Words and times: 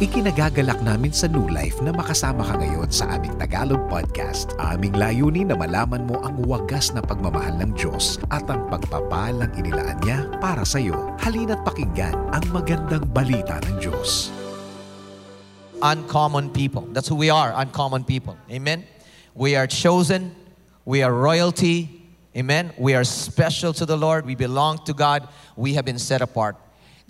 Ikinagagalak 0.00 0.80
namin 0.80 1.12
sa 1.12 1.28
New 1.28 1.52
Life 1.52 1.84
na 1.84 1.92
makasama 1.92 2.40
ka 2.40 2.56
ngayon 2.56 2.88
sa 2.88 3.04
aming 3.20 3.36
Tagalog 3.36 3.84
podcast. 3.92 4.56
Aming 4.56 4.96
layunin 4.96 5.52
na 5.52 5.56
malaman 5.60 6.08
mo 6.08 6.16
ang 6.24 6.40
wagas 6.48 6.96
na 6.96 7.04
pagmamahal 7.04 7.60
ng 7.60 7.76
Diyos 7.76 8.16
at 8.32 8.48
ang 8.48 8.64
pagpapalang 8.72 9.52
inilaan 9.60 10.00
niya 10.00 10.24
para 10.40 10.64
sa 10.64 10.80
iyo. 10.80 10.96
Halina't 11.20 11.60
pakinggan 11.68 12.16
ang 12.32 12.44
magandang 12.48 13.04
balita 13.12 13.60
ng 13.68 13.76
Diyos. 13.76 14.32
uncommon 15.82 16.48
people. 16.48 16.88
That's 16.92 17.08
who 17.08 17.16
we 17.16 17.28
are, 17.28 17.52
uncommon 17.56 18.04
people. 18.04 18.36
Amen. 18.50 18.84
We 19.34 19.56
are 19.56 19.66
chosen, 19.66 20.32
we 20.84 21.02
are 21.02 21.12
royalty. 21.12 22.08
Amen. 22.36 22.72
We 22.78 22.94
are 22.94 23.04
special 23.04 23.72
to 23.74 23.84
the 23.84 23.96
Lord, 23.96 24.24
we 24.24 24.32
belong 24.32 24.80
to 24.86 24.94
God, 24.94 25.26
we 25.56 25.74
have 25.74 25.84
been 25.84 25.98
set 25.98 26.22
apart. 26.22 26.56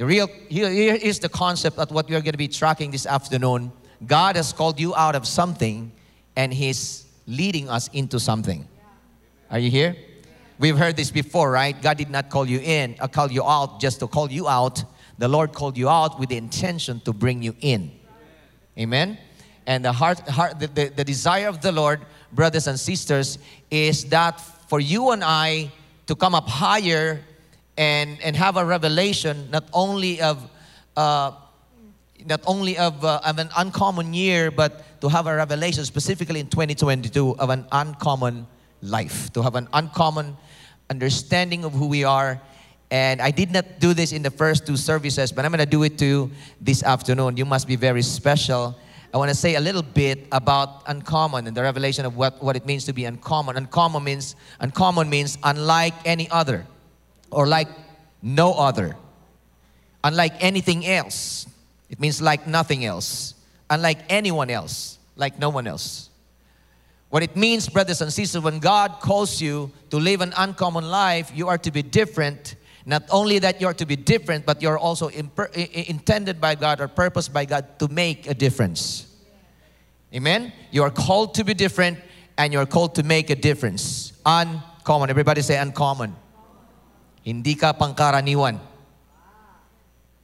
The 0.01 0.07
real 0.07 0.29
here, 0.49 0.95
is 0.95 1.19
the 1.19 1.29
concept 1.29 1.77
of 1.77 1.91
what 1.91 2.09
we 2.09 2.17
are 2.17 2.23
going 2.23 2.33
to 2.33 2.39
be 2.39 2.49
tracking 2.49 2.91
this 2.91 3.05
afternoon. 3.05 3.71
God 4.07 4.37
has 4.37 4.51
called 4.51 4.81
you 4.81 4.95
out 4.95 5.15
of 5.15 5.27
something 5.27 5.93
and 6.35 6.55
he's 6.55 7.05
leading 7.27 7.69
us 7.69 7.89
into 7.89 8.19
something. 8.19 8.67
Are 9.51 9.59
you 9.59 9.71
here? 9.71 9.95
We've 10.59 10.79
heard 10.79 10.97
this 10.97 11.11
before, 11.11 11.51
right? 11.51 11.77
God 11.83 11.99
did 11.99 12.09
not 12.09 12.31
call 12.31 12.49
you 12.49 12.61
in, 12.61 12.97
or 12.99 13.09
call 13.09 13.31
you 13.31 13.45
out 13.45 13.79
just 13.79 14.01
to 14.01 14.07
call 14.07 14.33
you 14.33 14.49
out. 14.49 14.83
The 15.19 15.29
Lord 15.29 15.53
called 15.53 15.77
you 15.77 15.91
out 15.91 16.19
with 16.19 16.31
the 16.31 16.39
intention 16.39 17.01
to 17.01 17.13
bring 17.13 17.43
you 17.43 17.55
in. 17.61 17.91
Amen. 18.79 19.19
And 19.67 19.85
the 19.85 19.93
heart, 19.93 20.21
heart 20.31 20.59
the, 20.61 20.69
the, 20.69 20.89
the 20.97 21.05
desire 21.05 21.49
of 21.49 21.61
the 21.61 21.73
Lord, 21.73 22.01
brothers 22.33 22.69
and 22.69 22.81
sisters, 22.81 23.39
is 23.71 24.07
that 24.07 24.41
for 24.67 24.81
you 24.81 25.11
and 25.11 25.23
I 25.23 25.71
to 26.07 26.15
come 26.15 26.35
up 26.35 26.49
higher 26.49 27.21
and, 27.81 28.21
and 28.23 28.37
have 28.37 28.59
a 28.59 28.65
revelation 28.65 29.49
not 29.51 29.65
only 29.73 30.21
of 30.21 30.51
uh, 30.97 31.33
not 32.27 32.43
only 32.47 32.77
of, 32.77 33.03
uh, 33.03 33.19
of 33.25 33.39
an 33.39 33.49
uncommon 33.57 34.13
year, 34.13 34.51
but 34.51 35.01
to 35.01 35.09
have 35.09 35.27
a 35.27 35.35
revelation 35.35 35.87
specifically 35.87 36.39
in 36.39 36.47
2022 36.49 37.37
of 37.39 37.49
an 37.49 37.65
uncommon 37.73 38.47
life, 38.83 39.33
to 39.33 39.41
have 39.41 39.55
an 39.55 39.67
uncommon 39.73 40.37
understanding 40.91 41.65
of 41.65 41.73
who 41.73 41.87
we 41.87 42.05
are. 42.05 42.39
And 42.91 43.23
I 43.23 43.31
did 43.31 43.51
not 43.51 43.65
do 43.79 43.95
this 43.95 44.13
in 44.13 44.21
the 44.21 44.31
first 44.31 44.67
two 44.67 44.77
services, 44.77 45.33
but 45.33 45.47
I'm 45.47 45.51
going 45.51 45.61
to 45.61 45.65
do 45.65 45.83
it 45.85 45.97
to 45.97 46.05
you 46.05 46.31
this 46.61 46.83
afternoon. 46.83 47.39
You 47.39 47.47
must 47.47 47.67
be 47.67 47.77
very 47.77 48.03
special. 48.03 48.77
I 49.15 49.17
want 49.17 49.31
to 49.31 49.35
say 49.35 49.55
a 49.55 49.61
little 49.61 49.83
bit 49.83 50.27
about 50.31 50.83
uncommon 50.87 51.47
and 51.47 51.57
the 51.57 51.63
revelation 51.63 52.05
of 52.05 52.19
what, 52.19 52.43
what 52.43 52.55
it 52.55 52.67
means 52.67 52.85
to 52.85 52.93
be 52.93 53.07
uncommon. 53.07 53.57
Uncommon 53.57 54.05
means 54.05 54.37
uncommon 54.61 55.09
means 55.09 55.39
unlike 55.43 55.95
any 56.05 56.29
other 56.31 56.67
or 57.31 57.47
like 57.47 57.69
no 58.23 58.55
other. 58.55 58.97
Unlike 60.03 60.35
anything 60.41 60.87
else. 60.87 61.47
It 61.89 62.01
means 62.01 62.23
like 62.23 62.47
nothing 62.47 62.85
else. 62.85 63.35
Unlike 63.69 63.99
anyone 64.09 64.51
else, 64.51 64.99
like 65.17 65.39
no 65.39 65.51
one 65.51 65.67
else. 65.67 66.09
What 67.11 67.23
it 67.25 67.37
means, 67.37 67.69
brothers 67.69 68.01
and 68.01 68.13
sisters, 68.13 68.43
when 68.43 68.61
God 68.61 69.01
calls 69.01 69.41
you 69.41 69.73
to 69.91 69.97
live 69.97 70.21
an 70.21 70.33
uncommon 70.37 70.89
life, 70.89 71.33
you 71.35 71.49
are 71.49 71.59
to 71.59 71.71
be 71.71 71.83
different. 71.83 72.55
Not 72.87 73.03
only 73.11 73.41
that 73.41 73.61
you 73.61 73.67
are 73.67 73.75
to 73.75 73.85
be 73.85 73.97
different, 73.97 74.47
but 74.47 74.63
you're 74.63 74.79
also 74.79 75.09
intended 75.09 76.41
by 76.41 76.55
God 76.55 76.81
or 76.81 76.89
purposed 76.89 77.33
by 77.33 77.45
God 77.45 77.79
to 77.81 77.89
make 77.89 78.29
a 78.29 78.35
difference. 78.35 79.07
Amen? 80.15 80.53
You 80.71 80.85
are 80.85 80.91
called 80.91 81.35
to 81.35 81.45
be 81.45 81.55
different 81.55 81.99
and 82.39 82.53
you're 82.53 82.67
called 82.67 82.95
to 82.95 83.03
make 83.03 83.29
a 83.31 83.37
difference. 83.37 84.13
Uncommon. 84.25 85.11
Everybody 85.11 85.43
say 85.43 85.59
uncommon. 85.59 86.15
Hindi 87.25 87.55
ka 87.55 87.73
pangkaraniwan. 87.73 88.59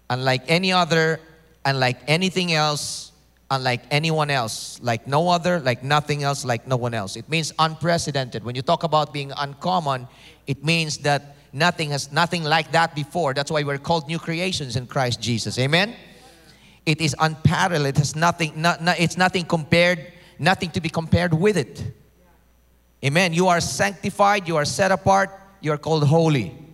Unlike 0.09 0.45
any 0.49 0.73
other, 0.73 1.21
unlike 1.65 1.99
anything 2.07 2.53
else, 2.53 3.13
unlike 3.51 3.83
anyone 3.91 4.31
else, 4.31 4.79
like 4.83 5.07
no 5.07 5.29
other, 5.29 5.61
like 5.61 5.83
nothing 5.83 6.23
else, 6.23 6.45
like 6.45 6.67
no 6.67 6.77
one 6.77 6.95
else. 6.95 7.17
It 7.17 7.29
means 7.29 7.53
unprecedented. 7.59 8.45
When 8.45 8.55
you 8.55 8.63
talk 8.63 8.83
about 8.83 9.13
being 9.13 9.33
uncommon, 9.37 10.09
it 10.47 10.65
means 10.65 10.99
that 10.99 11.37
nothing 11.53 11.91
has 11.91 12.13
nothing 12.13 12.45
like 12.45 12.73
that 12.73 12.95
before. 12.95 13.35
That's 13.35 13.51
why 13.51 13.63
we're 13.63 13.79
called 13.79 14.07
new 14.09 14.19
creations 14.19 14.77
in 14.77 14.87
Christ 14.87 15.21
Jesus. 15.21 15.59
Amen. 15.59 15.95
It 16.87 17.01
is 17.01 17.15
unparalleled. 17.19 17.87
It 17.87 17.99
has 17.99 18.15
nothing. 18.15 18.53
Not, 18.61 18.83
not, 18.83 18.99
it's 19.01 19.17
nothing 19.17 19.45
compared. 19.45 20.13
Nothing 20.39 20.71
to 20.71 20.81
be 20.81 20.89
compared 20.89 21.35
with 21.35 21.57
it. 21.57 21.83
Amen. 23.05 23.33
You 23.33 23.49
are 23.49 23.61
sanctified. 23.61 24.47
You 24.47 24.57
are 24.57 24.65
set 24.65 24.93
apart. 24.93 25.31
You 25.61 25.73
are 25.73 25.79
called 25.79 26.05
holy. 26.07 26.66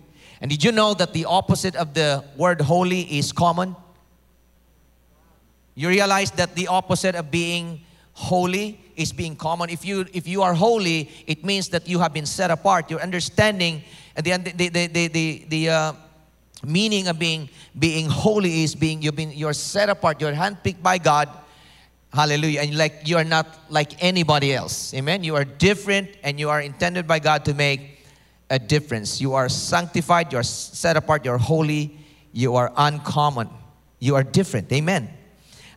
And 0.43 0.49
did 0.49 0.61
you 0.61 0.73
know 0.73 0.93
that 0.95 1.13
the 1.13 1.23
opposite 1.23 1.73
of 1.77 1.93
the 1.93 2.21
word 2.35 2.59
holy 2.59 3.03
is 3.17 3.31
common? 3.31 3.77
You 5.73 5.87
realize 5.87 6.31
that 6.31 6.53
the 6.53 6.67
opposite 6.67 7.15
of 7.15 7.31
being 7.31 7.79
holy 8.11 8.77
is 8.97 9.13
being 9.13 9.37
common. 9.37 9.69
If 9.69 9.85
you 9.85 10.05
if 10.11 10.27
you 10.27 10.41
are 10.41 10.53
holy, 10.53 11.09
it 11.27 11.45
means 11.45 11.69
that 11.69 11.87
you 11.87 11.97
have 11.99 12.13
been 12.13 12.25
set 12.25 12.51
apart. 12.51 12.91
Your 12.91 12.99
understanding, 12.99 13.83
and 14.17 14.25
the 14.25 14.37
the 14.37 14.67
the 14.67 14.87
the 14.87 15.07
the, 15.07 15.45
the 15.47 15.69
uh, 15.69 15.93
meaning 16.61 17.07
of 17.07 17.17
being 17.17 17.49
being 17.79 18.09
holy 18.09 18.63
is 18.65 18.75
being 18.75 19.01
you've 19.01 19.15
been 19.15 19.31
you're 19.31 19.53
set 19.53 19.87
apart. 19.87 20.19
You're 20.19 20.33
handpicked 20.33 20.83
by 20.83 20.97
God. 20.97 21.29
Hallelujah. 22.11 22.63
And 22.63 22.77
like 22.77 23.07
you 23.07 23.15
are 23.15 23.23
not 23.23 23.47
like 23.69 24.03
anybody 24.03 24.53
else. 24.53 24.93
Amen. 24.93 25.23
You 25.23 25.37
are 25.37 25.45
different, 25.45 26.09
and 26.21 26.37
you 26.37 26.49
are 26.49 26.59
intended 26.59 27.07
by 27.07 27.19
God 27.19 27.45
to 27.45 27.53
make 27.53 27.92
a 28.49 28.59
difference. 28.59 29.19
You 29.21 29.33
are 29.33 29.49
sanctified. 29.49 30.31
You 30.31 30.39
are 30.39 30.43
set 30.43 30.97
apart. 30.97 31.25
You're 31.25 31.37
holy. 31.37 31.97
You 32.31 32.55
are 32.55 32.71
uncommon. 32.75 33.49
You 33.99 34.15
are 34.15 34.23
different. 34.23 34.71
Amen. 34.71 35.09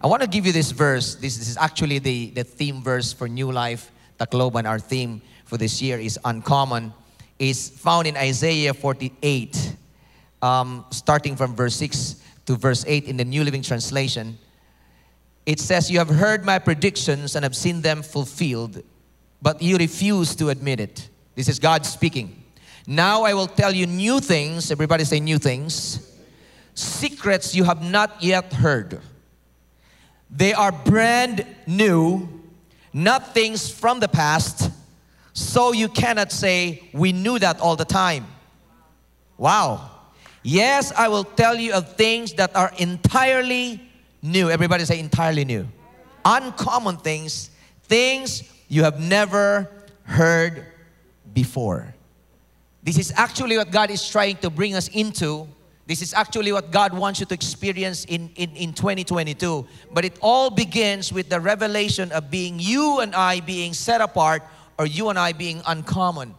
I 0.01 0.09
want 0.09 0.23
to 0.23 0.29
give 0.29 0.47
you 0.47 0.53
this 0.53 0.71
verse. 0.73 1.15
This, 1.15 1.37
this 1.37 1.49
is 1.49 1.57
actually 1.57 1.99
the, 1.99 2.31
the 2.31 2.45
theme 2.45 2.83
verse 2.83 3.13
for 3.13 3.29
New 3.29 3.51
Life 3.53 3.91
Tacloban. 4.19 4.69
Our 4.69 4.79
theme 4.79 5.23
for 5.45 5.57
this 5.57 5.81
year 5.81 5.99
is 5.99 6.19
uncommon. 6.25 6.93
Is 7.39 7.69
found 7.69 8.07
in 8.07 8.17
Isaiah 8.17 8.73
48, 8.73 9.77
um, 10.41 10.87
starting 10.91 11.37
from 11.37 11.55
verse 11.55 11.77
6 11.77 12.23
to 12.47 12.57
verse 12.57 12.85
8 12.87 13.05
in 13.05 13.19
the 13.19 13.25
New 13.25 13.45
Living 13.45 13.61
Translation. 13.61 14.39
It 15.45 15.61
says, 15.61 15.91
You 15.91 15.99
have 15.99 16.09
heard 16.09 16.45
my 16.45 16.59
predictions 16.59 17.37
and 17.37 17.45
have 17.45 17.55
seen 17.55 17.83
them 17.83 18.03
fulfilled, 18.03 18.83
but 19.43 19.61
you 19.61 19.77
refuse 19.77 20.35
to 20.37 20.49
admit 20.49 20.81
it. 20.81 21.09
This 21.35 21.49
is 21.49 21.59
God 21.59 21.85
speaking. 21.85 22.43
Now 22.87 23.25
I 23.25 23.35
will 23.35 23.49
tell 23.49 23.73
you 23.73 23.87
new 23.87 24.21
things. 24.21 24.71
Everybody 24.71 25.05
say 25.05 25.19
new 25.19 25.39
things. 25.39 26.13
Secrets 26.75 27.55
you 27.55 27.65
have 27.65 27.83
not 27.83 28.23
yet 28.23 28.53
heard. 28.53 29.01
They 30.31 30.53
are 30.53 30.71
brand 30.71 31.47
new, 31.67 32.29
not 32.93 33.35
things 33.35 33.69
from 33.69 34.01
the 34.01 34.09
past, 34.09 34.71
so 35.33 35.73
you 35.73 35.89
cannot 35.89 36.31
say, 36.31 36.89
We 36.93 37.13
knew 37.13 37.39
that 37.39 37.61
all 37.61 37.77
the 37.77 37.85
time. 37.85 38.27
Wow. 39.37 39.91
Yes, 40.43 40.93
I 40.93 41.09
will 41.09 41.25
tell 41.25 41.57
you 41.57 41.73
of 41.73 41.97
things 41.97 42.35
that 42.35 42.55
are 42.55 42.73
entirely 42.79 43.81
new. 44.23 44.49
Everybody 44.49 44.85
say 44.85 45.01
entirely 45.01 45.45
new. 45.45 45.67
Uncommon 46.25 46.99
things, 46.99 47.51
things 47.83 48.45
you 48.69 48.85
have 48.85 49.01
never 49.01 49.69
heard 50.05 50.65
before. 51.35 51.96
This 52.87 52.99
is 52.99 53.13
actually 53.17 53.57
what 53.57 53.73
God 53.73 53.91
is 53.91 54.09
trying 54.09 54.37
to 54.37 54.49
bring 54.49 54.77
us 54.77 54.87
into. 54.87 55.49
This 55.87 56.03
is 56.03 56.15
actually 56.15 56.53
what 56.53 56.71
God 56.71 56.95
wants 56.95 57.19
you 57.19 57.27
to 57.27 57.35
experience 57.35 58.05
in, 58.05 58.31
in, 58.37 58.51
in 58.55 58.73
2022. 58.73 59.67
But 59.93 60.05
it 60.05 60.17
all 60.23 60.51
begins 60.51 61.13
with 61.13 61.29
the 61.29 61.41
revelation 61.41 62.13
of 62.13 62.31
being 62.31 62.61
you 62.61 63.01
and 63.01 63.13
I 63.13 63.41
being 63.41 63.75
set 63.75 64.01
apart 64.01 64.45
or 64.79 64.87
you 64.87 65.09
and 65.09 65.19
I 65.19 65.33
being 65.33 65.63
uncommon. 65.67 66.37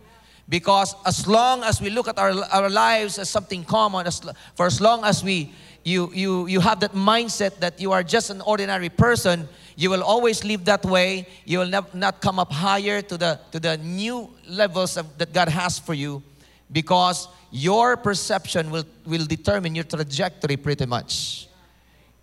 Because 0.47 0.95
as 1.05 1.27
long 1.27 1.63
as 1.65 1.81
we 1.81 1.89
look 1.89 2.07
at 2.07 2.17
our, 2.17 2.31
our 2.53 2.69
lives 2.69 3.19
as 3.19 3.29
something 3.29 3.65
common, 3.65 4.07
as, 4.07 4.21
for 4.55 4.67
as 4.67 4.79
long 4.79 5.03
as 5.03 5.25
we 5.25 5.51
you, 5.83 6.09
you, 6.13 6.47
you 6.47 6.61
have 6.61 6.79
that 6.79 6.93
mindset 6.93 7.57
that 7.59 7.81
you 7.81 7.91
are 7.91 8.03
just 8.03 8.29
an 8.29 8.39
ordinary 8.39 8.87
person, 8.87 9.49
you 9.75 9.89
will 9.89 10.03
always 10.03 10.45
live 10.45 10.63
that 10.63 10.85
way. 10.85 11.27
You 11.43 11.59
will 11.59 11.67
nev- 11.67 11.93
not 11.93 12.21
come 12.21 12.39
up 12.39 12.53
higher 12.53 13.01
to 13.01 13.17
the, 13.17 13.37
to 13.51 13.59
the 13.59 13.77
new 13.79 14.29
levels 14.47 14.95
of, 14.95 15.17
that 15.17 15.33
God 15.33 15.49
has 15.49 15.77
for 15.77 15.93
you 15.93 16.23
because 16.71 17.27
your 17.51 17.97
perception 17.97 18.69
will, 18.71 18.85
will 19.05 19.25
determine 19.25 19.75
your 19.75 19.85
trajectory 19.85 20.57
pretty 20.57 20.85
much. 20.85 21.47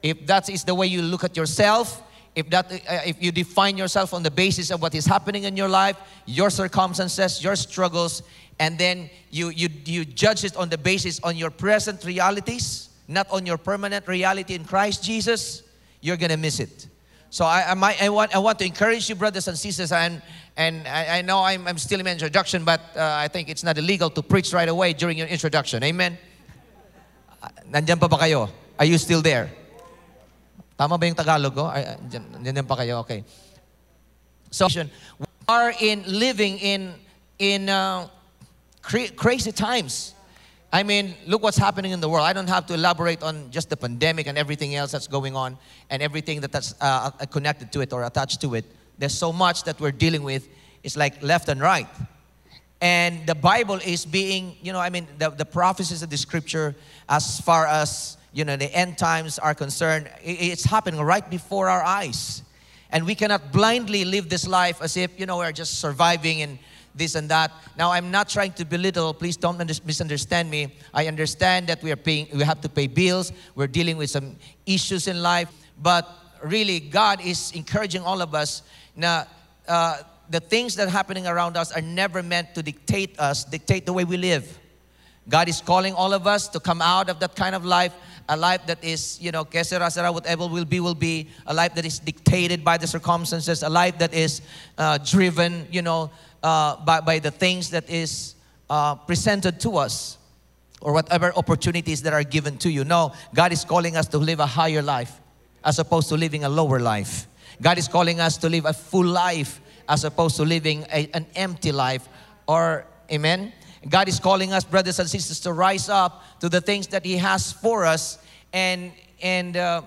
If 0.03 0.27
that 0.27 0.51
is 0.51 0.65
the 0.65 0.75
way 0.75 0.87
you 0.87 1.03
look 1.03 1.25
at 1.25 1.37
yourself, 1.37 2.03
if 2.35 2.51
that 2.51 2.71
uh, 2.73 3.01
if 3.07 3.23
you 3.23 3.33
define 3.33 3.77
yourself 3.77 4.13
on 4.13 4.23
the 4.23 4.31
basis 4.31 4.71
of 4.71 4.83
what 4.83 4.95
is 4.95 5.07
happening 5.07 5.45
in 5.45 5.57
your 5.57 5.69
life, 5.69 5.97
your 6.27 6.51
circumstances, 6.51 7.43
your 7.43 7.57
struggles, 7.57 8.23
and 8.59 8.77
then 8.77 9.09
you 9.31 9.49
you 9.51 9.69
you 9.85 10.05
judge 10.05 10.45
it 10.45 10.57
on 10.57 10.69
the 10.69 10.79
basis 10.79 11.21
on 11.21 11.37
your 11.37 11.51
present 11.51 12.05
realities, 12.05 12.91
not 13.09 13.31
on 13.31 13.47
your 13.47 13.57
permanent 13.57 14.07
reality 14.09 14.55
in 14.55 14.65
Christ 14.65 15.03
Jesus, 15.03 15.63
you're 16.01 16.17
gonna 16.17 16.37
miss 16.37 16.61
it. 16.61 16.89
So 17.35 17.45
I, 17.45 17.73
I, 17.73 17.75
might, 17.75 18.01
I, 18.01 18.11
want, 18.11 18.33
I 18.33 18.39
want 18.39 18.61
to 18.61 18.65
encourage 18.65 19.09
you, 19.09 19.17
brothers 19.17 19.49
and 19.49 19.59
sisters, 19.59 19.91
and, 19.91 20.23
and 20.57 20.87
I, 20.87 21.19
I 21.19 21.23
know 21.23 21.43
I'm, 21.43 21.67
I'm 21.67 21.79
still 21.79 21.99
in 21.99 22.05
my 22.05 22.13
introduction, 22.13 22.65
but 22.65 22.81
uh, 22.95 23.03
I 23.03 23.27
think 23.27 23.49
it's 23.49 23.65
not 23.65 23.77
illegal 23.77 24.09
to 24.11 24.23
preach 24.23 24.53
right 24.53 24.69
away 24.69 24.93
during 24.93 25.19
your 25.19 25.27
introduction. 25.27 25.83
Amen? 25.83 26.17
Uh, 27.43 27.49
Nandyan 27.73 27.99
pa 27.99 28.07
ba 28.07 28.19
kayo? 28.19 28.49
Are 28.79 28.85
you 28.85 28.99
still 28.99 29.21
there? 29.21 29.51
Tama 30.79 30.97
ba 30.97 31.07
yung 31.07 31.17
Tagalog 31.17 31.57
ko? 31.57 31.67
Ay, 31.67 31.99
dyan, 32.07 32.23
dyan 32.39 32.69
pa 32.69 32.77
kayo, 32.77 33.01
okay. 33.01 33.25
So, 34.53 34.69
we 34.71 35.27
are 35.49 35.75
in 35.81 36.05
living 36.07 36.63
in 36.63 36.95
in 37.41 37.69
uh, 37.69 38.07
cra- 38.81 39.11
crazy 39.11 39.51
times. 39.51 40.14
I 40.75 40.83
mean, 40.83 41.15
look 41.25 41.41
what's 41.41 41.57
happening 41.57 41.93
in 41.93 42.01
the 42.01 42.09
world. 42.09 42.27
I 42.27 42.33
don't 42.33 42.49
have 42.49 42.67
to 42.67 42.75
elaborate 42.75 43.23
on 43.23 43.49
just 43.53 43.71
the 43.71 43.77
pandemic 43.77 44.27
and 44.27 44.37
everything 44.37 44.75
else 44.75 44.91
that's 44.91 45.07
going 45.07 45.37
on 45.37 45.57
and 45.89 46.03
everything 46.03 46.41
that 46.41 46.51
that's 46.51 46.75
uh, 46.81 47.13
uh 47.21 47.27
connected 47.27 47.71
to 47.75 47.81
it 47.81 47.93
or 47.93 48.03
attached 48.03 48.41
to 48.41 48.57
it. 48.57 48.65
There's 48.99 49.15
so 49.15 49.33
much 49.33 49.63
that 49.67 49.81
we're 49.81 49.93
dealing 49.93 50.25
with. 50.25 50.49
It's 50.83 50.97
like 50.97 51.23
left 51.23 51.49
and 51.49 51.61
right. 51.61 51.87
And 52.81 53.25
the 53.25 53.37
Bible 53.37 53.77
is 53.77 54.05
being, 54.05 54.57
you 54.63 54.73
know, 54.73 54.81
I 54.81 54.91
mean, 54.91 55.07
the, 55.17 55.31
the 55.31 55.45
prophecies 55.45 56.03
of 56.03 56.11
the 56.11 56.17
scripture, 56.17 56.75
as 57.09 57.41
far 57.41 57.67
as, 57.67 58.17
you 58.33 58.45
know, 58.45 58.57
the 58.57 58.75
end 58.75 58.99
times 58.99 59.39
are 59.39 59.55
concerned, 59.55 60.11
it's 60.25 60.65
happening 60.65 61.01
right 61.01 61.31
before 61.31 61.69
our 61.69 61.85
eyes. 61.85 62.43
And 62.91 63.07
we 63.07 63.15
cannot 63.15 63.53
blindly 63.53 64.05
live 64.05 64.29
this 64.29 64.45
life 64.49 64.83
as 64.83 64.97
if, 64.97 65.21
you 65.21 65.27
know, 65.27 65.39
we're 65.39 65.53
just 65.53 65.79
surviving 65.79 66.43
and 66.43 66.59
this 66.95 67.15
and 67.15 67.29
that. 67.29 67.51
Now, 67.77 67.91
I'm 67.91 68.11
not 68.11 68.29
trying 68.29 68.53
to 68.53 68.65
belittle. 68.65 69.13
Please 69.15 69.37
don't 69.37 69.59
misunderstand 69.85 70.51
me. 70.51 70.75
I 70.93 71.07
understand 71.09 71.67
that 71.69 71.83
we 71.83 71.91
are 71.91 71.97
paying, 71.97 72.29
we 72.33 72.45
have 72.45 72.61
to 72.61 72.69
pay 72.69 72.87
bills. 72.87 73.33
We're 73.55 73.67
dealing 73.67 73.97
with 73.97 74.11
some 74.11 74.37
issues 74.67 75.09
in 75.09 75.23
life. 75.23 75.51
But 75.83 76.09
really, 76.43 76.81
God 76.81 77.21
is 77.21 77.53
encouraging 77.53 78.03
all 78.03 78.23
of 78.23 78.35
us. 78.35 78.63
Now, 78.95 79.27
uh, 79.67 79.99
the 80.31 80.41
things 80.41 80.75
that 80.77 80.89
are 80.89 80.91
happening 80.91 81.27
around 81.27 81.57
us 81.57 81.73
are 81.73 81.83
never 81.83 82.23
meant 82.23 82.55
to 82.55 82.63
dictate 82.63 83.19
us, 83.19 83.45
dictate 83.45 83.87
the 83.87 83.93
way 83.93 84.05
we 84.05 84.17
live. 84.17 84.59
God 85.29 85.49
is 85.49 85.61
calling 85.61 85.95
all 85.95 86.13
of 86.13 86.27
us 86.27 86.49
to 86.49 86.61
come 86.61 86.83
out 86.83 87.09
of 87.09 87.19
that 87.21 87.35
kind 87.35 87.55
of 87.55 87.65
life, 87.65 87.95
a 88.29 88.37
life 88.37 88.67
that 88.67 88.83
is, 88.85 89.19
you 89.21 89.33
know, 89.33 89.45
kesera 89.45 89.91
sera, 89.91 90.13
whatever 90.13 90.47
will 90.47 90.67
be, 90.67 90.81
will 90.81 90.95
be, 90.95 91.29
a 91.47 91.55
life 91.55 91.75
that 91.75 91.87
is 91.87 91.99
dictated 91.99 92.63
by 92.63 92.77
the 92.77 92.87
circumstances, 92.87 93.63
a 93.63 93.69
life 93.69 93.99
that 93.99 94.13
is 94.13 94.43
uh, 94.77 94.99
driven, 94.99 95.67
you 95.71 95.81
know, 95.81 96.11
uh, 96.45 96.77
by, 96.85 97.01
by 97.01 97.19
the 97.19 97.31
things 97.31 97.71
that 97.71 97.89
is 97.89 98.35
uh, 98.69 98.95
presented 98.95 99.59
to 99.61 99.79
us 99.79 100.19
or 100.81 100.93
whatever 100.93 101.33
opportunities 101.37 102.03
that 102.03 102.13
are 102.13 102.23
given 102.23 102.59
to 102.59 102.71
you. 102.71 102.85
No, 102.85 103.15
God 103.35 103.51
is 103.51 103.65
calling 103.65 103.97
us 103.97 104.07
to 104.09 104.19
live 104.19 104.41
a 104.41 104.47
higher 104.47 104.83
life 104.83 105.21
as 105.65 105.79
opposed 105.79 106.11
to 106.11 106.17
living 106.17 106.45
a 106.45 106.49
lower 106.49 106.79
life. 106.79 107.27
God 107.63 107.79
is 107.79 107.89
calling 107.89 108.21
us 108.21 108.37
to 108.39 108.51
live 108.51 108.67
a 108.67 108.75
full 108.75 109.07
life 109.07 109.61
as 109.89 110.05
opposed 110.05 110.37
to 110.37 110.45
living 110.45 110.85
a, 110.93 111.09
an 111.15 111.27
empty 111.35 111.73
life. 111.73 112.07
Or, 112.47 112.85
amen? 113.11 113.53
God 113.89 114.09
is 114.09 114.21
calling 114.21 114.53
us, 114.53 114.65
brothers 114.65 114.99
and 114.99 115.09
sisters, 115.09 115.41
to 115.41 115.53
rise 115.53 115.89
up 115.89 116.23
to 116.41 116.51
the 116.51 116.61
things 116.61 116.89
that 116.89 117.07
He 117.07 117.17
has 117.17 117.53
for 117.53 117.87
us 117.87 118.19
and, 118.53 118.93
and, 119.23 119.57
uh, 119.57 119.83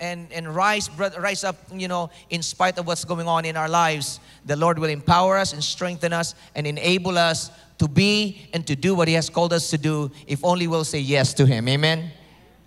and, 0.00 0.30
and 0.32 0.54
rise, 0.54 0.90
rise 0.98 1.44
up, 1.44 1.56
you 1.72 1.88
know, 1.88 2.10
in 2.30 2.42
spite 2.42 2.78
of 2.78 2.86
what's 2.86 3.04
going 3.04 3.26
on 3.26 3.44
in 3.44 3.56
our 3.56 3.68
lives. 3.68 4.20
The 4.44 4.56
Lord 4.56 4.78
will 4.78 4.90
empower 4.90 5.36
us 5.36 5.52
and 5.52 5.62
strengthen 5.62 6.12
us 6.12 6.34
and 6.54 6.66
enable 6.66 7.16
us 7.16 7.50
to 7.78 7.88
be 7.88 8.48
and 8.52 8.66
to 8.66 8.76
do 8.76 8.94
what 8.94 9.08
He 9.08 9.14
has 9.14 9.30
called 9.30 9.52
us 9.52 9.70
to 9.70 9.78
do 9.78 10.10
if 10.26 10.44
only 10.44 10.66
we'll 10.66 10.84
say 10.84 11.00
yes 11.00 11.34
to 11.34 11.46
Him. 11.46 11.68
Amen? 11.68 12.10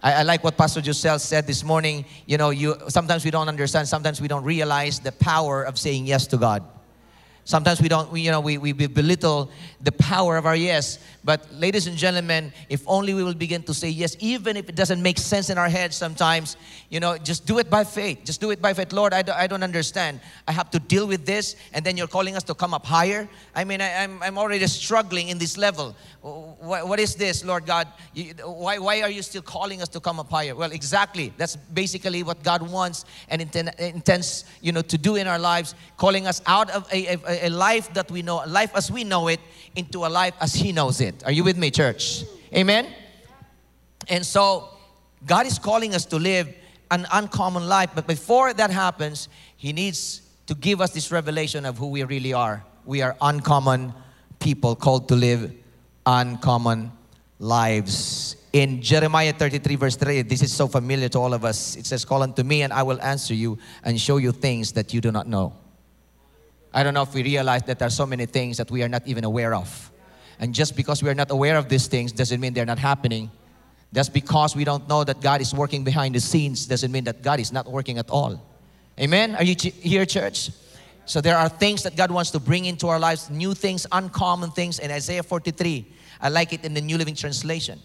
I, 0.01 0.13
I, 0.13 0.23
like 0.23 0.43
what 0.43 0.57
Pastor 0.57 0.81
Giselle 0.81 1.19
said 1.19 1.45
this 1.45 1.63
morning. 1.63 2.05
You 2.25 2.37
know, 2.37 2.51
you, 2.51 2.75
sometimes 2.87 3.25
we 3.25 3.31
don't 3.31 3.49
understand, 3.49 3.87
sometimes 3.87 4.21
we 4.21 4.27
don't 4.27 4.43
realize 4.43 4.99
the 4.99 5.11
power 5.11 5.63
of 5.63 5.77
saying 5.77 6.05
yes 6.05 6.25
to 6.27 6.37
God. 6.37 6.63
Sometimes 7.49 7.81
we 7.81 7.89
don't, 7.89 8.11
we, 8.11 8.21
you 8.21 8.29
know, 8.29 8.41
we, 8.41 8.59
we 8.59 8.73
belittle 8.73 9.49
the 9.81 9.91
power 9.91 10.37
of 10.37 10.45
our 10.45 10.55
yes. 10.55 10.99
But 11.23 11.51
ladies 11.51 11.87
and 11.87 11.97
gentlemen, 11.97 12.53
if 12.69 12.83
only 12.85 13.15
we 13.15 13.23
will 13.23 13.33
begin 13.33 13.63
to 13.63 13.73
say 13.73 13.89
yes, 13.89 14.15
even 14.19 14.55
if 14.55 14.69
it 14.69 14.75
doesn't 14.75 15.01
make 15.01 15.17
sense 15.17 15.49
in 15.49 15.57
our 15.57 15.67
heads 15.67 15.95
sometimes, 15.95 16.57
you 16.91 16.99
know, 16.99 17.17
just 17.17 17.47
do 17.47 17.57
it 17.57 17.67
by 17.67 17.85
faith. 17.85 18.19
Just 18.23 18.39
do 18.39 18.51
it 18.51 18.61
by 18.61 18.75
faith. 18.75 18.93
Lord, 18.93 19.15
I, 19.15 19.23
do, 19.23 19.31
I 19.31 19.47
don't 19.47 19.63
understand. 19.63 20.19
I 20.47 20.51
have 20.51 20.69
to 20.69 20.79
deal 20.79 21.07
with 21.07 21.25
this, 21.25 21.55
and 21.73 21.83
then 21.83 21.97
you're 21.97 22.07
calling 22.07 22.35
us 22.35 22.43
to 22.43 22.53
come 22.53 22.75
up 22.75 22.85
higher. 22.85 23.27
I 23.55 23.63
mean, 23.63 23.81
I, 23.81 23.87
am 23.87 24.11
I'm, 24.17 24.23
I'm 24.23 24.37
already 24.37 24.67
struggling 24.67 25.29
in 25.29 25.39
this 25.39 25.57
level. 25.57 25.95
What, 26.21 26.87
what 26.87 26.99
is 26.99 27.15
this, 27.15 27.43
Lord 27.43 27.65
God? 27.65 27.87
You, 28.13 28.33
why, 28.43 28.77
why 28.77 29.01
are 29.01 29.09
you 29.09 29.23
still 29.23 29.41
calling 29.41 29.81
us 29.81 29.89
to 29.89 29.99
come 29.99 30.19
up 30.19 30.29
higher? 30.29 30.55
Well, 30.55 30.71
exactly. 30.71 31.33
That's 31.37 31.55
basically 31.55 32.21
what 32.21 32.43
God 32.43 32.61
wants 32.61 33.05
and 33.29 33.41
intends, 33.41 34.45
you 34.61 34.71
know, 34.71 34.83
to 34.83 34.97
do 34.99 35.15
in 35.15 35.25
our 35.25 35.39
lives, 35.39 35.73
calling 35.97 36.27
us 36.27 36.43
out 36.45 36.69
of 36.69 36.87
a, 36.91 37.07
a, 37.07 37.38
a 37.41 37.49
life 37.49 37.93
that 37.93 38.09
we 38.11 38.21
know, 38.21 38.43
a 38.43 38.47
life 38.47 38.71
as 38.75 38.91
we 38.91 39.03
know 39.03 39.27
it, 39.27 39.39
into 39.75 40.05
a 40.05 40.07
life 40.07 40.33
as 40.39 40.53
He 40.53 40.71
knows 40.71 41.01
it. 41.01 41.23
Are 41.25 41.31
you 41.31 41.43
with 41.43 41.57
me, 41.57 41.71
church? 41.71 42.23
Amen? 42.53 42.87
And 44.07 44.25
so, 44.25 44.69
God 45.25 45.45
is 45.45 45.59
calling 45.59 45.93
us 45.93 46.05
to 46.05 46.17
live 46.17 46.53
an 46.91 47.05
uncommon 47.11 47.67
life, 47.67 47.91
but 47.93 48.07
before 48.07 48.53
that 48.53 48.71
happens, 48.71 49.29
He 49.57 49.73
needs 49.73 50.21
to 50.47 50.55
give 50.55 50.81
us 50.81 50.91
this 50.91 51.11
revelation 51.11 51.65
of 51.65 51.77
who 51.77 51.87
we 51.87 52.03
really 52.03 52.33
are. 52.33 52.63
We 52.85 53.01
are 53.01 53.15
uncommon 53.21 53.93
people 54.39 54.75
called 54.75 55.07
to 55.09 55.15
live 55.15 55.53
uncommon 56.05 56.91
lives. 57.37 58.35
In 58.51 58.81
Jeremiah 58.81 59.31
33, 59.31 59.75
verse 59.75 59.95
3, 59.95 60.23
this 60.23 60.41
is 60.41 60.51
so 60.51 60.67
familiar 60.67 61.07
to 61.09 61.19
all 61.19 61.33
of 61.33 61.45
us. 61.45 61.75
It 61.75 61.85
says, 61.85 62.03
Call 62.03 62.23
unto 62.23 62.41
me, 62.43 62.63
and 62.63 62.73
I 62.73 62.81
will 62.81 62.99
answer 63.01 63.35
you 63.35 63.59
and 63.83 63.99
show 63.99 64.17
you 64.17 64.31
things 64.31 64.71
that 64.71 64.93
you 64.93 65.01
do 65.01 65.11
not 65.11 65.27
know. 65.27 65.53
I 66.73 66.83
don't 66.83 66.93
know 66.93 67.01
if 67.01 67.13
we 67.13 67.23
realize 67.23 67.63
that 67.63 67.79
there 67.79 67.87
are 67.87 67.91
so 67.91 68.05
many 68.05 68.25
things 68.25 68.57
that 68.57 68.69
we 68.69 68.83
are 68.83 68.89
not 68.89 69.07
even 69.07 69.23
aware 69.23 69.55
of. 69.55 69.91
And 70.39 70.53
just 70.53 70.75
because 70.75 71.03
we 71.03 71.09
are 71.09 71.15
not 71.15 71.31
aware 71.31 71.57
of 71.57 71.67
these 71.67 71.87
things 71.87 72.11
doesn't 72.11 72.39
mean 72.39 72.53
they're 72.53 72.65
not 72.65 72.79
happening. 72.79 73.29
Just 73.93 74.13
because 74.13 74.55
we 74.55 74.63
don't 74.63 74.87
know 74.87 75.03
that 75.03 75.19
God 75.19 75.41
is 75.41 75.53
working 75.53 75.83
behind 75.83 76.15
the 76.15 76.19
scenes 76.19 76.65
doesn't 76.67 76.91
mean 76.91 77.03
that 77.05 77.21
God 77.23 77.39
is 77.39 77.51
not 77.51 77.69
working 77.69 77.97
at 77.97 78.09
all. 78.09 78.41
Amen? 78.99 79.35
Are 79.35 79.43
you 79.43 79.55
here, 79.55 80.05
church? 80.05 80.51
So 81.05 81.21
there 81.21 81.37
are 81.37 81.49
things 81.49 81.81
that 81.83 81.95
God 81.95 82.11
wants 82.11 82.29
to 82.31 82.39
bring 82.39 82.65
into 82.65 82.87
our 82.87 82.99
lives, 82.99 83.31
new 83.31 83.55
things, 83.55 83.87
uncommon 83.91 84.51
things. 84.51 84.77
In 84.77 84.91
Isaiah 84.91 85.23
43, 85.23 85.87
I 86.21 86.29
like 86.29 86.53
it 86.53 86.63
in 86.63 86.75
the 86.75 86.81
New 86.81 86.97
Living 86.97 87.15
Translation. 87.15 87.79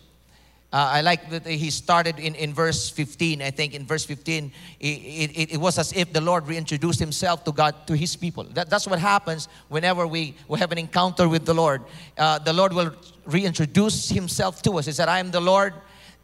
Uh, 0.75 0.91
I 0.95 1.03
like 1.03 1.31
that 1.31 1.47
he 1.47 1.71
started 1.71 2.19
in, 2.19 2.35
in 2.35 2.53
verse 2.53 2.91
15. 2.91 3.41
I 3.41 3.53
think 3.53 3.75
in 3.75 3.87
verse 3.87 4.05
15, 4.05 4.51
it, 4.81 4.87
it, 4.87 5.53
it, 5.53 5.57
was 5.57 5.79
as 5.79 5.93
if 5.93 6.13
the 6.13 6.21
Lord 6.21 6.49
reintroduced 6.49 6.99
himself 6.99 7.45
to 7.45 7.53
God, 7.53 7.87
to 7.87 7.95
his 7.95 8.17
people. 8.17 8.43
That, 8.43 8.71
that's 8.71 8.89
what 8.89 8.99
happens 8.99 9.47
whenever 9.69 10.05
we, 10.05 10.35
we 10.49 10.59
have 10.59 10.73
an 10.73 10.79
encounter 10.79 11.29
with 11.29 11.47
the 11.47 11.55
Lord. 11.55 11.83
Uh, 12.19 12.41
the 12.41 12.53
Lord 12.53 12.73
will 12.73 12.93
reintroduce 13.25 14.09
himself 14.09 14.63
to 14.63 14.73
us. 14.73 14.87
He 14.87 14.93
said, 14.93 15.09
I 15.09 15.21
am 15.21 15.31
the 15.31 15.41
Lord, 15.41 15.75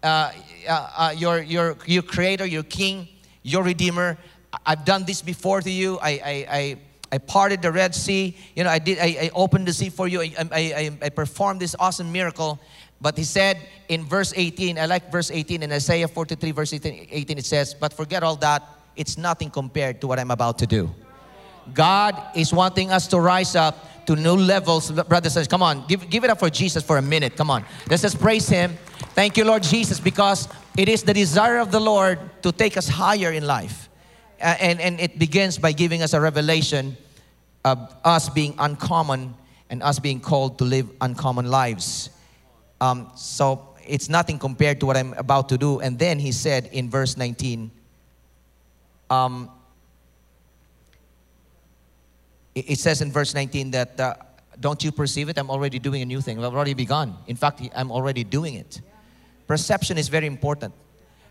uh, 0.02 0.32
uh, 0.68 0.90
uh 0.96 1.14
your, 1.16 1.42
your, 1.42 1.76
your 1.86 2.02
creator, 2.02 2.44
your 2.44 2.64
king, 2.64 3.06
your 3.44 3.62
redeemer. 3.62 4.18
I've 4.66 4.84
done 4.84 5.04
this 5.04 5.22
before 5.22 5.60
to 5.60 5.70
you. 5.70 6.00
I, 6.02 6.10
I, 6.10 6.46
I 6.50 6.76
I 7.12 7.18
parted 7.18 7.60
the 7.60 7.72
Red 7.72 7.92
Sea. 7.92 8.36
You 8.54 8.62
know, 8.62 8.70
I 8.70 8.78
did. 8.78 8.98
I, 8.98 9.06
I 9.22 9.30
opened 9.34 9.66
the 9.66 9.72
sea 9.72 9.90
for 9.90 10.06
you. 10.06 10.22
I, 10.22 10.32
I, 10.52 10.90
I, 11.02 11.08
performed 11.08 11.60
this 11.60 11.74
awesome 11.80 12.12
miracle. 12.12 12.60
But 13.00 13.16
he 13.16 13.24
said 13.24 13.58
in 13.88 14.04
verse 14.04 14.32
18, 14.36 14.78
I 14.78 14.86
like 14.86 15.10
verse 15.10 15.30
18 15.30 15.62
in 15.62 15.72
Isaiah 15.72 16.08
43, 16.08 16.50
verse 16.50 16.72
18, 16.72 17.08
18 17.10 17.38
it 17.38 17.46
says, 17.46 17.74
But 17.74 17.92
forget 17.92 18.22
all 18.22 18.36
that, 18.36 18.62
it's 18.94 19.16
nothing 19.16 19.50
compared 19.50 20.00
to 20.02 20.06
what 20.06 20.18
I'm 20.18 20.30
about 20.30 20.58
to 20.58 20.66
do. 20.66 20.90
God 21.72 22.16
is 22.34 22.52
wanting 22.52 22.90
us 22.90 23.06
to 23.08 23.20
rise 23.20 23.54
up 23.56 24.06
to 24.06 24.16
new 24.16 24.34
levels. 24.34 24.90
Brothers 24.90 25.36
and 25.36 25.48
come 25.48 25.62
on, 25.62 25.86
give, 25.86 26.08
give 26.10 26.24
it 26.24 26.30
up 26.30 26.38
for 26.38 26.50
Jesus 26.50 26.82
for 26.82 26.98
a 26.98 27.02
minute. 27.02 27.36
Come 27.36 27.50
on. 27.50 27.64
Let's 27.88 28.02
just 28.02 28.20
praise 28.20 28.48
Him. 28.48 28.76
Thank 29.14 29.36
you, 29.36 29.44
Lord 29.44 29.62
Jesus, 29.62 30.00
because 30.00 30.48
it 30.76 30.88
is 30.88 31.02
the 31.02 31.14
desire 31.14 31.58
of 31.58 31.70
the 31.70 31.80
Lord 31.80 32.18
to 32.42 32.52
take 32.52 32.76
us 32.76 32.88
higher 32.88 33.32
in 33.32 33.46
life. 33.46 33.88
And, 34.38 34.80
and 34.80 35.00
it 35.00 35.18
begins 35.18 35.58
by 35.58 35.72
giving 35.72 36.02
us 36.02 36.12
a 36.12 36.20
revelation 36.20 36.96
of 37.64 37.94
us 38.04 38.28
being 38.28 38.54
uncommon 38.58 39.34
and 39.68 39.82
us 39.82 39.98
being 39.98 40.20
called 40.20 40.58
to 40.58 40.64
live 40.64 40.90
uncommon 41.00 41.50
lives. 41.50 42.10
Um, 42.80 43.10
so 43.14 43.74
it's 43.86 44.08
nothing 44.08 44.38
compared 44.38 44.80
to 44.80 44.86
what 44.86 44.96
I'm 44.96 45.12
about 45.14 45.48
to 45.50 45.58
do. 45.58 45.80
And 45.80 45.98
then 45.98 46.18
he 46.18 46.32
said 46.32 46.68
in 46.72 46.88
verse 46.88 47.16
19, 47.16 47.70
um, 49.10 49.50
it, 52.54 52.78
says 52.78 53.00
in 53.00 53.12
verse 53.12 53.34
19 53.34 53.72
that, 53.72 54.00
uh, 54.00 54.14
don't 54.58 54.82
you 54.82 54.92
perceive 54.92 55.28
it? 55.28 55.38
I'm 55.38 55.50
already 55.50 55.78
doing 55.78 56.02
a 56.02 56.04
new 56.04 56.20
thing. 56.20 56.42
I've 56.42 56.54
already 56.54 56.74
begun. 56.74 57.16
In 57.26 57.36
fact, 57.36 57.62
I'm 57.74 57.90
already 57.90 58.24
doing 58.24 58.54
it. 58.54 58.80
Perception 59.46 59.98
is 59.98 60.08
very 60.08 60.26
important. 60.26 60.74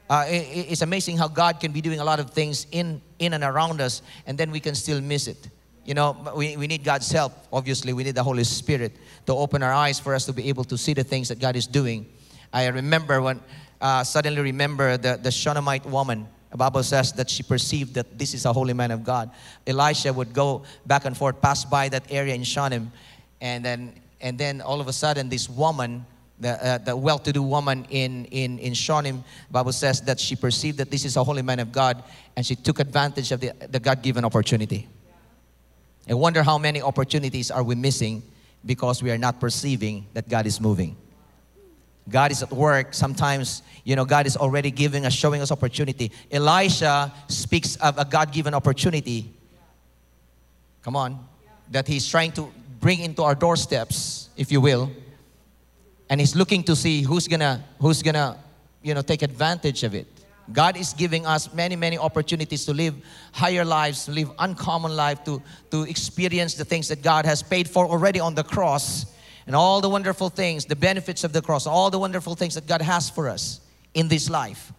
Uh, 0.09 0.25
it, 0.27 0.71
it's 0.71 0.81
amazing 0.81 1.17
how 1.17 1.27
God 1.27 1.59
can 1.59 1.71
be 1.71 1.81
doing 1.81 1.99
a 1.99 2.03
lot 2.03 2.19
of 2.19 2.31
things 2.31 2.65
in, 2.71 3.01
in 3.19 3.33
and 3.33 3.43
around 3.43 3.79
us, 3.79 4.01
and 4.25 4.37
then 4.37 4.49
we 4.51 4.59
can 4.59 4.75
still 4.75 4.99
miss 4.99 5.27
it. 5.27 5.49
You 5.89 5.95
know, 5.95 6.15
we, 6.35 6.55
we 6.55 6.67
need 6.67 6.83
God's 6.83 7.11
help. 7.11 7.33
Obviously, 7.51 7.93
we 7.93 8.03
need 8.03 8.13
the 8.13 8.21
Holy 8.21 8.43
Spirit 8.43 8.95
to 9.25 9.33
open 9.33 9.63
our 9.63 9.73
eyes 9.73 9.99
for 9.99 10.13
us 10.13 10.23
to 10.27 10.33
be 10.33 10.47
able 10.47 10.63
to 10.65 10.77
see 10.77 10.93
the 10.93 11.03
things 11.03 11.29
that 11.29 11.39
God 11.39 11.55
is 11.55 11.65
doing. 11.65 12.05
I 12.53 12.67
remember 12.67 13.19
when, 13.23 13.39
uh, 13.81 14.03
suddenly 14.03 14.39
remember 14.39 14.97
the, 14.97 15.19
the 15.19 15.31
Shunammite 15.31 15.87
woman. 15.87 16.27
The 16.51 16.57
Bible 16.57 16.83
says 16.83 17.13
that 17.13 17.27
she 17.27 17.41
perceived 17.41 17.95
that 17.95 18.19
this 18.19 18.35
is 18.35 18.45
a 18.45 18.53
holy 18.53 18.75
man 18.75 18.91
of 18.91 19.03
God. 19.03 19.31
Elisha 19.65 20.13
would 20.13 20.31
go 20.31 20.61
back 20.85 21.05
and 21.05 21.17
forth, 21.17 21.41
pass 21.41 21.65
by 21.65 21.89
that 21.89 22.03
area 22.11 22.35
in 22.35 22.43
Shunem, 22.43 22.91
and 23.41 23.65
then, 23.65 23.99
and 24.21 24.37
then 24.37 24.61
all 24.61 24.81
of 24.81 24.87
a 24.87 24.93
sudden, 24.93 25.27
this 25.27 25.49
woman 25.49 26.05
the, 26.39 26.63
uh, 26.63 26.77
the 26.77 26.95
well-to-do 26.95 27.41
woman 27.41 27.87
in, 27.89 28.25
in, 28.25 28.59
in 28.59 28.75
Shunem, 28.75 29.23
Bible 29.49 29.73
says 29.73 30.01
that 30.01 30.19
she 30.19 30.35
perceived 30.35 30.77
that 30.77 30.91
this 30.91 31.03
is 31.03 31.17
a 31.17 31.23
holy 31.23 31.41
man 31.41 31.57
of 31.59 31.71
God 31.71 32.03
and 32.37 32.45
she 32.45 32.55
took 32.55 32.79
advantage 32.79 33.31
of 33.31 33.39
the, 33.39 33.53
the 33.71 33.79
God-given 33.79 34.23
opportunity. 34.23 34.87
I 36.07 36.13
wonder 36.13 36.43
how 36.43 36.57
many 36.57 36.81
opportunities 36.81 37.51
are 37.51 37.63
we 37.63 37.75
missing 37.75 38.23
because 38.65 39.01
we 39.01 39.11
are 39.11 39.17
not 39.17 39.39
perceiving 39.39 40.05
that 40.13 40.27
God 40.27 40.45
is 40.45 40.59
moving. 40.59 40.95
God 42.09 42.31
is 42.31 42.41
at 42.41 42.51
work. 42.51 42.93
Sometimes, 42.93 43.61
you 43.83 43.95
know, 43.95 44.05
God 44.05 44.25
is 44.25 44.35
already 44.35 44.71
giving 44.71 45.05
us, 45.05 45.13
showing 45.13 45.41
us 45.41 45.51
opportunity. 45.51 46.11
Elisha 46.31 47.13
speaks 47.27 47.75
of 47.77 47.97
a 47.97 48.05
God 48.05 48.31
given 48.31 48.53
opportunity. 48.53 49.31
Come 50.83 50.95
on. 50.95 51.27
That 51.71 51.87
he's 51.87 52.07
trying 52.07 52.31
to 52.33 52.51
bring 52.79 53.01
into 53.01 53.21
our 53.21 53.35
doorsteps, 53.35 54.29
if 54.35 54.51
you 54.51 54.61
will. 54.61 54.91
And 56.09 56.19
he's 56.19 56.35
looking 56.35 56.63
to 56.63 56.75
see 56.75 57.03
who's 57.03 57.27
gonna, 57.27 57.63
who's 57.79 58.01
gonna, 58.01 58.37
you 58.81 58.95
know, 58.95 59.03
take 59.03 59.21
advantage 59.21 59.83
of 59.83 59.93
it. 59.93 60.07
God 60.53 60.77
is 60.77 60.93
giving 60.93 61.25
us 61.25 61.53
many, 61.53 61.75
many 61.75 61.97
opportunities 61.97 62.65
to 62.65 62.73
live 62.73 62.95
higher 63.31 63.65
lives, 63.65 64.05
to 64.05 64.11
live 64.11 64.31
uncommon 64.39 64.95
life, 64.95 65.23
to, 65.25 65.41
to 65.71 65.83
experience 65.83 66.55
the 66.55 66.65
things 66.65 66.87
that 66.87 67.01
God 67.01 67.25
has 67.25 67.43
paid 67.43 67.69
for 67.69 67.85
already 67.85 68.19
on 68.19 68.35
the 68.35 68.43
cross 68.43 69.05
and 69.45 69.55
all 69.55 69.81
the 69.81 69.89
wonderful 69.89 70.29
things, 70.29 70.65
the 70.65 70.75
benefits 70.75 71.23
of 71.23 71.33
the 71.33 71.41
cross, 71.41 71.67
all 71.67 71.89
the 71.89 71.99
wonderful 71.99 72.35
things 72.35 72.55
that 72.55 72.67
God 72.67 72.81
has 72.81 73.09
for 73.09 73.29
us 73.29 73.61
in 73.93 74.07
this 74.07 74.29
life. 74.29 74.71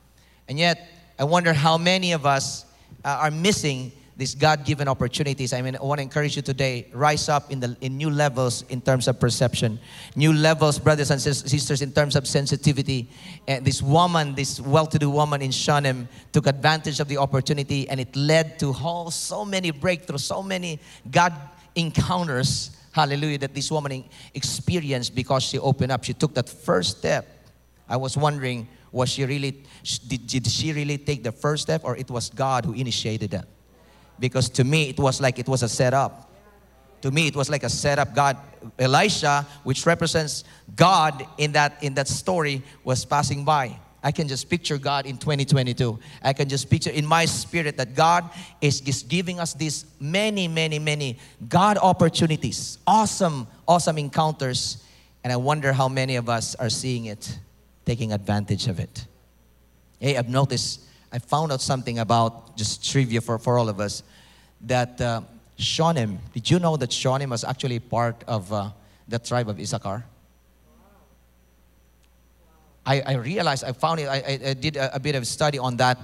And 0.48 0.58
yet, 0.58 0.88
I 1.18 1.24
wonder 1.24 1.52
how 1.52 1.78
many 1.78 2.12
of 2.12 2.26
us 2.26 2.64
uh, 3.04 3.08
are 3.08 3.30
missing 3.30 3.92
these 4.20 4.34
God-given 4.34 4.86
opportunities. 4.86 5.54
I 5.54 5.62
mean, 5.62 5.76
I 5.76 5.82
want 5.82 5.98
to 5.98 6.02
encourage 6.02 6.36
you 6.36 6.42
today, 6.42 6.86
rise 6.92 7.30
up 7.30 7.50
in, 7.50 7.58
the, 7.58 7.74
in 7.80 7.96
new 7.96 8.10
levels 8.10 8.64
in 8.68 8.82
terms 8.82 9.08
of 9.08 9.18
perception, 9.18 9.80
new 10.14 10.34
levels, 10.34 10.78
brothers 10.78 11.10
and 11.10 11.18
sisters, 11.18 11.80
in 11.80 11.90
terms 11.90 12.16
of 12.16 12.26
sensitivity. 12.26 13.08
And 13.48 13.64
this 13.64 13.80
woman, 13.80 14.34
this 14.34 14.60
well-to-do 14.60 15.08
woman 15.08 15.40
in 15.40 15.50
Shunem, 15.50 16.06
took 16.32 16.46
advantage 16.46 17.00
of 17.00 17.08
the 17.08 17.16
opportunity, 17.16 17.88
and 17.88 17.98
it 17.98 18.14
led 18.14 18.58
to 18.58 18.74
whole, 18.74 19.10
so 19.10 19.42
many 19.42 19.72
breakthroughs, 19.72 20.20
so 20.20 20.42
many 20.42 20.80
God 21.10 21.32
encounters 21.74 22.76
hallelujah, 22.92 23.38
that 23.38 23.54
this 23.54 23.70
woman 23.70 24.04
experienced 24.34 25.14
because 25.14 25.44
she 25.44 25.58
opened 25.58 25.92
up. 25.92 26.02
She 26.04 26.12
took 26.12 26.34
that 26.34 26.48
first 26.48 26.98
step. 26.98 27.24
I 27.88 27.96
was 27.96 28.16
wondering, 28.16 28.68
was 28.92 29.10
she 29.10 29.24
really, 29.24 29.62
did, 30.08 30.26
did 30.26 30.46
she 30.48 30.72
really 30.72 30.98
take 30.98 31.22
the 31.22 31.32
first 31.32 31.62
step 31.62 31.82
or 31.84 31.96
it 31.96 32.10
was 32.10 32.28
God 32.30 32.64
who 32.64 32.72
initiated 32.72 33.30
that? 33.30 33.46
Because 34.20 34.48
to 34.50 34.64
me, 34.64 34.90
it 34.90 34.98
was 34.98 35.20
like 35.20 35.38
it 35.38 35.48
was 35.48 35.62
a 35.62 35.68
setup. 35.68 36.30
To 37.02 37.10
me, 37.10 37.26
it 37.26 37.34
was 37.34 37.48
like 37.48 37.62
a 37.62 37.70
setup. 37.70 38.14
God, 38.14 38.36
Elisha, 38.78 39.46
which 39.64 39.86
represents 39.86 40.44
God 40.76 41.26
in 41.38 41.52
that, 41.52 41.82
in 41.82 41.94
that 41.94 42.06
story, 42.06 42.62
was 42.84 43.04
passing 43.04 43.44
by. 43.44 43.78
I 44.02 44.12
can 44.12 44.28
just 44.28 44.48
picture 44.48 44.78
God 44.78 45.06
in 45.06 45.18
2022. 45.18 45.98
I 46.22 46.32
can 46.32 46.48
just 46.48 46.70
picture 46.70 46.90
in 46.90 47.04
my 47.04 47.26
spirit 47.26 47.76
that 47.76 47.94
God 47.94 48.28
is 48.60 48.80
just 48.80 49.08
giving 49.08 49.38
us 49.38 49.52
these 49.52 49.84
many, 49.98 50.48
many, 50.48 50.78
many 50.78 51.18
God 51.48 51.76
opportunities, 51.78 52.78
awesome, 52.86 53.46
awesome 53.68 53.98
encounters. 53.98 54.84
And 55.22 55.32
I 55.32 55.36
wonder 55.36 55.72
how 55.72 55.88
many 55.88 56.16
of 56.16 56.30
us 56.30 56.54
are 56.54 56.70
seeing 56.70 57.06
it, 57.06 57.38
taking 57.84 58.12
advantage 58.12 58.68
of 58.68 58.80
it. 58.80 59.06
Hey, 59.98 60.16
I've 60.16 60.30
noticed, 60.30 60.80
I 61.12 61.18
found 61.18 61.52
out 61.52 61.60
something 61.60 61.98
about 61.98 62.56
just 62.56 62.88
trivia 62.88 63.20
for, 63.20 63.38
for 63.38 63.58
all 63.58 63.68
of 63.68 63.80
us 63.80 64.02
that 64.62 65.00
uh, 65.00 65.22
Shunem, 65.56 66.18
did 66.32 66.50
you 66.50 66.58
know 66.58 66.76
that 66.76 66.92
Shunem 66.92 67.30
was 67.30 67.44
actually 67.44 67.78
part 67.78 68.22
of 68.26 68.52
uh, 68.52 68.70
the 69.08 69.18
tribe 69.18 69.48
of 69.48 69.58
Issachar? 69.58 70.04
I, 72.86 73.02
I 73.06 73.14
realized, 73.14 73.64
I 73.64 73.72
found 73.72 74.00
it, 74.00 74.08
I, 74.08 74.38
I 74.50 74.54
did 74.54 74.76
a, 74.76 74.96
a, 74.96 75.00
bit 75.00 75.14
of 75.14 75.26
study 75.26 75.58
on 75.58 75.76
that, 75.76 75.98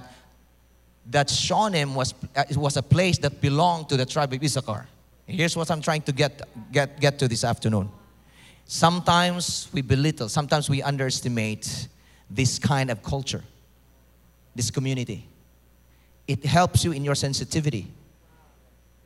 that 1.07 1.29
Shunem 1.29 1.95
was, 1.95 2.13
uh, 2.35 2.43
was 2.55 2.77
a 2.77 2.83
place 2.83 3.17
that 3.19 3.41
belonged 3.41 3.89
to 3.89 3.97
the 3.97 4.05
tribe 4.05 4.31
of 4.33 4.43
Issachar. 4.43 4.87
Here's 5.25 5.57
what 5.57 5.69
I'm 5.71 5.81
trying 5.81 6.03
to 6.03 6.11
get, 6.11 6.41
get, 6.71 6.99
get 6.99 7.19
to 7.19 7.27
this 7.27 7.43
afternoon. 7.43 7.89
Sometimes 8.65 9.69
we 9.73 9.81
belittle, 9.81 10.29
sometimes 10.29 10.69
we 10.69 10.81
underestimate 10.81 11.87
this 12.29 12.59
kind 12.59 12.91
of 12.91 13.01
culture, 13.01 13.43
this 14.57 14.71
community. 14.71 15.25
It 16.27 16.43
helps 16.43 16.83
you 16.83 16.91
in 16.91 17.05
your 17.05 17.15
sensitivity. 17.15 17.87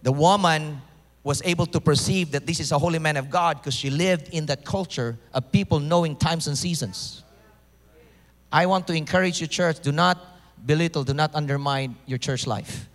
The 0.01 0.11
woman 0.11 0.81
was 1.23 1.43
able 1.45 1.67
to 1.67 1.79
perceive 1.79 2.31
that 2.31 2.47
this 2.47 2.59
is 2.59 2.71
a 2.71 2.79
holy 2.79 2.97
man 2.97 3.17
of 3.17 3.29
God 3.29 3.57
because 3.57 3.75
she 3.75 3.91
lived 3.91 4.29
in 4.29 4.47
that 4.47 4.65
culture 4.65 5.19
of 5.33 5.51
people 5.51 5.79
knowing 5.79 6.15
times 6.15 6.47
and 6.47 6.57
seasons. 6.57 7.23
I 8.51 8.65
want 8.65 8.87
to 8.87 8.93
encourage 8.93 9.39
you, 9.39 9.45
church, 9.45 9.81
do 9.81 9.91
not 9.91 10.17
belittle, 10.65 11.03
do 11.03 11.13
not 11.13 11.35
undermine 11.35 11.95
your 12.07 12.17
church 12.17 12.47
life. 12.47 12.87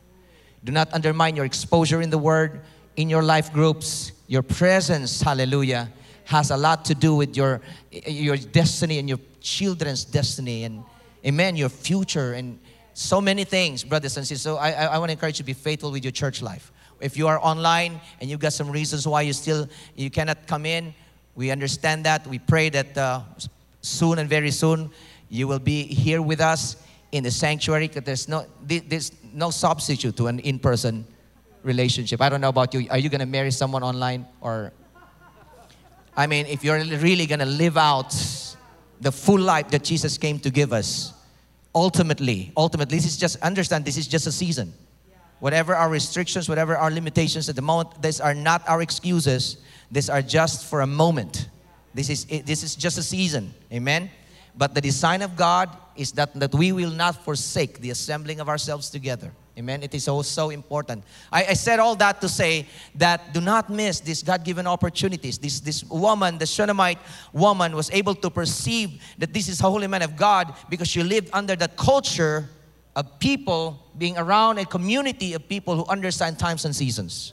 Do 0.64 0.72
not 0.72 0.92
undermine 0.92 1.36
your 1.36 1.44
exposure 1.44 2.02
in 2.02 2.10
the 2.10 2.18
Word, 2.18 2.62
in 2.96 3.08
your 3.08 3.22
life 3.22 3.52
groups. 3.52 4.10
Your 4.26 4.42
presence, 4.42 5.22
hallelujah, 5.22 5.92
has 6.24 6.50
a 6.50 6.56
lot 6.56 6.84
to 6.86 6.94
do 6.94 7.14
with 7.14 7.36
your, 7.36 7.60
your 7.92 8.36
destiny 8.36 8.98
and 8.98 9.08
your 9.08 9.20
children's 9.40 10.04
destiny 10.04 10.64
and, 10.64 10.82
amen, 11.26 11.56
your 11.56 11.68
future 11.68 12.34
and 12.34 12.58
so 12.94 13.20
many 13.20 13.44
things, 13.44 13.84
brothers 13.84 14.16
and 14.16 14.26
sisters. 14.26 14.42
So 14.42 14.56
I, 14.56 14.70
I, 14.70 14.84
I 14.84 14.98
want 14.98 15.10
to 15.10 15.12
encourage 15.12 15.38
you 15.38 15.42
to 15.42 15.46
be 15.46 15.52
faithful 15.52 15.90
with 15.90 16.04
your 16.04 16.12
church 16.12 16.40
life. 16.40 16.72
If 17.00 17.16
you 17.16 17.28
are 17.28 17.38
online 17.40 18.00
and 18.20 18.30
you've 18.30 18.40
got 18.40 18.54
some 18.54 18.70
reasons 18.70 19.06
why 19.06 19.22
you 19.22 19.34
still 19.34 19.68
you 19.96 20.08
cannot 20.08 20.46
come 20.46 20.64
in, 20.64 20.94
we 21.34 21.50
understand 21.50 22.06
that. 22.06 22.26
We 22.26 22.38
pray 22.38 22.70
that 22.70 22.96
uh, 22.96 23.20
soon 23.82 24.18
and 24.18 24.30
very 24.30 24.50
soon 24.50 24.90
you 25.28 25.46
will 25.46 25.58
be 25.58 25.82
here 25.82 26.22
with 26.22 26.40
us 26.40 26.76
in 27.12 27.24
the 27.24 27.30
sanctuary 27.30 27.88
because 27.88 28.04
there's 28.04 28.28
no, 28.28 28.46
there's 28.62 29.12
no 29.32 29.50
substitute 29.50 30.16
to 30.16 30.28
an 30.28 30.38
in 30.40 30.58
person 30.58 31.06
relationship. 31.62 32.22
I 32.22 32.28
don't 32.30 32.40
know 32.40 32.48
about 32.48 32.72
you. 32.72 32.86
Are 32.90 32.98
you 32.98 33.10
going 33.10 33.20
to 33.20 33.26
marry 33.26 33.50
someone 33.50 33.82
online? 33.82 34.26
Or, 34.40 34.72
I 36.16 36.26
mean, 36.26 36.46
if 36.46 36.64
you're 36.64 36.82
really 36.82 37.26
going 37.26 37.40
to 37.40 37.46
live 37.46 37.76
out 37.76 38.14
the 39.00 39.12
full 39.12 39.40
life 39.40 39.68
that 39.70 39.84
Jesus 39.84 40.16
came 40.16 40.38
to 40.40 40.50
give 40.50 40.72
us, 40.72 41.12
ultimately, 41.76 42.50
ultimately, 42.56 42.96
this 42.96 43.06
is 43.06 43.18
just, 43.18 43.36
understand, 43.42 43.84
this 43.84 43.98
is 43.98 44.08
just 44.08 44.26
a 44.26 44.32
season. 44.32 44.72
Whatever 45.38 45.76
our 45.76 45.90
restrictions, 45.90 46.48
whatever 46.48 46.74
our 46.74 46.90
limitations 46.90 47.50
at 47.50 47.54
the 47.54 47.62
moment, 47.62 48.00
these 48.00 48.20
are 48.20 48.34
not 48.34 48.66
our 48.66 48.80
excuses. 48.80 49.58
These 49.92 50.08
are 50.08 50.22
just 50.22 50.64
for 50.64 50.80
a 50.80 50.86
moment. 50.86 51.50
This 51.92 52.08
is, 52.08 52.24
this 52.24 52.62
is 52.62 52.74
just 52.74 52.96
a 52.96 53.02
season. 53.02 53.52
Amen? 53.70 54.10
But 54.56 54.74
the 54.74 54.80
design 54.80 55.20
of 55.20 55.36
God 55.36 55.68
is 55.94 56.12
that, 56.12 56.32
that 56.40 56.54
we 56.54 56.72
will 56.72 56.90
not 56.90 57.22
forsake 57.22 57.80
the 57.80 57.90
assembling 57.90 58.40
of 58.40 58.48
ourselves 58.48 58.88
together. 58.88 59.30
Amen. 59.58 59.82
It 59.82 59.94
is 59.94 60.06
also 60.06 60.28
so 60.28 60.50
important. 60.50 61.02
I, 61.32 61.46
I 61.46 61.52
said 61.54 61.78
all 61.78 61.96
that 61.96 62.20
to 62.20 62.28
say 62.28 62.66
that 62.94 63.32
do 63.32 63.40
not 63.40 63.70
miss 63.70 64.00
these 64.00 64.22
God 64.22 64.44
given 64.44 64.66
opportunities. 64.66 65.38
This, 65.38 65.60
this 65.60 65.82
woman, 65.84 66.36
the 66.36 66.44
Shunammite 66.44 66.98
woman, 67.32 67.74
was 67.74 67.90
able 67.90 68.14
to 68.16 68.28
perceive 68.28 69.02
that 69.16 69.32
this 69.32 69.48
is 69.48 69.60
a 69.60 69.62
holy 69.62 69.86
man 69.86 70.02
of 70.02 70.14
God 70.14 70.54
because 70.68 70.88
she 70.88 71.02
lived 71.02 71.30
under 71.32 71.56
the 71.56 71.68
culture 71.68 72.50
of 72.96 73.18
people 73.18 73.82
being 73.96 74.18
around 74.18 74.58
a 74.58 74.66
community 74.66 75.32
of 75.32 75.48
people 75.48 75.74
who 75.74 75.86
understand 75.86 76.38
times 76.38 76.66
and 76.66 76.76
seasons. 76.76 77.32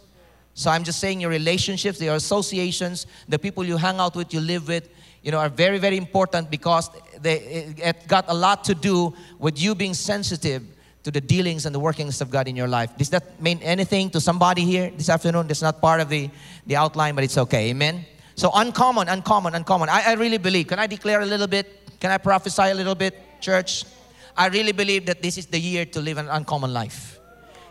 So 0.53 0.71
I'm 0.71 0.85
just 0.85 0.99
saying 0.99 1.19
your 1.19 1.29
relationships, 1.29 1.99
your 1.99 2.15
associations, 2.15 3.05
the 3.27 3.39
people 3.39 3.65
you 3.65 3.75
hang 3.75 3.99
out 3.99 4.15
with, 4.15 4.33
you 4.33 4.39
live 4.39 4.69
with, 4.69 4.87
you 5.23 5.31
know, 5.31 5.39
are 5.39 5.49
very, 5.49 5.77
very 5.77 5.97
important 5.97 6.49
because 6.49 6.89
they, 7.19 7.73
it 7.77 8.07
got 8.07 8.25
a 8.29 8.33
lot 8.33 8.63
to 8.65 8.75
do 8.75 9.13
with 9.39 9.59
you 9.59 9.75
being 9.75 9.93
sensitive 9.93 10.63
to 11.03 11.11
the 11.11 11.21
dealings 11.21 11.65
and 11.65 11.75
the 11.75 11.79
workings 11.79 12.21
of 12.21 12.29
God 12.31 12.47
in 12.47 12.55
your 12.55 12.67
life. 12.67 12.97
Does 12.97 13.09
that 13.09 13.41
mean 13.41 13.59
anything 13.61 14.09
to 14.11 14.21
somebody 14.21 14.63
here 14.63 14.91
this 14.95 15.09
afternoon? 15.09 15.47
That's 15.47 15.61
not 15.61 15.81
part 15.81 16.01
of 16.01 16.09
the, 16.09 16.29
the 16.65 16.75
outline, 16.75 17.13
but 17.15 17.23
it's 17.23 17.37
okay. 17.37 17.69
Amen? 17.69 18.05
So 18.35 18.49
uncommon, 18.53 19.09
uncommon, 19.09 19.53
uncommon. 19.53 19.89
I, 19.89 20.03
I 20.07 20.13
really 20.13 20.37
believe. 20.37 20.67
Can 20.67 20.79
I 20.79 20.87
declare 20.87 21.21
a 21.21 21.25
little 21.25 21.47
bit? 21.47 21.99
Can 21.99 22.09
I 22.09 22.17
prophesy 22.17 22.63
a 22.63 22.73
little 22.73 22.95
bit, 22.95 23.41
church? 23.41 23.83
I 24.35 24.47
really 24.47 24.71
believe 24.71 25.05
that 25.05 25.21
this 25.21 25.37
is 25.37 25.45
the 25.45 25.59
year 25.59 25.85
to 25.85 26.01
live 26.01 26.17
an 26.17 26.27
uncommon 26.29 26.73
life. 26.73 27.19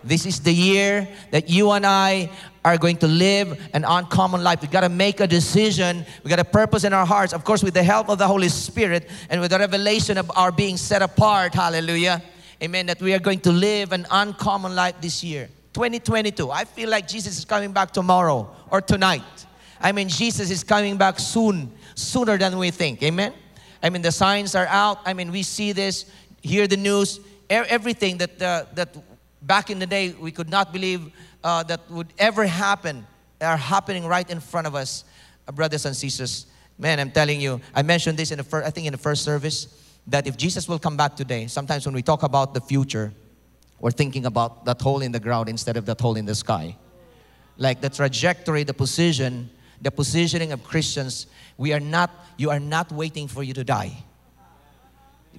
This 0.04 0.26
is 0.26 0.40
the 0.40 0.52
year 0.52 1.08
that 1.30 1.48
you 1.48 1.70
and 1.70 1.86
I 1.86 2.30
are 2.64 2.76
going 2.76 2.96
to 2.98 3.08
live 3.08 3.58
an 3.72 3.84
uncommon 3.84 4.42
life. 4.42 4.60
We 4.60 4.68
got 4.68 4.80
to 4.82 4.88
make 4.88 5.20
a 5.20 5.26
decision. 5.26 6.04
We 6.22 6.28
got 6.28 6.38
a 6.38 6.44
purpose 6.44 6.84
in 6.84 6.92
our 6.92 7.06
hearts. 7.06 7.32
Of 7.32 7.44
course, 7.44 7.62
with 7.62 7.74
the 7.74 7.82
help 7.82 8.08
of 8.08 8.18
the 8.18 8.26
Holy 8.26 8.48
Spirit 8.48 9.08
and 9.30 9.40
with 9.40 9.50
the 9.50 9.58
revelation 9.58 10.18
of 10.18 10.30
our 10.36 10.52
being 10.52 10.76
set 10.76 11.02
apart. 11.02 11.54
Hallelujah. 11.54 12.22
Amen. 12.62 12.86
That 12.86 13.00
we 13.00 13.12
are 13.12 13.18
going 13.18 13.40
to 13.40 13.50
live 13.50 13.92
an 13.92 14.06
uncommon 14.10 14.76
life 14.76 14.94
this 15.00 15.24
year. 15.24 15.48
2022. 15.72 16.50
I 16.50 16.64
feel 16.64 16.88
like 16.88 17.08
Jesus 17.08 17.36
is 17.38 17.44
coming 17.44 17.72
back 17.72 17.90
tomorrow 17.90 18.54
or 18.70 18.80
tonight. 18.80 19.46
I 19.80 19.90
mean, 19.90 20.08
Jesus 20.08 20.48
is 20.50 20.62
coming 20.62 20.96
back 20.96 21.18
soon, 21.18 21.72
sooner 21.96 22.38
than 22.38 22.56
we 22.56 22.70
think. 22.70 23.02
Amen. 23.02 23.32
I 23.82 23.90
mean, 23.90 24.00
the 24.00 24.12
signs 24.12 24.54
are 24.54 24.66
out. 24.66 24.98
I 25.04 25.12
mean, 25.12 25.32
we 25.32 25.42
see 25.42 25.72
this, 25.72 26.08
hear 26.40 26.68
the 26.68 26.76
news, 26.76 27.18
everything 27.50 28.18
that, 28.18 28.40
uh, 28.40 28.66
that 28.74 28.96
back 29.42 29.70
in 29.70 29.80
the 29.80 29.86
day 29.86 30.12
we 30.12 30.30
could 30.30 30.48
not 30.48 30.72
believe 30.72 31.10
uh, 31.42 31.64
that 31.64 31.80
would 31.90 32.12
ever 32.16 32.46
happen 32.46 33.04
are 33.40 33.56
happening 33.56 34.06
right 34.06 34.30
in 34.30 34.38
front 34.38 34.68
of 34.68 34.76
us, 34.76 35.04
uh, 35.48 35.52
brothers 35.52 35.84
and 35.84 35.96
sisters. 35.96 36.46
Man, 36.78 37.00
I'm 37.00 37.10
telling 37.10 37.40
you, 37.40 37.60
I 37.74 37.82
mentioned 37.82 38.18
this 38.18 38.30
in 38.30 38.38
the 38.38 38.44
first, 38.44 38.66
I 38.66 38.70
think 38.70 38.86
in 38.86 38.92
the 38.92 38.98
first 38.98 39.24
service, 39.24 39.81
that 40.06 40.26
if 40.26 40.36
Jesus 40.36 40.68
will 40.68 40.78
come 40.78 40.96
back 40.96 41.16
today, 41.16 41.46
sometimes 41.46 41.86
when 41.86 41.94
we 41.94 42.02
talk 42.02 42.22
about 42.22 42.54
the 42.54 42.60
future, 42.60 43.12
we're 43.80 43.90
thinking 43.90 44.26
about 44.26 44.64
that 44.64 44.80
hole 44.80 45.02
in 45.02 45.12
the 45.12 45.20
ground 45.20 45.48
instead 45.48 45.76
of 45.76 45.86
that 45.86 46.00
hole 46.00 46.16
in 46.16 46.24
the 46.24 46.34
sky. 46.34 46.76
Like 47.56 47.80
the 47.80 47.90
trajectory, 47.90 48.64
the 48.64 48.74
position, 48.74 49.50
the 49.80 49.90
positioning 49.90 50.52
of 50.52 50.62
Christians, 50.64 51.26
we 51.56 51.72
are 51.72 51.80
not, 51.80 52.10
you 52.36 52.50
are 52.50 52.60
not 52.60 52.90
waiting 52.92 53.28
for 53.28 53.42
you 53.42 53.52
to 53.54 53.64
die. 53.64 53.92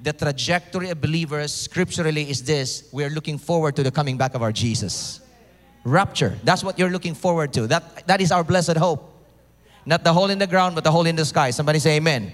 The 0.02 0.14
trajectory 0.14 0.90
of 0.90 1.02
believers 1.02 1.54
scripturally 1.54 2.30
is 2.30 2.44
this 2.44 2.90
we 2.92 3.04
are 3.04 3.10
looking 3.10 3.38
forward 3.38 3.76
to 3.78 3.84
the 3.84 3.92
coming 3.92 4.18
back 4.18 4.34
of 4.34 4.42
our 4.42 4.52
Jesus. 4.52 5.22
Rapture, 5.86 6.38
that's 6.44 6.64
what 6.64 6.80
you're 6.80 6.90
looking 6.90 7.14
forward 7.14 7.54
to. 7.54 7.68
That, 7.68 8.08
that 8.08 8.22
is 8.22 8.32
our 8.32 8.44
blessed 8.44 8.78
hope. 8.78 9.10
Not 9.86 10.04
the 10.04 10.14
hole 10.14 10.30
in 10.30 10.40
the 10.40 10.48
ground, 10.48 10.76
but 10.76 10.84
the 10.84 10.92
hole 10.92 11.06
in 11.06 11.16
the 11.16 11.26
sky. 11.26 11.52
Somebody 11.52 11.80
say 11.80 11.98
amen. 11.98 12.32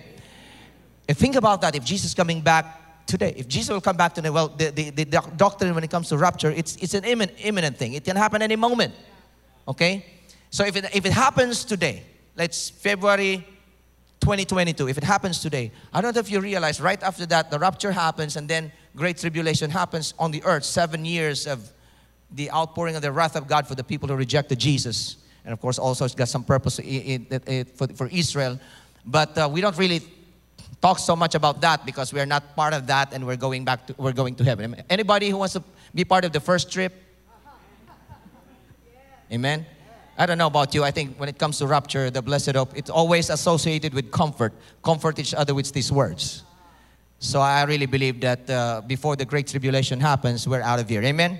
And 1.09 1.17
think 1.17 1.35
about 1.35 1.61
that. 1.61 1.75
If 1.75 1.83
Jesus 1.83 2.13
coming 2.13 2.39
back 2.39 3.07
today, 3.07 3.33
if 3.35 3.47
Jesus 3.47 3.71
will 3.71 3.81
come 3.81 3.97
back 3.97 4.13
today, 4.13 4.29
well, 4.29 4.47
the, 4.47 4.69
the, 4.69 4.91
the 4.91 5.05
doctrine 5.05 5.73
when 5.73 5.83
it 5.83 5.89
comes 5.89 6.09
to 6.09 6.19
rapture, 6.19 6.51
it's, 6.51 6.75
it's 6.75 6.93
an 6.93 7.03
imminent, 7.03 7.35
imminent 7.43 7.77
thing. 7.77 7.93
It 7.93 8.05
can 8.05 8.15
happen 8.15 8.43
any 8.43 8.55
moment. 8.55 8.93
Okay? 9.67 10.05
So 10.51 10.63
if 10.63 10.75
it, 10.75 10.85
if 10.93 11.07
it 11.07 11.11
happens 11.11 11.65
today, 11.65 12.03
let's 12.35 12.69
February 12.69 13.37
2022, 14.21 14.87
if 14.87 14.99
it 14.99 15.03
happens 15.03 15.41
today, 15.41 15.71
I 15.91 16.01
don't 16.01 16.13
know 16.13 16.19
if 16.19 16.29
you 16.29 16.41
realize 16.41 16.79
right 16.79 17.01
after 17.01 17.25
that, 17.25 17.49
the 17.49 17.57
rapture 17.57 17.91
happens 17.91 18.35
and 18.35 18.47
then 18.47 18.71
great 18.95 19.17
tribulation 19.17 19.71
happens 19.71 20.13
on 20.19 20.29
the 20.29 20.43
earth. 20.43 20.63
Seven 20.63 21.05
years 21.05 21.47
of 21.47 21.71
the 22.29 22.51
outpouring 22.51 22.95
of 22.95 23.01
the 23.01 23.11
wrath 23.11 23.35
of 23.35 23.47
God 23.47 23.65
for 23.65 23.73
the 23.73 23.83
people 23.83 24.07
who 24.09 24.15
rejected 24.15 24.59
Jesus. 24.59 25.17
And 25.43 25.53
of 25.53 25.59
course, 25.59 25.79
also 25.79 26.05
it's 26.05 26.13
got 26.13 26.27
some 26.27 26.43
purpose 26.43 26.75
for, 26.75 27.87
for 27.95 28.07
Israel. 28.11 28.59
But 29.07 29.35
uh, 29.35 29.49
we 29.51 29.61
don't 29.61 29.75
really 29.75 30.03
talk 30.81 30.99
so 30.99 31.15
much 31.15 31.35
about 31.35 31.61
that 31.61 31.85
because 31.85 32.13
we 32.13 32.19
are 32.19 32.25
not 32.25 32.55
part 32.55 32.73
of 32.73 32.87
that 32.87 33.13
and 33.13 33.25
we're 33.25 33.35
going 33.35 33.65
back 33.65 33.87
to, 33.87 33.95
we're 33.97 34.13
going 34.13 34.35
to 34.35 34.43
heaven. 34.43 34.81
Anybody 34.89 35.29
who 35.29 35.37
wants 35.37 35.53
to 35.53 35.63
be 35.93 36.05
part 36.05 36.25
of 36.25 36.31
the 36.31 36.39
first 36.39 36.71
trip? 36.71 36.93
Amen? 39.31 39.65
I 40.17 40.25
don't 40.25 40.37
know 40.37 40.47
about 40.47 40.73
you. 40.73 40.83
I 40.83 40.91
think 40.91 41.17
when 41.17 41.29
it 41.29 41.37
comes 41.37 41.59
to 41.59 41.67
rapture, 41.67 42.09
the 42.09 42.21
blessed 42.21 42.55
hope, 42.55 42.75
it's 42.75 42.89
always 42.89 43.29
associated 43.29 43.93
with 43.93 44.11
comfort. 44.11 44.53
Comfort 44.83 45.19
each 45.19 45.33
other 45.33 45.53
with 45.53 45.71
these 45.71 45.91
words. 45.91 46.43
So 47.19 47.41
I 47.41 47.63
really 47.63 47.85
believe 47.85 48.21
that 48.21 48.49
uh, 48.49 48.81
before 48.85 49.15
the 49.15 49.25
great 49.25 49.47
tribulation 49.47 49.99
happens, 49.99 50.47
we're 50.47 50.61
out 50.61 50.79
of 50.79 50.89
here. 50.89 51.03
Amen? 51.03 51.39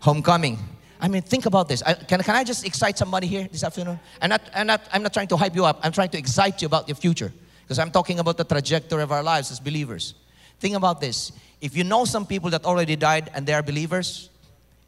Homecoming. 0.00 0.58
I 1.00 1.08
mean, 1.08 1.22
think 1.22 1.46
about 1.46 1.68
this. 1.68 1.82
I, 1.82 1.94
can, 1.94 2.22
can 2.22 2.36
I 2.36 2.44
just 2.44 2.66
excite 2.66 2.98
somebody 2.98 3.26
here 3.26 3.48
this 3.50 3.64
afternoon? 3.64 3.98
I'm 4.20 4.28
not, 4.28 4.42
I'm, 4.54 4.66
not, 4.66 4.82
I'm 4.92 5.02
not 5.02 5.12
trying 5.14 5.28
to 5.28 5.36
hype 5.36 5.56
you 5.56 5.64
up. 5.64 5.80
I'm 5.82 5.92
trying 5.92 6.10
to 6.10 6.18
excite 6.18 6.60
you 6.60 6.66
about 6.66 6.88
your 6.88 6.96
future. 6.96 7.32
Because 7.70 7.78
I'm 7.78 7.92
talking 7.92 8.18
about 8.18 8.36
the 8.36 8.42
trajectory 8.42 9.00
of 9.00 9.12
our 9.12 9.22
lives 9.22 9.52
as 9.52 9.60
believers. 9.60 10.14
Think 10.58 10.74
about 10.74 11.00
this. 11.00 11.30
If 11.60 11.76
you 11.76 11.84
know 11.84 12.04
some 12.04 12.26
people 12.26 12.50
that 12.50 12.64
already 12.64 12.96
died 12.96 13.30
and 13.32 13.46
they 13.46 13.52
are 13.52 13.62
believers, 13.62 14.28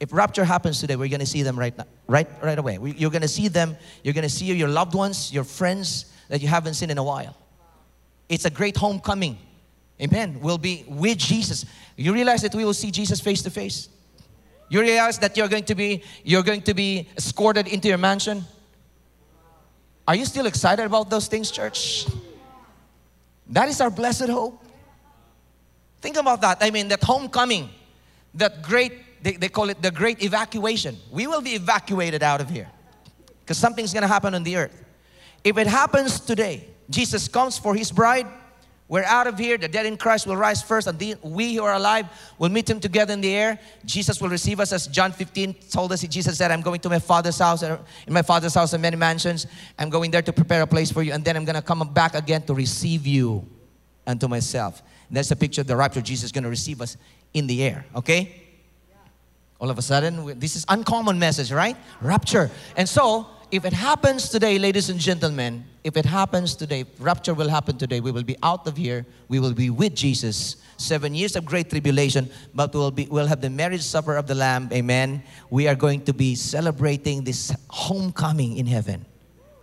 if 0.00 0.12
rapture 0.12 0.44
happens 0.44 0.80
today, 0.80 0.96
we're 0.96 1.08
going 1.08 1.20
to 1.20 1.26
see 1.26 1.44
them 1.44 1.56
right 1.56 1.78
now, 1.78 1.86
right, 2.08 2.26
right 2.42 2.58
away. 2.58 2.78
We, 2.78 2.90
you're 2.94 3.12
going 3.12 3.22
to 3.22 3.28
see 3.28 3.46
them. 3.46 3.76
You're 4.02 4.14
going 4.14 4.24
to 4.24 4.28
see 4.28 4.46
your 4.46 4.66
loved 4.66 4.96
ones, 4.96 5.32
your 5.32 5.44
friends 5.44 6.06
that 6.28 6.42
you 6.42 6.48
haven't 6.48 6.74
seen 6.74 6.90
in 6.90 6.98
a 6.98 7.04
while. 7.04 7.36
It's 8.28 8.46
a 8.46 8.50
great 8.50 8.76
homecoming. 8.76 9.38
Amen. 10.00 10.40
We'll 10.40 10.58
be 10.58 10.84
with 10.88 11.18
Jesus. 11.18 11.64
You 11.96 12.12
realize 12.12 12.42
that 12.42 12.52
we 12.52 12.64
will 12.64 12.74
see 12.74 12.90
Jesus 12.90 13.20
face 13.20 13.42
to 13.42 13.50
face. 13.50 13.90
You 14.70 14.80
realize 14.80 15.20
that 15.20 15.36
you're 15.36 15.46
going 15.46 15.66
to 15.66 15.76
be 15.76 16.02
you're 16.24 16.42
going 16.42 16.62
to 16.62 16.74
be 16.74 17.08
escorted 17.16 17.68
into 17.68 17.86
your 17.86 17.98
mansion. 17.98 18.44
Are 20.08 20.16
you 20.16 20.24
still 20.24 20.46
excited 20.46 20.84
about 20.84 21.10
those 21.10 21.28
things, 21.28 21.52
church? 21.52 22.08
That 23.52 23.68
is 23.68 23.80
our 23.80 23.90
blessed 23.90 24.28
hope. 24.28 24.64
Think 26.00 26.16
about 26.16 26.40
that. 26.40 26.58
I 26.60 26.70
mean, 26.70 26.88
that 26.88 27.04
homecoming, 27.04 27.68
that 28.34 28.62
great, 28.62 29.22
they, 29.22 29.32
they 29.32 29.48
call 29.48 29.68
it 29.68 29.80
the 29.80 29.90
great 29.90 30.22
evacuation. 30.22 30.96
We 31.10 31.26
will 31.26 31.42
be 31.42 31.50
evacuated 31.50 32.22
out 32.22 32.40
of 32.40 32.48
here 32.48 32.68
because 33.40 33.58
something's 33.58 33.92
going 33.92 34.02
to 34.02 34.08
happen 34.08 34.34
on 34.34 34.42
the 34.42 34.56
earth. 34.56 34.84
If 35.44 35.58
it 35.58 35.66
happens 35.66 36.18
today, 36.18 36.66
Jesus 36.88 37.28
comes 37.28 37.58
for 37.58 37.74
his 37.74 37.92
bride, 37.92 38.26
we're 38.92 39.04
out 39.04 39.26
of 39.26 39.38
here. 39.38 39.56
The 39.56 39.68
dead 39.68 39.86
in 39.86 39.96
Christ 39.96 40.26
will 40.26 40.36
rise 40.36 40.60
first, 40.60 40.86
and 40.86 40.98
the, 40.98 41.16
we 41.22 41.54
who 41.54 41.64
are 41.64 41.72
alive 41.72 42.08
will 42.38 42.50
meet 42.50 42.68
him 42.68 42.78
together 42.78 43.14
in 43.14 43.22
the 43.22 43.34
air. 43.34 43.58
Jesus 43.86 44.20
will 44.20 44.28
receive 44.28 44.60
us, 44.60 44.70
as 44.70 44.86
John 44.86 45.12
15 45.12 45.54
told 45.70 45.92
us. 45.92 46.02
Jesus 46.02 46.36
said, 46.36 46.50
I'm 46.50 46.60
going 46.60 46.78
to 46.80 46.90
my 46.90 46.98
Father's 46.98 47.38
house. 47.38 47.62
And 47.62 47.78
in 48.06 48.12
my 48.12 48.20
Father's 48.20 48.52
house 48.52 48.74
are 48.74 48.78
many 48.78 48.96
mansions. 48.96 49.46
I'm 49.78 49.88
going 49.88 50.10
there 50.10 50.20
to 50.20 50.30
prepare 50.30 50.60
a 50.60 50.66
place 50.66 50.92
for 50.92 51.02
you, 51.02 51.14
and 51.14 51.24
then 51.24 51.38
I'm 51.38 51.46
going 51.46 51.56
to 51.56 51.62
come 51.62 51.90
back 51.94 52.14
again 52.14 52.42
to 52.42 52.52
receive 52.52 53.06
you 53.06 53.48
unto 54.06 54.28
myself. 54.28 54.82
And 55.08 55.16
that's 55.16 55.30
a 55.30 55.36
picture 55.36 55.62
of 55.62 55.68
the 55.68 55.74
rapture. 55.74 56.02
Jesus 56.02 56.24
is 56.24 56.32
going 56.32 56.44
to 56.44 56.50
receive 56.50 56.82
us 56.82 56.98
in 57.32 57.46
the 57.46 57.64
air, 57.64 57.86
okay? 57.96 58.42
All 59.58 59.70
of 59.70 59.78
a 59.78 59.82
sudden, 59.82 60.38
this 60.38 60.54
is 60.54 60.66
uncommon 60.68 61.18
message, 61.18 61.50
right? 61.50 61.78
Rapture. 62.02 62.50
And 62.76 62.86
so, 62.86 63.26
if 63.50 63.64
it 63.64 63.72
happens 63.72 64.28
today, 64.28 64.58
ladies 64.58 64.90
and 64.90 65.00
gentlemen, 65.00 65.64
if 65.84 65.96
it 65.96 66.04
happens 66.04 66.54
today, 66.54 66.84
rapture 66.98 67.34
will 67.34 67.48
happen 67.48 67.76
today, 67.76 68.00
we 68.00 68.12
will 68.12 68.22
be 68.22 68.36
out 68.42 68.66
of 68.66 68.76
here, 68.76 69.04
we 69.28 69.40
will 69.40 69.52
be 69.52 69.70
with 69.70 69.94
Jesus. 69.94 70.56
Seven 70.76 71.14
years 71.14 71.36
of 71.36 71.44
great 71.44 71.70
tribulation, 71.70 72.30
but 72.54 72.72
we'll, 72.74 72.90
be, 72.90 73.06
we'll 73.06 73.26
have 73.26 73.40
the 73.40 73.50
marriage 73.50 73.82
supper 73.82 74.16
of 74.16 74.26
the 74.26 74.34
Lamb. 74.34 74.68
Amen. 74.72 75.22
We 75.50 75.68
are 75.68 75.74
going 75.74 76.04
to 76.04 76.12
be 76.12 76.34
celebrating 76.34 77.24
this 77.24 77.54
homecoming 77.68 78.56
in 78.56 78.66
heaven. 78.66 79.04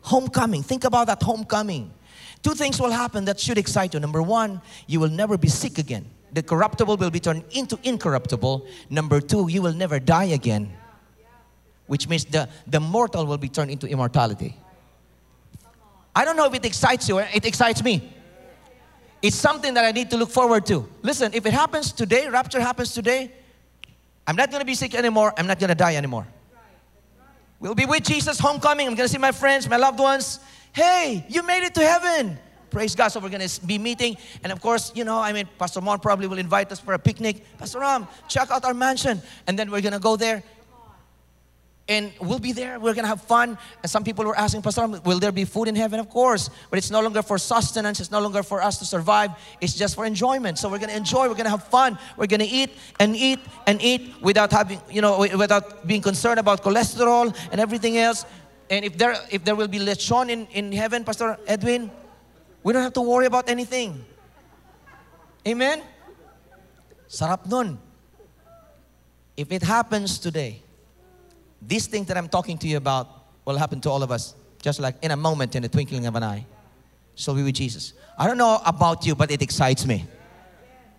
Homecoming. 0.02 0.64
Think 0.64 0.84
about 0.84 1.08
that 1.08 1.22
homecoming. 1.22 1.92
Two 2.42 2.54
things 2.54 2.80
will 2.80 2.92
happen 2.92 3.26
that 3.26 3.40
should 3.40 3.58
excite 3.58 3.94
you. 3.94 4.00
Number 4.00 4.22
one, 4.22 4.62
you 4.88 5.00
will 5.00 5.10
never 5.10 5.38
be 5.38 5.50
sick 5.50 5.78
again. 5.78 6.06
The 6.32 6.44
corruptible 6.44 6.98
will 6.98 7.10
be 7.10 7.20
turned 7.20 7.44
into 7.52 7.78
incorruptible. 7.84 8.68
Number 8.90 9.20
two, 9.20 9.50
you 9.50 9.62
will 9.62 9.74
never 9.74 10.00
die 10.00 10.26
again 10.26 10.74
which 11.90 12.08
means 12.08 12.24
the, 12.26 12.48
the 12.68 12.80
mortal 12.80 13.26
will 13.26 13.40
be 13.40 13.50
turned 13.50 13.72
into 13.72 13.88
immortality. 13.88 14.56
I 16.20 16.26
don't 16.26 16.36
know 16.36 16.48
if 16.48 16.54
it 16.54 16.66
excites 16.66 17.08
you, 17.08 17.20
it 17.20 17.46
excites 17.46 17.82
me. 17.82 18.14
It's 19.22 19.38
something 19.38 19.74
that 19.76 19.86
I 19.86 19.92
need 19.92 20.10
to 20.10 20.18
look 20.18 20.30
forward 20.30 20.66
to. 20.66 20.86
Listen, 21.02 21.34
if 21.34 21.46
it 21.46 21.54
happens 21.54 21.94
today, 21.94 22.28
rapture 22.28 22.60
happens 22.60 22.94
today, 22.94 23.32
I'm 24.28 24.36
not 24.36 24.52
to 24.52 24.66
be 24.66 24.76
sick 24.76 24.96
anymore, 24.96 25.34
I'm 25.38 25.48
not 25.48 25.62
to 25.62 25.74
die 25.74 25.96
anymore. 25.96 26.28
We'll 27.62 27.74
be 27.74 27.86
with 27.86 28.04
Jesus, 28.04 28.38
homecoming. 28.38 28.86
I'm 28.88 28.98
to 28.98 29.08
see 29.08 29.18
my 29.18 29.32
friends, 29.32 29.70
my 29.70 29.78
loved 29.78 30.00
ones. 30.00 30.42
Hey, 30.74 31.26
you 31.30 31.42
made 31.42 31.64
it 31.64 31.74
to 31.76 31.88
heaven. 31.88 32.38
Praise 32.70 32.96
God. 32.96 33.08
So 33.08 33.22
we're 33.22 33.30
going 33.30 33.48
to 33.48 33.66
be 33.66 33.78
meeting. 33.78 34.18
And 34.44 34.52
of 34.52 34.60
course, 34.60 34.92
you 34.96 35.06
know, 35.06 35.20
I 35.20 35.32
mean, 35.32 35.48
Pastor 35.58 35.80
Mon 35.80 36.00
probably 36.00 36.28
will 36.28 36.38
invite 36.38 36.70
us 36.74 36.82
for 36.82 36.96
a 36.96 37.00
picnic. 37.00 37.46
Pastor 37.58 37.80
Ram, 37.80 38.08
check 38.28 38.52
out 38.52 38.66
our 38.66 38.74
mansion. 38.74 39.22
And 39.48 39.58
then 39.58 39.72
we're 39.72 39.82
going 39.82 39.94
to 39.94 40.00
go 40.00 40.18
there 40.18 40.44
and 41.89 42.13
we'll 42.21 42.39
be 42.39 42.52
there. 42.52 42.80
We're 42.80 42.93
gonna 42.93 43.08
have 43.08 43.21
fun. 43.21 43.58
And 43.82 43.89
some 43.89 44.04
people 44.04 44.23
were 44.23 44.38
asking, 44.38 44.62
Pastor, 44.62 44.88
will 44.88 45.19
there 45.19 45.32
be 45.32 45.43
food 45.43 45.67
in 45.67 45.75
heaven? 45.75 45.99
Of 45.99 46.08
course, 46.08 46.49
but 46.69 46.78
it's 46.78 46.91
no 46.91 47.02
longer 47.02 47.23
for 47.23 47.39
sustenance. 47.39 47.99
It's 47.99 48.12
no 48.12 48.21
longer 48.21 48.43
for 48.43 48.62
us 48.62 48.78
to 48.78 48.86
survive. 48.86 49.32
It's 49.60 49.73
just 49.73 49.95
for 49.95 50.06
enjoyment. 50.06 50.60
So 50.60 50.69
we're 50.69 50.78
gonna 50.78 50.93
enjoy. 50.93 51.28
We're 51.28 51.36
gonna 51.36 51.49
have 51.49 51.67
fun. 51.67 51.97
We're 52.15 52.28
gonna 52.28 52.47
eat 52.47 52.69
and 52.99 53.15
eat 53.15 53.39
and 53.65 53.82
eat 53.82 54.13
without 54.21 54.52
having, 54.52 54.80
you 54.89 55.02
know, 55.02 55.17
without 55.36 55.86
being 55.88 56.02
concerned 56.02 56.39
about 56.39 56.63
cholesterol 56.63 57.36
and 57.52 57.60
everything 57.60 57.97
else. 57.97 58.23
And 58.69 58.86
if 58.86 58.95
there, 58.95 59.15
if 59.32 59.43
there 59.43 59.56
will 59.56 59.67
be 59.67 59.80
lechon 59.80 60.30
in, 60.30 60.45
in 60.52 60.71
heaven, 60.71 61.04
Pastor 61.04 61.39
Edwin, 61.47 61.89
we 62.62 62.71
don't 62.71 62.84
have 62.84 62.93
to 62.93 63.02
worry 63.02 63.25
about 63.25 63.49
anything. 63.49 64.06
Amen? 65.47 65.82
Sarap 67.10 67.49
nun. 67.49 67.80
If 69.36 69.52
it 69.52 69.63
happens 69.63 70.19
today, 70.19 70.62
these 71.62 71.88
things 71.88 72.08
that 72.08 72.17
I'm 72.17 72.30
talking 72.30 72.58
to 72.60 72.67
you 72.67 72.78
about 72.78 73.08
will 73.45 73.58
happen 73.58 73.82
to 73.82 73.89
all 73.89 74.04
of 74.04 74.12
us, 74.12 74.36
just 74.62 74.80
like 74.80 74.95
in 75.02 75.12
a 75.12 75.17
moment, 75.17 75.56
in 75.56 75.63
the 75.63 75.69
twinkling 75.69 76.06
of 76.06 76.15
an 76.15 76.24
eye. 76.24 76.45
So 77.15 77.34
we 77.34 77.43
with 77.43 77.56
Jesus. 77.56 77.93
I 78.17 78.28
don't 78.28 78.38
know 78.38 78.62
about 78.65 79.06
you, 79.06 79.15
but 79.15 79.32
it 79.32 79.41
excites 79.41 79.86
me. 79.86 80.06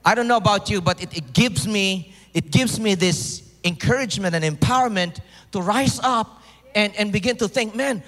I 0.04 0.14
don't 0.14 0.28
know 0.28 0.36
about 0.36 0.70
you, 0.70 0.80
but 0.80 1.02
it, 1.02 1.16
it 1.16 1.32
gives 1.32 1.66
me 1.66 2.14
it 2.32 2.50
gives 2.50 2.78
me 2.78 2.94
this 2.94 3.42
encouragement 3.64 4.34
and 4.34 4.44
empowerment 4.44 5.20
to 5.52 5.60
rise 5.60 5.98
up 6.02 6.42
and, 6.74 6.94
and 6.96 7.12
begin 7.12 7.36
to 7.38 7.48
think, 7.48 7.74
man, 7.74 8.02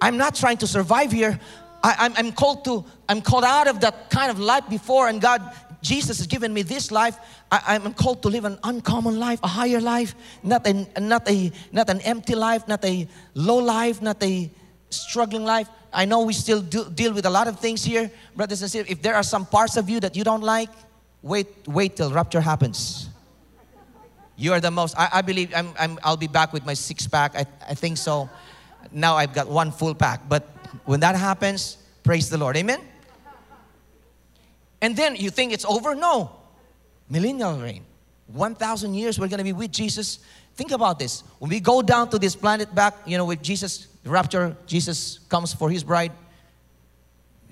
I'm 0.00 0.16
not 0.16 0.34
trying 0.34 0.58
to 0.58 0.66
survive 0.66 1.10
here. 1.10 1.38
I, 1.82 1.94
I'm, 1.98 2.12
I'm 2.16 2.32
called 2.32 2.64
to, 2.66 2.84
I'm 3.08 3.22
called 3.22 3.44
out 3.44 3.68
of 3.68 3.80
that 3.80 4.10
kind 4.10 4.30
of 4.30 4.38
life 4.38 4.68
before, 4.68 5.08
and 5.08 5.20
God 5.20 5.42
Jesus 5.82 6.18
has 6.18 6.26
given 6.28 6.54
me 6.54 6.62
this 6.62 6.90
life. 6.90 7.18
I, 7.50 7.74
am 7.74 7.92
called 7.92 8.22
to 8.22 8.28
live 8.28 8.44
an 8.44 8.58
uncommon 8.62 9.18
life, 9.18 9.40
a 9.42 9.48
higher 9.48 9.80
life, 9.80 10.14
not 10.42 10.66
a, 10.66 10.86
not 11.00 11.28
a 11.28 11.50
not 11.72 11.90
an 11.90 12.00
empty 12.02 12.36
life, 12.36 12.66
not 12.68 12.84
a 12.84 13.06
low 13.34 13.58
life, 13.58 14.00
not 14.00 14.22
a 14.22 14.48
struggling 14.90 15.44
life. 15.44 15.68
I 15.92 16.04
know 16.04 16.22
we 16.22 16.32
still 16.32 16.62
do, 16.62 16.88
deal 16.88 17.12
with 17.12 17.26
a 17.26 17.30
lot 17.30 17.48
of 17.48 17.58
things 17.58 17.84
here, 17.84 18.10
brothers 18.36 18.62
and 18.62 18.70
sisters. 18.70 18.90
If 18.90 19.02
there 19.02 19.14
are 19.14 19.24
some 19.24 19.44
parts 19.44 19.76
of 19.76 19.90
you 19.90 20.00
that 20.00 20.16
you 20.16 20.24
don't 20.24 20.42
like, 20.42 20.70
wait, 21.20 21.48
wait 21.66 21.96
till 21.96 22.12
rapture 22.12 22.40
happens. 22.40 23.08
You 24.36 24.52
are 24.52 24.60
the 24.60 24.70
most. 24.70 24.96
I, 24.96 25.08
I 25.14 25.22
believe 25.22 25.52
I'm, 25.54 25.74
I'm, 25.78 25.98
I'll 26.02 26.16
be 26.16 26.28
back 26.28 26.52
with 26.52 26.64
my 26.64 26.74
six 26.74 27.06
pack. 27.06 27.36
I, 27.36 27.44
I 27.68 27.74
think 27.74 27.98
so. 27.98 28.30
Now 28.92 29.16
I've 29.16 29.34
got 29.34 29.48
one 29.48 29.72
full 29.72 29.94
pack. 29.94 30.28
But 30.28 30.48
when 30.84 31.00
that 31.00 31.16
happens, 31.16 31.76
praise 32.02 32.30
the 32.30 32.38
Lord. 32.38 32.56
Amen. 32.56 32.80
And 34.82 34.96
then 34.96 35.14
you 35.16 35.30
think 35.30 35.52
it's 35.52 35.64
over? 35.64 35.94
No. 35.94 36.32
Millennial 37.08 37.58
reign. 37.58 37.84
1,000 38.26 38.94
years 38.94 39.18
we're 39.18 39.28
going 39.28 39.38
to 39.38 39.44
be 39.44 39.52
with 39.52 39.70
Jesus. 39.70 40.18
Think 40.56 40.72
about 40.72 40.98
this. 40.98 41.22
When 41.38 41.50
we 41.50 41.60
go 41.60 41.82
down 41.82 42.10
to 42.10 42.18
this 42.18 42.34
planet 42.34 42.74
back, 42.74 42.94
you 43.06 43.16
know, 43.16 43.24
with 43.24 43.40
Jesus, 43.42 43.86
rapture, 44.04 44.56
Jesus 44.66 45.20
comes 45.28 45.54
for 45.54 45.70
his 45.70 45.84
bride. 45.84 46.12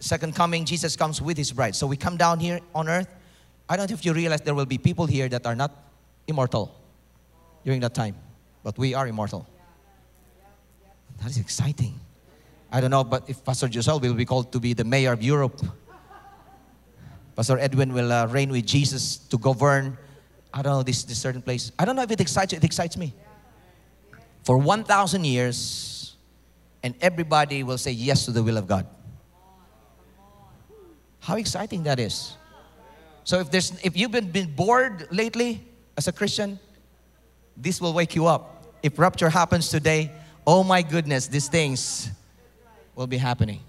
Second 0.00 0.34
coming, 0.34 0.64
Jesus 0.64 0.96
comes 0.96 1.22
with 1.22 1.36
his 1.36 1.52
bride. 1.52 1.76
So 1.76 1.86
we 1.86 1.96
come 1.96 2.16
down 2.16 2.40
here 2.40 2.60
on 2.74 2.88
earth. 2.88 3.08
I 3.68 3.76
don't 3.76 3.88
know 3.88 3.94
if 3.94 4.04
you 4.04 4.12
realize 4.12 4.40
there 4.40 4.54
will 4.54 4.66
be 4.66 4.78
people 4.78 5.06
here 5.06 5.28
that 5.28 5.46
are 5.46 5.54
not 5.54 5.70
immortal 6.26 6.74
during 7.64 7.80
that 7.80 7.94
time, 7.94 8.16
but 8.64 8.76
we 8.76 8.94
are 8.94 9.06
immortal. 9.06 9.46
That 11.20 11.30
is 11.30 11.38
exciting. 11.38 12.00
I 12.72 12.80
don't 12.80 12.90
know, 12.90 13.04
but 13.04 13.28
if 13.28 13.44
Pastor 13.44 13.70
Giselle 13.70 14.00
will 14.00 14.14
be 14.14 14.24
called 14.24 14.50
to 14.52 14.58
be 14.58 14.72
the 14.72 14.84
mayor 14.84 15.12
of 15.12 15.22
Europe, 15.22 15.60
Pastor 17.40 17.58
Edwin 17.58 17.94
will 17.94 18.12
uh, 18.12 18.26
reign 18.26 18.50
with 18.50 18.66
Jesus 18.66 19.16
to 19.16 19.38
govern, 19.38 19.96
I 20.52 20.60
don't 20.60 20.74
know, 20.74 20.82
this, 20.82 21.04
this 21.04 21.18
certain 21.18 21.40
place. 21.40 21.72
I 21.78 21.86
don't 21.86 21.96
know 21.96 22.02
if 22.02 22.10
it 22.10 22.20
excites 22.20 22.52
you. 22.52 22.58
It 22.58 22.64
excites 22.64 22.98
me. 22.98 23.14
For 24.44 24.58
1,000 24.58 25.24
years, 25.24 26.16
and 26.82 26.94
everybody 27.00 27.62
will 27.62 27.78
say 27.78 27.92
yes 27.92 28.26
to 28.26 28.30
the 28.30 28.42
will 28.42 28.58
of 28.58 28.66
God. 28.66 28.86
How 31.20 31.36
exciting 31.36 31.82
that 31.84 31.98
is. 31.98 32.36
So 33.24 33.40
if 33.40 33.50
there's 33.50 33.72
if 33.82 33.96
you've 33.96 34.12
been, 34.12 34.30
been 34.30 34.54
bored 34.54 35.08
lately 35.10 35.66
as 35.96 36.08
a 36.08 36.12
Christian, 36.12 36.60
this 37.56 37.80
will 37.80 37.94
wake 37.94 38.14
you 38.14 38.26
up. 38.26 38.66
If 38.82 38.98
rapture 38.98 39.30
happens 39.30 39.70
today, 39.70 40.12
oh 40.46 40.62
my 40.62 40.82
goodness, 40.82 41.26
these 41.26 41.48
things 41.48 42.10
will 42.94 43.06
be 43.06 43.16
happening. 43.16 43.60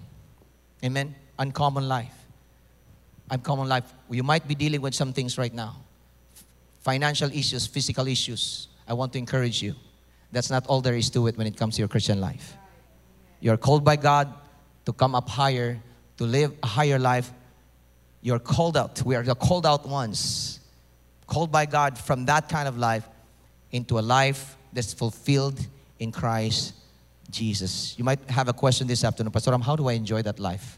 Amen. 0.84 1.16
Uncommon 1.40 1.88
life. 1.88 2.21
Uncommon 3.32 3.67
life. 3.67 3.91
You 4.10 4.24
might 4.24 4.48
be 4.48 4.54
dealing 4.54 4.82
with 4.82 4.94
some 4.94 5.13
things 5.13 5.38
right 5.38 5.54
now. 5.54 5.78
Financial 6.82 7.32
issues, 7.32 7.65
physical 7.65 8.08
issues. 8.08 8.67
I 8.88 8.94
want 8.94 9.13
to 9.13 9.20
encourage 9.20 9.63
you. 9.63 9.74
That's 10.32 10.50
not 10.50 10.67
all 10.67 10.82
there 10.82 10.96
is 10.96 11.10
to 11.12 11.28
it 11.28 11.38
when 11.38 11.48
it 11.48 11.58
comes 11.58 11.76
to 11.76 11.82
your 11.82 11.88
Christian 11.88 12.22
life. 12.22 12.56
You're 13.39 13.58
called 13.58 13.84
by 13.84 13.96
God 13.96 14.34
to 14.86 14.94
come 14.94 15.15
up 15.15 15.30
higher, 15.30 15.80
to 16.17 16.24
live 16.24 16.54
a 16.62 16.67
higher 16.67 17.00
life, 17.00 17.32
you're 18.22 18.39
called 18.39 18.78
out. 18.78 19.02
We 19.04 19.15
are 19.15 19.24
the 19.24 19.36
called 19.36 19.65
out 19.65 19.88
ones. 19.88 20.60
Called 21.26 21.52
by 21.52 21.65
God 21.65 21.98
from 21.98 22.26
that 22.26 22.50
kind 22.50 22.67
of 22.67 22.78
life 22.78 23.08
into 23.72 23.98
a 23.98 24.02
life 24.02 24.58
that's 24.74 24.94
fulfilled 24.94 25.60
in 26.00 26.12
Christ 26.12 26.74
Jesus. 27.30 27.98
You 27.98 28.04
might 28.04 28.20
have 28.30 28.48
a 28.48 28.54
question 28.54 28.88
this 28.88 29.04
afternoon, 29.04 29.32
Pastor 29.32 29.52
Ram, 29.52 29.62
how 29.62 29.76
do 29.76 29.88
I 29.88 29.94
enjoy 29.94 30.22
that 30.24 30.39
life? 30.39 30.78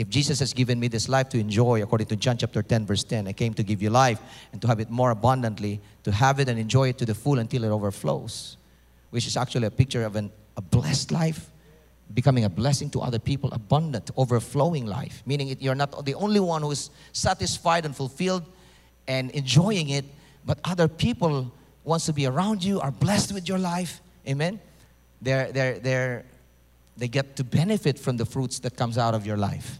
If 0.00 0.08
Jesus 0.08 0.38
has 0.38 0.54
given 0.54 0.80
me 0.80 0.88
this 0.88 1.10
life 1.10 1.28
to 1.28 1.38
enjoy, 1.38 1.82
according 1.82 2.06
to 2.06 2.16
John 2.16 2.38
chapter 2.38 2.62
10, 2.62 2.86
verse 2.86 3.04
10, 3.04 3.28
I 3.28 3.34
came 3.34 3.52
to 3.52 3.62
give 3.62 3.82
you 3.82 3.90
life 3.90 4.18
and 4.50 4.62
to 4.62 4.66
have 4.66 4.80
it 4.80 4.88
more 4.88 5.10
abundantly, 5.10 5.78
to 6.04 6.10
have 6.10 6.40
it 6.40 6.48
and 6.48 6.58
enjoy 6.58 6.88
it 6.88 6.96
to 6.98 7.04
the 7.04 7.14
full 7.14 7.38
until 7.38 7.64
it 7.64 7.68
overflows, 7.68 8.56
which 9.10 9.26
is 9.26 9.36
actually 9.36 9.66
a 9.66 9.70
picture 9.70 10.06
of 10.06 10.16
an, 10.16 10.32
a 10.56 10.62
blessed 10.62 11.12
life 11.12 11.50
becoming 12.14 12.44
a 12.44 12.48
blessing 12.48 12.88
to 12.88 13.02
other 13.02 13.18
people, 13.18 13.52
abundant, 13.52 14.10
overflowing 14.16 14.86
life. 14.86 15.22
Meaning 15.26 15.48
it, 15.48 15.60
you're 15.60 15.74
not 15.74 16.06
the 16.06 16.14
only 16.14 16.40
one 16.40 16.62
who 16.62 16.70
is 16.70 16.88
satisfied 17.12 17.84
and 17.84 17.94
fulfilled 17.94 18.44
and 19.06 19.30
enjoying 19.32 19.90
it, 19.90 20.06
but 20.46 20.58
other 20.64 20.88
people 20.88 21.52
wants 21.84 22.06
to 22.06 22.14
be 22.14 22.24
around 22.24 22.64
you, 22.64 22.80
are 22.80 22.90
blessed 22.90 23.34
with 23.34 23.46
your 23.46 23.58
life. 23.58 24.00
Amen. 24.26 24.60
They're, 25.20 25.52
they're, 25.52 25.78
they're, 25.78 26.24
they 26.96 27.08
get 27.08 27.36
to 27.36 27.44
benefit 27.44 27.98
from 27.98 28.16
the 28.16 28.24
fruits 28.24 28.60
that 28.60 28.76
comes 28.76 28.96
out 28.96 29.14
of 29.14 29.26
your 29.26 29.36
life. 29.36 29.78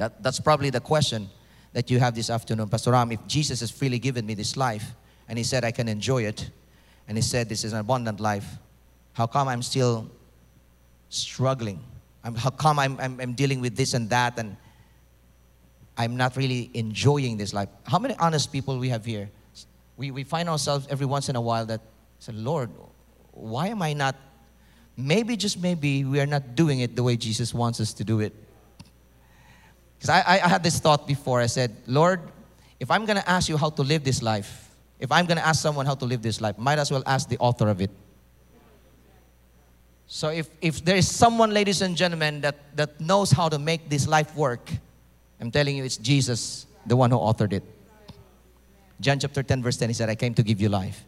That, 0.00 0.22
that's 0.22 0.40
probably 0.40 0.70
the 0.70 0.80
question 0.80 1.28
that 1.74 1.90
you 1.90 1.98
have 1.98 2.14
this 2.14 2.30
afternoon. 2.30 2.70
Pastor 2.70 2.92
Ram, 2.92 3.12
if 3.12 3.26
Jesus 3.26 3.60
has 3.60 3.70
freely 3.70 3.98
given 3.98 4.24
me 4.24 4.32
this 4.32 4.56
life, 4.56 4.94
and 5.28 5.36
he 5.36 5.44
said 5.44 5.62
I 5.62 5.72
can 5.72 5.88
enjoy 5.88 6.22
it, 6.22 6.48
and 7.06 7.18
he 7.18 7.22
said 7.22 7.50
this 7.50 7.64
is 7.64 7.74
an 7.74 7.80
abundant 7.80 8.18
life, 8.18 8.46
how 9.12 9.26
come 9.26 9.46
I'm 9.46 9.60
still 9.60 10.10
struggling. 11.10 11.80
I'm, 12.24 12.34
how 12.34 12.48
come 12.48 12.78
I'm, 12.78 12.98
I'm, 12.98 13.20
I'm 13.20 13.34
dealing 13.34 13.60
with 13.60 13.76
this 13.76 13.92
and 13.92 14.08
that 14.08 14.38
and 14.38 14.56
I'm 15.98 16.16
not 16.16 16.34
really 16.34 16.70
enjoying 16.72 17.36
this 17.36 17.52
life? 17.52 17.68
How 17.84 17.98
many 17.98 18.14
honest 18.18 18.50
people 18.50 18.78
we 18.78 18.88
have 18.88 19.04
here? 19.04 19.28
We, 19.98 20.12
we 20.12 20.24
find 20.24 20.48
ourselves 20.48 20.86
every 20.88 21.04
once 21.04 21.28
in 21.28 21.36
a 21.36 21.42
while 21.42 21.66
that 21.66 21.82
say, 22.20 22.32
Lord, 22.32 22.70
why 23.32 23.66
am 23.66 23.82
I 23.82 23.92
not? 23.92 24.16
Maybe, 24.96 25.36
just 25.36 25.60
maybe, 25.60 26.06
we 26.06 26.20
are 26.20 26.26
not 26.26 26.54
doing 26.54 26.80
it 26.80 26.96
the 26.96 27.02
way 27.02 27.18
Jesus 27.18 27.52
wants 27.52 27.80
us 27.82 27.92
to 27.92 28.02
do 28.02 28.20
it. 28.20 28.32
Because 30.00 30.08
I, 30.08 30.20
I, 30.20 30.44
I 30.46 30.48
had 30.48 30.62
this 30.62 30.78
thought 30.78 31.06
before. 31.06 31.42
I 31.42 31.46
said, 31.46 31.76
Lord, 31.86 32.20
if 32.80 32.90
I'm 32.90 33.04
going 33.04 33.18
to 33.18 33.28
ask 33.28 33.50
you 33.50 33.58
how 33.58 33.68
to 33.68 33.82
live 33.82 34.02
this 34.02 34.22
life, 34.22 34.70
if 34.98 35.12
I'm 35.12 35.26
going 35.26 35.36
to 35.36 35.46
ask 35.46 35.60
someone 35.60 35.84
how 35.84 35.94
to 35.94 36.06
live 36.06 36.22
this 36.22 36.40
life, 36.40 36.56
might 36.56 36.78
as 36.78 36.90
well 36.90 37.02
ask 37.04 37.28
the 37.28 37.36
author 37.36 37.68
of 37.68 37.82
it. 37.82 37.90
So 40.06 40.30
if, 40.30 40.48
if 40.62 40.82
there 40.82 40.96
is 40.96 41.06
someone, 41.06 41.50
ladies 41.52 41.82
and 41.82 41.94
gentlemen, 41.94 42.40
that, 42.40 42.56
that 42.76 42.98
knows 42.98 43.30
how 43.30 43.50
to 43.50 43.58
make 43.58 43.90
this 43.90 44.08
life 44.08 44.34
work, 44.34 44.70
I'm 45.38 45.50
telling 45.50 45.76
you, 45.76 45.84
it's 45.84 45.98
Jesus, 45.98 46.66
the 46.86 46.96
one 46.96 47.10
who 47.10 47.18
authored 47.18 47.52
it. 47.52 47.62
John 49.00 49.18
chapter 49.18 49.42
10, 49.42 49.62
verse 49.62 49.76
10, 49.76 49.90
he 49.90 49.94
said, 49.94 50.08
I 50.08 50.14
came 50.14 50.32
to 50.34 50.42
give 50.42 50.62
you 50.62 50.70
life. 50.70 51.04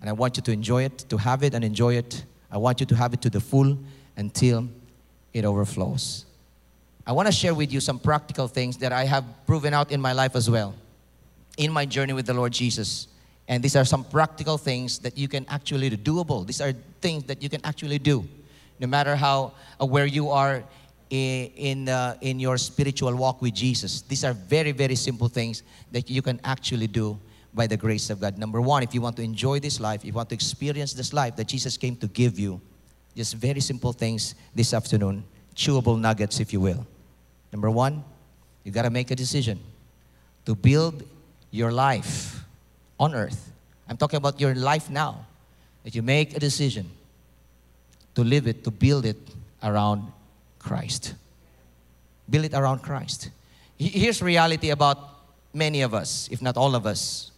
And 0.00 0.10
I 0.10 0.12
want 0.12 0.36
you 0.36 0.42
to 0.42 0.52
enjoy 0.52 0.82
it, 0.82 0.98
to 1.08 1.16
have 1.16 1.44
it 1.44 1.54
and 1.54 1.64
enjoy 1.64 1.94
it. 1.94 2.24
I 2.50 2.58
want 2.58 2.80
you 2.80 2.86
to 2.86 2.96
have 2.96 3.14
it 3.14 3.22
to 3.22 3.30
the 3.30 3.40
full 3.40 3.78
until 4.16 4.68
it 5.32 5.44
overflows. 5.44 6.25
I 7.06 7.12
want 7.12 7.26
to 7.26 7.32
share 7.32 7.54
with 7.54 7.72
you 7.72 7.78
some 7.78 8.00
practical 8.00 8.48
things 8.48 8.78
that 8.78 8.92
I 8.92 9.04
have 9.04 9.24
proven 9.46 9.72
out 9.72 9.92
in 9.92 10.00
my 10.00 10.12
life 10.12 10.34
as 10.34 10.50
well, 10.50 10.74
in 11.56 11.72
my 11.72 11.86
journey 11.86 12.12
with 12.12 12.26
the 12.26 12.34
Lord 12.34 12.52
Jesus. 12.52 13.06
And 13.46 13.62
these 13.62 13.76
are 13.76 13.84
some 13.84 14.02
practical 14.02 14.58
things 14.58 14.98
that 14.98 15.16
you 15.16 15.28
can 15.28 15.46
actually 15.48 15.88
do, 15.90 15.96
doable. 15.96 16.44
These 16.44 16.60
are 16.60 16.72
things 17.00 17.22
that 17.24 17.40
you 17.42 17.48
can 17.48 17.60
actually 17.64 18.00
do, 18.00 18.26
no 18.80 18.88
matter 18.88 19.14
how 19.14 19.52
uh, 19.80 19.86
where 19.86 20.06
you 20.06 20.30
are 20.30 20.64
in 21.10 21.52
in, 21.54 21.88
uh, 21.88 22.16
in 22.20 22.40
your 22.40 22.58
spiritual 22.58 23.14
walk 23.14 23.40
with 23.40 23.54
Jesus. 23.54 24.02
These 24.02 24.24
are 24.24 24.32
very 24.32 24.72
very 24.72 24.96
simple 24.96 25.28
things 25.28 25.62
that 25.92 26.10
you 26.10 26.22
can 26.22 26.40
actually 26.42 26.88
do 26.88 27.16
by 27.54 27.68
the 27.68 27.76
grace 27.76 28.10
of 28.10 28.20
God. 28.20 28.36
Number 28.36 28.60
one, 28.60 28.82
if 28.82 28.92
you 28.92 29.00
want 29.00 29.16
to 29.18 29.22
enjoy 29.22 29.60
this 29.60 29.78
life, 29.78 30.00
if 30.00 30.06
you 30.06 30.12
want 30.12 30.30
to 30.30 30.34
experience 30.34 30.92
this 30.92 31.12
life 31.12 31.36
that 31.36 31.46
Jesus 31.46 31.76
came 31.76 31.94
to 31.98 32.08
give 32.08 32.36
you, 32.36 32.60
just 33.14 33.34
very 33.34 33.60
simple 33.60 33.92
things 33.92 34.34
this 34.56 34.74
afternoon, 34.74 35.22
chewable 35.54 35.98
nuggets, 35.98 36.40
if 36.40 36.52
you 36.52 36.60
will. 36.60 36.84
Number 37.56 37.70
one, 37.70 38.04
you 38.64 38.70
got 38.70 38.82
to 38.82 38.90
make 38.90 39.10
a 39.10 39.16
decision 39.16 39.58
to 40.44 40.54
build 40.54 41.02
your 41.50 41.72
life 41.72 42.44
on 43.00 43.14
earth. 43.14 43.50
I'm 43.88 43.96
talking 43.96 44.18
about 44.18 44.38
your 44.38 44.54
life 44.54 44.90
now. 44.90 45.24
That 45.82 45.94
you 45.94 46.02
make 46.02 46.36
a 46.36 46.38
decision 46.38 46.90
to 48.14 48.22
live 48.22 48.46
it, 48.46 48.62
to 48.64 48.70
build 48.70 49.06
it 49.06 49.16
around 49.62 50.12
Christ. 50.58 51.14
Build 52.28 52.44
it 52.44 52.52
around 52.52 52.80
Christ. 52.80 53.30
Here's 53.78 54.20
reality 54.20 54.68
about 54.68 54.98
many 55.54 55.80
of 55.80 55.94
us, 55.94 56.28
if 56.30 56.42
not 56.42 56.58
all 56.58 56.74
of 56.74 56.84
us. 56.84 57.30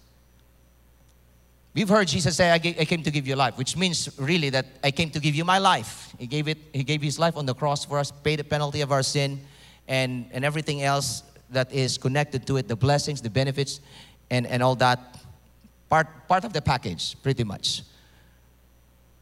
We've 1.74 1.88
heard 1.88 2.08
Jesus 2.08 2.36
say, 2.36 2.50
I 2.50 2.58
came 2.58 3.04
to 3.04 3.10
give 3.12 3.28
you 3.28 3.36
life, 3.36 3.56
which 3.56 3.76
means 3.76 4.08
really 4.18 4.50
that 4.50 4.66
I 4.82 4.90
came 4.90 5.10
to 5.10 5.20
give 5.20 5.36
you 5.36 5.44
my 5.44 5.58
life. 5.58 6.12
He 6.18 6.26
gave, 6.26 6.48
it, 6.48 6.58
he 6.72 6.82
gave 6.82 7.02
his 7.02 7.20
life 7.20 7.36
on 7.36 7.46
the 7.46 7.54
cross 7.54 7.84
for 7.84 8.00
us, 8.00 8.10
paid 8.10 8.40
the 8.40 8.44
penalty 8.44 8.80
of 8.80 8.90
our 8.90 9.04
sin, 9.04 9.38
and, 9.88 10.26
and 10.32 10.44
everything 10.44 10.82
else 10.82 11.22
that 11.50 11.72
is 11.72 11.98
connected 11.98 12.46
to 12.46 12.58
it 12.58 12.68
the 12.68 12.76
blessings, 12.76 13.20
the 13.20 13.30
benefits, 13.30 13.80
and, 14.30 14.46
and 14.46 14.62
all 14.62 14.74
that 14.76 15.18
part, 15.88 16.06
part 16.28 16.44
of 16.44 16.52
the 16.52 16.60
package, 16.60 17.20
pretty 17.22 17.44
much. 17.44 17.82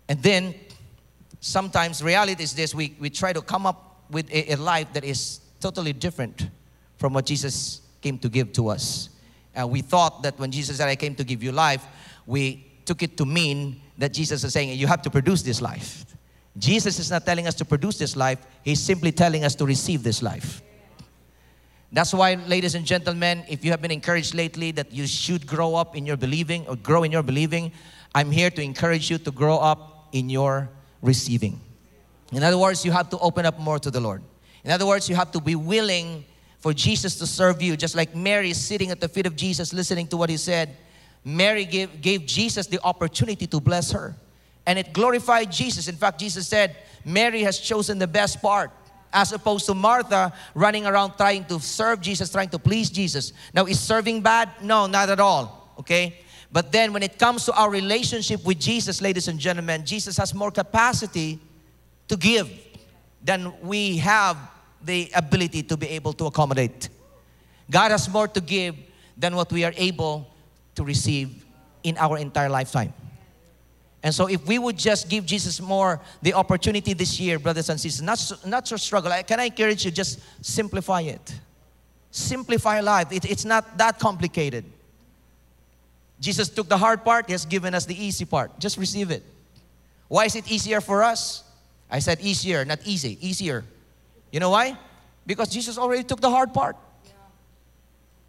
And 0.08 0.22
then 0.22 0.54
sometimes 1.40 2.02
reality 2.02 2.42
is 2.42 2.54
this 2.54 2.74
we, 2.74 2.94
we 2.98 3.10
try 3.10 3.32
to 3.32 3.40
come 3.40 3.66
up 3.66 4.02
with 4.10 4.30
a, 4.30 4.52
a 4.52 4.56
life 4.56 4.92
that 4.92 5.04
is 5.04 5.40
totally 5.60 5.92
different 5.92 6.48
from 6.98 7.12
what 7.12 7.26
Jesus 7.26 7.80
came 8.00 8.18
to 8.18 8.28
give 8.28 8.52
to 8.54 8.68
us. 8.68 9.10
And 9.54 9.70
we 9.70 9.80
thought 9.80 10.22
that 10.22 10.38
when 10.38 10.50
Jesus 10.50 10.76
said, 10.78 10.88
I 10.88 10.96
came 10.96 11.14
to 11.14 11.24
give 11.24 11.42
you 11.42 11.52
life, 11.52 11.84
we 12.26 12.66
took 12.84 13.02
it 13.02 13.16
to 13.16 13.24
mean 13.24 13.80
that 13.98 14.12
Jesus 14.12 14.44
is 14.44 14.52
saying, 14.52 14.78
You 14.78 14.86
have 14.86 15.02
to 15.02 15.10
produce 15.10 15.42
this 15.42 15.62
life. 15.62 16.04
Jesus 16.58 16.98
is 16.98 17.10
not 17.10 17.26
telling 17.26 17.46
us 17.46 17.54
to 17.54 17.64
produce 17.64 17.98
this 17.98 18.16
life, 18.16 18.38
He's 18.62 18.80
simply 18.80 19.12
telling 19.12 19.44
us 19.44 19.54
to 19.56 19.66
receive 19.66 20.02
this 20.02 20.22
life. 20.22 20.62
That's 21.92 22.12
why, 22.12 22.34
ladies 22.34 22.74
and 22.74 22.84
gentlemen, 22.84 23.44
if 23.48 23.64
you 23.64 23.70
have 23.70 23.80
been 23.80 23.90
encouraged 23.90 24.34
lately 24.34 24.70
that 24.72 24.92
you 24.92 25.06
should 25.06 25.46
grow 25.46 25.74
up 25.74 25.96
in 25.96 26.04
your 26.04 26.16
believing 26.16 26.66
or 26.66 26.76
grow 26.76 27.04
in 27.04 27.12
your 27.12 27.22
believing, 27.22 27.72
I'm 28.14 28.30
here 28.30 28.50
to 28.50 28.62
encourage 28.62 29.10
you 29.10 29.18
to 29.18 29.30
grow 29.30 29.58
up 29.58 30.08
in 30.12 30.28
your 30.28 30.68
receiving. 31.02 31.60
In 32.32 32.42
other 32.42 32.58
words, 32.58 32.84
you 32.84 32.90
have 32.90 33.08
to 33.10 33.18
open 33.18 33.46
up 33.46 33.58
more 33.58 33.78
to 33.78 33.90
the 33.90 34.00
Lord. 34.00 34.22
In 34.64 34.72
other 34.72 34.86
words, 34.86 35.08
you 35.08 35.14
have 35.14 35.30
to 35.32 35.40
be 35.40 35.54
willing 35.54 36.24
for 36.58 36.72
Jesus 36.72 37.16
to 37.16 37.26
serve 37.26 37.62
you, 37.62 37.76
just 37.76 37.94
like 37.94 38.16
Mary 38.16 38.52
sitting 38.52 38.90
at 38.90 39.00
the 39.00 39.08
feet 39.08 39.26
of 39.26 39.36
Jesus 39.36 39.72
listening 39.72 40.08
to 40.08 40.16
what 40.16 40.28
he 40.28 40.36
said. 40.36 40.76
Mary 41.24 41.64
gave, 41.64 42.00
gave 42.00 42.26
Jesus 42.26 42.66
the 42.66 42.80
opportunity 42.82 43.46
to 43.46 43.60
bless 43.60 43.92
her, 43.92 44.16
and 44.66 44.78
it 44.78 44.92
glorified 44.92 45.50
Jesus. 45.50 45.88
In 45.88 45.96
fact, 45.96 46.18
Jesus 46.18 46.46
said, 46.46 46.76
Mary 47.04 47.42
has 47.42 47.58
chosen 47.58 47.98
the 47.98 48.06
best 48.06 48.42
part 48.42 48.70
as 49.12 49.32
opposed 49.32 49.66
to 49.66 49.74
Martha 49.74 50.32
running 50.54 50.86
around 50.86 51.16
trying 51.16 51.44
to 51.46 51.60
serve 51.60 52.00
Jesus, 52.00 52.30
trying 52.30 52.50
to 52.50 52.58
please 52.58 52.90
Jesus. 52.90 53.32
Now, 53.54 53.66
is 53.66 53.80
serving 53.80 54.20
bad? 54.20 54.50
No, 54.60 54.86
not 54.86 55.08
at 55.08 55.20
all. 55.20 55.72
Okay? 55.78 56.20
But 56.50 56.72
then 56.72 56.92
when 56.92 57.02
it 57.02 57.18
comes 57.18 57.44
to 57.46 57.52
our 57.52 57.70
relationship 57.70 58.44
with 58.44 58.58
Jesus, 58.58 59.00
ladies 59.00 59.28
and 59.28 59.38
gentlemen, 59.38 59.84
Jesus 59.84 60.16
has 60.16 60.34
more 60.34 60.50
capacity 60.50 61.38
to 62.08 62.16
give 62.16 62.50
than 63.22 63.52
we 63.62 63.96
have 63.98 64.36
the 64.82 65.10
ability 65.14 65.62
to 65.64 65.76
be 65.76 65.88
able 65.88 66.12
to 66.14 66.26
accommodate. 66.26 66.88
God 67.70 67.90
has 67.90 68.08
more 68.08 68.28
to 68.28 68.40
give 68.40 68.76
than 69.16 69.34
what 69.34 69.52
we 69.52 69.64
are 69.64 69.72
able 69.76 70.28
to 70.74 70.84
receive 70.84 71.44
in 71.82 71.96
our 71.98 72.18
entire 72.18 72.48
lifetime. 72.48 72.92
And 74.06 74.14
so, 74.14 74.28
if 74.28 74.46
we 74.46 74.60
would 74.60 74.78
just 74.78 75.08
give 75.08 75.26
Jesus 75.26 75.60
more 75.60 76.00
the 76.22 76.32
opportunity 76.34 76.92
this 76.92 77.18
year, 77.18 77.40
brothers 77.40 77.70
and 77.70 77.80
sisters, 77.80 78.02
not, 78.02 78.46
not 78.46 78.64
to 78.66 78.78
struggle, 78.78 79.10
can 79.26 79.40
I 79.40 79.46
encourage 79.46 79.84
you 79.84 79.90
just 79.90 80.20
simplify 80.42 81.00
it? 81.00 81.34
Simplify 82.12 82.78
life. 82.78 83.10
It, 83.10 83.28
it's 83.28 83.44
not 83.44 83.76
that 83.78 83.98
complicated. 83.98 84.64
Jesus 86.20 86.48
took 86.48 86.68
the 86.68 86.78
hard 86.78 87.02
part, 87.02 87.26
He 87.26 87.32
has 87.32 87.44
given 87.44 87.74
us 87.74 87.84
the 87.84 88.00
easy 88.00 88.24
part. 88.24 88.56
Just 88.60 88.78
receive 88.78 89.10
it. 89.10 89.24
Why 90.06 90.26
is 90.26 90.36
it 90.36 90.48
easier 90.48 90.80
for 90.80 91.02
us? 91.02 91.42
I 91.90 91.98
said 91.98 92.20
easier, 92.20 92.64
not 92.64 92.78
easy, 92.84 93.18
easier. 93.20 93.64
You 94.30 94.38
know 94.38 94.50
why? 94.50 94.78
Because 95.26 95.48
Jesus 95.48 95.78
already 95.78 96.04
took 96.04 96.20
the 96.20 96.30
hard 96.30 96.54
part. 96.54 96.76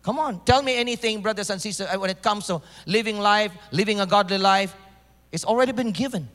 Come 0.02 0.18
on, 0.18 0.40
tell 0.44 0.63
me 0.63 0.76
anything, 0.76 1.22
brothers 1.22 1.52
and 1.52 1.62
sisters, 1.62 1.86
uh, 1.88 2.00
when 2.00 2.10
it 2.10 2.24
comes 2.24 2.48
to 2.48 2.63
living 2.88 3.20
life, 3.20 3.52
living 3.72 4.00
a 4.00 4.08
godly 4.08 4.40
life, 4.40 4.76
it's 5.32 5.46
already 5.46 5.72
been 5.72 5.92
given. 5.92 6.28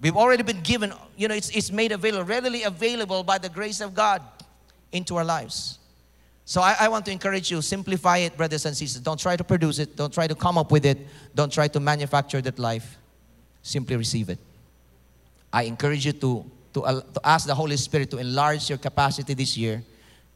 We've 0.00 0.16
already 0.16 0.42
been 0.42 0.60
given, 0.60 0.92
you 1.16 1.28
know, 1.28 1.34
it's, 1.34 1.50
it's 1.50 1.70
made 1.70 1.92
available, 1.92 2.24
readily 2.24 2.62
available 2.64 3.22
by 3.22 3.38
the 3.38 3.48
grace 3.48 3.80
of 3.80 3.94
God 3.94 4.22
into 4.92 5.16
our 5.16 5.24
lives. 5.24 5.78
So 6.44 6.60
I, 6.60 6.76
I, 6.78 6.88
want 6.88 7.06
to 7.06 7.10
encourage 7.10 7.50
you, 7.50 7.62
simplify 7.62 8.18
it, 8.18 8.36
brothers 8.36 8.66
and 8.66 8.76
sisters. 8.76 9.00
Don't 9.00 9.18
try 9.18 9.34
to 9.34 9.44
produce 9.44 9.78
it. 9.78 9.96
Don't 9.96 10.12
try 10.12 10.26
to 10.26 10.34
come 10.34 10.58
up 10.58 10.70
with 10.70 10.84
it. 10.84 10.98
Don't 11.34 11.50
try 11.50 11.68
to 11.68 11.80
manufacture 11.80 12.42
that 12.42 12.58
life. 12.58 12.98
Simply 13.62 13.96
receive 13.96 14.28
it. 14.28 14.38
I 15.50 15.62
encourage 15.62 16.04
you 16.04 16.12
to, 16.12 16.44
to, 16.74 16.82
uh, 16.82 17.00
to 17.00 17.20
ask 17.24 17.46
the 17.46 17.54
Holy 17.54 17.78
Spirit 17.78 18.10
to 18.10 18.18
enlarge 18.18 18.68
your 18.68 18.76
capacity 18.76 19.32
this 19.32 19.56
year 19.56 19.82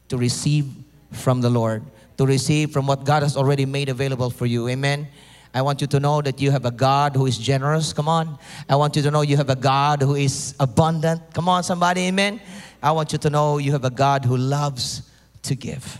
to 0.07 0.17
receive 0.17 0.67
from 1.11 1.41
the 1.41 1.49
Lord, 1.49 1.83
to 2.17 2.25
receive 2.25 2.71
from 2.71 2.87
what 2.87 3.03
God 3.03 3.21
has 3.21 3.37
already 3.37 3.65
made 3.65 3.89
available 3.89 4.31
for 4.31 4.47
you. 4.47 4.67
Amen. 4.67 5.07
I 5.53 5.61
want 5.63 5.81
you 5.81 5.87
to 5.87 5.99
know 5.99 6.21
that 6.21 6.39
you 6.39 6.51
have 6.51 6.65
a 6.65 6.71
God 6.71 7.15
who 7.15 7.25
is 7.25 7.37
generous. 7.37 7.91
Come 7.91 8.07
on. 8.07 8.37
I 8.67 8.75
want 8.75 8.95
you 8.95 9.01
to 9.01 9.09
know 9.09 9.21
you 9.21 9.35
have 9.37 9.49
a 9.49 9.55
God 9.55 10.01
who 10.01 10.15
is 10.15 10.53
abundant. 10.59 11.21
Come 11.33 11.49
on, 11.49 11.63
somebody. 11.63 12.01
Amen. 12.01 12.39
I 12.83 12.91
want 12.91 13.11
you 13.11 13.17
to 13.17 13.29
know 13.29 13.57
you 13.57 13.71
have 13.71 13.83
a 13.83 13.89
God 13.89 14.25
who 14.25 14.37
loves 14.37 15.09
to 15.43 15.55
give. 15.55 15.99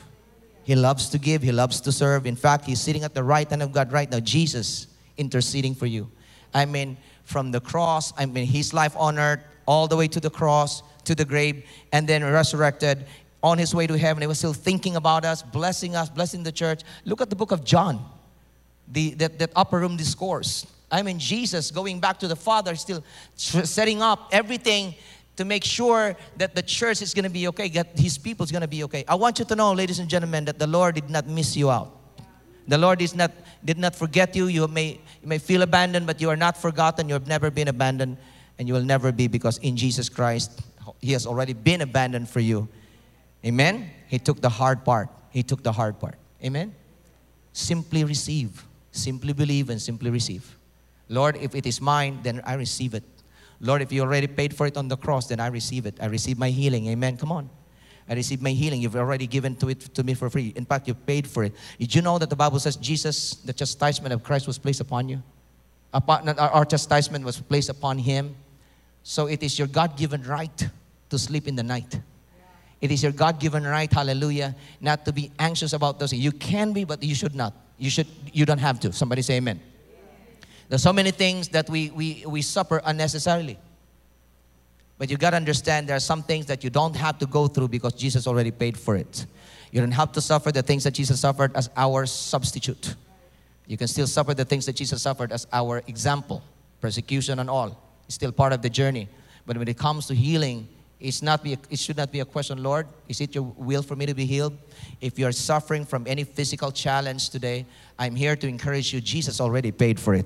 He 0.63 0.75
loves 0.75 1.09
to 1.09 1.17
give. 1.17 1.41
He 1.41 1.51
loves 1.51 1.81
to 1.81 1.91
serve. 1.91 2.27
In 2.27 2.35
fact, 2.35 2.65
He's 2.65 2.79
sitting 2.79 3.03
at 3.03 3.15
the 3.15 3.23
right 3.23 3.49
hand 3.49 3.63
of 3.63 3.71
God 3.71 3.91
right 3.91 4.09
now. 4.09 4.19
Jesus 4.19 4.87
interceding 5.17 5.73
for 5.73 5.87
you. 5.87 6.11
I 6.53 6.65
mean, 6.65 6.97
from 7.23 7.51
the 7.51 7.59
cross, 7.59 8.13
I 8.17 8.27
mean, 8.27 8.45
His 8.45 8.71
life 8.71 8.95
on 8.95 9.17
earth, 9.17 9.39
all 9.65 9.87
the 9.87 9.97
way 9.97 10.07
to 10.07 10.19
the 10.19 10.29
cross, 10.29 10.83
to 11.05 11.15
the 11.15 11.25
grave, 11.25 11.65
and 11.91 12.07
then 12.07 12.23
resurrected 12.23 13.07
on 13.41 13.57
His 13.57 13.73
way 13.73 13.87
to 13.87 13.97
heaven. 13.97 14.21
He 14.21 14.27
was 14.27 14.37
still 14.37 14.53
thinking 14.53 14.95
about 14.95 15.25
us, 15.25 15.41
blessing 15.41 15.95
us, 15.95 16.07
blessing 16.07 16.43
the 16.43 16.51
church. 16.51 16.83
Look 17.03 17.19
at 17.19 17.31
the 17.31 17.35
book 17.35 17.51
of 17.51 17.63
John 17.63 18.05
the, 18.91 19.13
that, 19.15 19.39
that 19.39 19.51
upper 19.55 19.79
room 19.79 19.97
discourse. 19.97 20.65
I 20.91 21.03
mean, 21.03 21.19
Jesus 21.19 21.71
going 21.71 21.99
back 21.99 22.19
to 22.19 22.27
the 22.27 22.35
Father, 22.35 22.75
still 22.75 23.03
setting 23.35 24.01
up 24.01 24.29
everything 24.31 24.95
to 25.35 25.45
make 25.45 25.63
sure 25.63 26.17
that 26.37 26.53
the 26.53 26.61
church 26.61 27.01
is 27.01 27.13
going 27.13 27.23
to 27.23 27.29
be 27.29 27.47
okay, 27.47 27.69
that 27.69 27.97
his 27.97 28.17
people 28.17 28.43
is 28.43 28.51
going 28.51 28.61
to 28.61 28.67
be 28.67 28.83
okay. 28.83 29.05
I 29.07 29.15
want 29.15 29.39
you 29.39 29.45
to 29.45 29.55
know, 29.55 29.71
ladies 29.71 29.99
and 29.99 30.09
gentlemen, 30.09 30.45
that 30.45 30.59
the 30.59 30.67
Lord 30.67 30.95
did 30.95 31.09
not 31.09 31.27
miss 31.27 31.55
you 31.55 31.69
out. 31.69 31.95
The 32.67 32.77
Lord 32.77 33.01
is 33.01 33.15
not, 33.15 33.31
did 33.63 33.77
not 33.77 33.95
forget 33.95 34.35
you. 34.35 34.47
You 34.47 34.67
may, 34.67 34.99
you 35.21 35.27
may 35.27 35.37
feel 35.37 35.61
abandoned, 35.61 36.05
but 36.05 36.19
you 36.19 36.29
are 36.29 36.35
not 36.35 36.57
forgotten. 36.57 37.07
You 37.07 37.13
have 37.13 37.27
never 37.27 37.49
been 37.49 37.67
abandoned, 37.67 38.17
and 38.57 38.67
you 38.67 38.73
will 38.73 38.83
never 38.83 39.11
be 39.11 39.27
because 39.27 39.57
in 39.59 39.77
Jesus 39.77 40.09
Christ, 40.09 40.61
He 40.99 41.13
has 41.13 41.25
already 41.25 41.53
been 41.53 41.81
abandoned 41.81 42.29
for 42.29 42.41
you. 42.41 42.67
Amen? 43.45 43.89
He 44.07 44.19
took 44.19 44.41
the 44.41 44.49
hard 44.49 44.83
part. 44.83 45.09
He 45.29 45.41
took 45.41 45.63
the 45.63 45.71
hard 45.71 45.99
part. 45.99 46.15
Amen? 46.43 46.75
Simply 47.53 48.03
receive. 48.03 48.65
Simply 48.91 49.33
believe 49.33 49.69
and 49.69 49.81
simply 49.81 50.09
receive. 50.09 50.57
Lord, 51.07 51.37
if 51.37 51.55
it 51.55 51.65
is 51.65 51.81
mine, 51.81 52.19
then 52.23 52.41
I 52.45 52.53
receive 52.53 52.93
it. 52.93 53.03
Lord, 53.61 53.81
if 53.81 53.91
you 53.91 54.01
already 54.01 54.27
paid 54.27 54.55
for 54.55 54.67
it 54.67 54.77
on 54.77 54.87
the 54.87 54.97
cross, 54.97 55.27
then 55.27 55.39
I 55.39 55.47
receive 55.47 55.85
it. 55.85 55.97
I 56.01 56.05
receive 56.05 56.37
my 56.37 56.49
healing. 56.49 56.87
Amen. 56.87 57.17
Come 57.17 57.31
on. 57.31 57.49
I 58.07 58.13
receive 58.13 58.41
my 58.41 58.51
healing. 58.51 58.81
You've 58.81 58.95
already 58.95 59.27
given 59.27 59.55
to 59.57 59.69
it 59.69 59.81
to 59.93 60.03
me 60.03 60.13
for 60.13 60.29
free. 60.29 60.53
In 60.55 60.65
fact, 60.65 60.87
you 60.87 60.93
paid 60.93 61.27
for 61.27 61.43
it. 61.43 61.53
Did 61.77 61.93
you 61.93 62.01
know 62.01 62.17
that 62.17 62.29
the 62.29 62.35
Bible 62.35 62.59
says 62.59 62.75
Jesus, 62.75 63.35
the 63.35 63.53
chastisement 63.53 64.13
of 64.13 64.23
Christ 64.23 64.47
was 64.47 64.57
placed 64.57 64.81
upon 64.81 65.09
you? 65.09 65.21
Upon, 65.93 66.29
our 66.29 66.65
chastisement 66.65 67.25
was 67.25 67.39
placed 67.39 67.69
upon 67.69 67.97
him. 67.97 68.35
So 69.03 69.27
it 69.27 69.43
is 69.43 69.59
your 69.59 69.67
God 69.67 69.97
given 69.97 70.23
right 70.23 70.69
to 71.09 71.19
sleep 71.19 71.47
in 71.47 71.55
the 71.55 71.63
night. 71.63 71.99
It 72.81 72.91
is 72.91 73.03
your 73.03 73.11
God 73.11 73.39
given 73.39 73.63
right, 73.63 73.91
hallelujah, 73.91 74.55
not 74.79 75.03
to 75.05 75.11
be 75.11 75.31
anxious 75.37 75.73
about 75.73 75.99
those. 75.99 76.11
things. 76.11 76.23
You 76.23 76.31
can 76.31 76.71
be, 76.71 76.85
but 76.85 77.03
you 77.03 77.13
should 77.13 77.35
not. 77.35 77.53
You 77.79 77.89
should 77.89 78.07
you 78.31 78.45
don't 78.45 78.59
have 78.59 78.79
to. 78.81 78.93
Somebody 78.93 79.21
say 79.21 79.37
amen. 79.37 79.59
There's 80.67 80.83
so 80.83 80.93
many 80.93 81.11
things 81.11 81.47
that 81.49 81.69
we 81.69 81.89
we, 81.89 82.23
we 82.27 82.41
suffer 82.41 82.81
unnecessarily. 82.85 83.57
But 84.97 85.09
you 85.09 85.17
gotta 85.17 85.37
understand 85.37 85.87
there 85.87 85.95
are 85.95 86.01
some 86.01 86.21
things 86.21 86.45
that 86.47 86.63
you 86.63 86.69
don't 86.69 86.95
have 86.95 87.17
to 87.19 87.25
go 87.25 87.47
through 87.47 87.69
because 87.69 87.93
Jesus 87.93 88.27
already 88.27 88.51
paid 88.51 88.77
for 88.77 88.97
it. 88.97 89.25
You 89.71 89.79
don't 89.79 89.91
have 89.91 90.11
to 90.11 90.21
suffer 90.21 90.51
the 90.51 90.61
things 90.61 90.83
that 90.83 90.91
Jesus 90.91 91.21
suffered 91.21 91.55
as 91.55 91.69
our 91.77 92.05
substitute. 92.05 92.95
You 93.65 93.77
can 93.77 93.87
still 93.87 94.07
suffer 94.07 94.33
the 94.33 94.45
things 94.45 94.65
that 94.65 94.75
Jesus 94.75 95.01
suffered 95.01 95.31
as 95.31 95.47
our 95.53 95.83
example, 95.87 96.43
persecution 96.81 97.39
and 97.39 97.49
all. 97.49 97.79
It's 98.05 98.15
still 98.15 98.31
part 98.31 98.51
of 98.51 98.61
the 98.61 98.69
journey. 98.69 99.07
But 99.45 99.57
when 99.57 99.67
it 99.67 99.77
comes 99.77 100.07
to 100.07 100.15
healing, 100.15 100.67
it's 100.99 101.21
not 101.21 101.43
be, 101.43 101.57
it 101.69 101.79
should 101.79 101.95
not 101.95 102.11
be 102.11 102.19
a 102.19 102.25
question, 102.25 102.61
Lord, 102.61 102.87
is 103.07 103.21
it 103.21 103.33
your 103.33 103.43
will 103.43 103.81
for 103.81 103.95
me 103.95 104.05
to 104.05 104.13
be 104.13 104.25
healed? 104.25 104.57
If 104.99 105.17
you're 105.17 105.31
suffering 105.31 105.85
from 105.85 106.05
any 106.05 106.25
physical 106.25 106.71
challenge 106.71 107.29
today, 107.29 107.65
I'm 107.97 108.15
here 108.15 108.35
to 108.35 108.47
encourage 108.47 108.93
you. 108.93 108.99
Jesus 108.99 109.39
already 109.39 109.71
paid 109.71 109.99
for 109.99 110.13
it. 110.13 110.25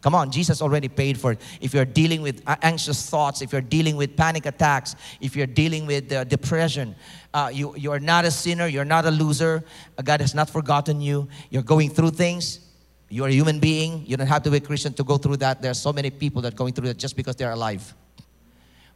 Come 0.00 0.14
on, 0.14 0.30
Jesus 0.30 0.60
already 0.60 0.88
paid 0.88 1.18
for 1.18 1.32
it. 1.32 1.40
If 1.62 1.72
you're 1.72 1.86
dealing 1.86 2.20
with 2.20 2.42
anxious 2.62 3.08
thoughts, 3.08 3.40
if 3.40 3.52
you're 3.52 3.62
dealing 3.62 3.96
with 3.96 4.16
panic 4.16 4.44
attacks, 4.44 4.94
if 5.20 5.34
you're 5.34 5.46
dealing 5.46 5.86
with 5.86 6.12
uh, 6.12 6.24
depression, 6.24 6.94
uh, 7.32 7.50
you, 7.52 7.74
you 7.74 7.90
are 7.90 7.98
not 7.98 8.26
a 8.26 8.30
sinner, 8.30 8.66
you're 8.66 8.84
not 8.84 9.06
a 9.06 9.10
loser. 9.10 9.64
Uh, 9.96 10.02
God 10.02 10.20
has 10.20 10.34
not 10.34 10.50
forgotten 10.50 11.00
you. 11.00 11.26
You're 11.48 11.62
going 11.62 11.88
through 11.88 12.10
things. 12.10 12.60
You're 13.08 13.28
a 13.28 13.32
human 13.32 13.58
being. 13.58 14.04
You 14.06 14.18
don't 14.18 14.26
have 14.26 14.42
to 14.42 14.50
be 14.50 14.58
a 14.58 14.60
Christian 14.60 14.92
to 14.92 15.04
go 15.04 15.16
through 15.16 15.38
that. 15.38 15.62
There 15.62 15.70
are 15.70 15.74
so 15.74 15.92
many 15.92 16.10
people 16.10 16.42
that 16.42 16.52
are 16.52 16.56
going 16.56 16.74
through 16.74 16.88
that 16.88 16.98
just 16.98 17.16
because 17.16 17.34
they're 17.36 17.52
alive. 17.52 17.94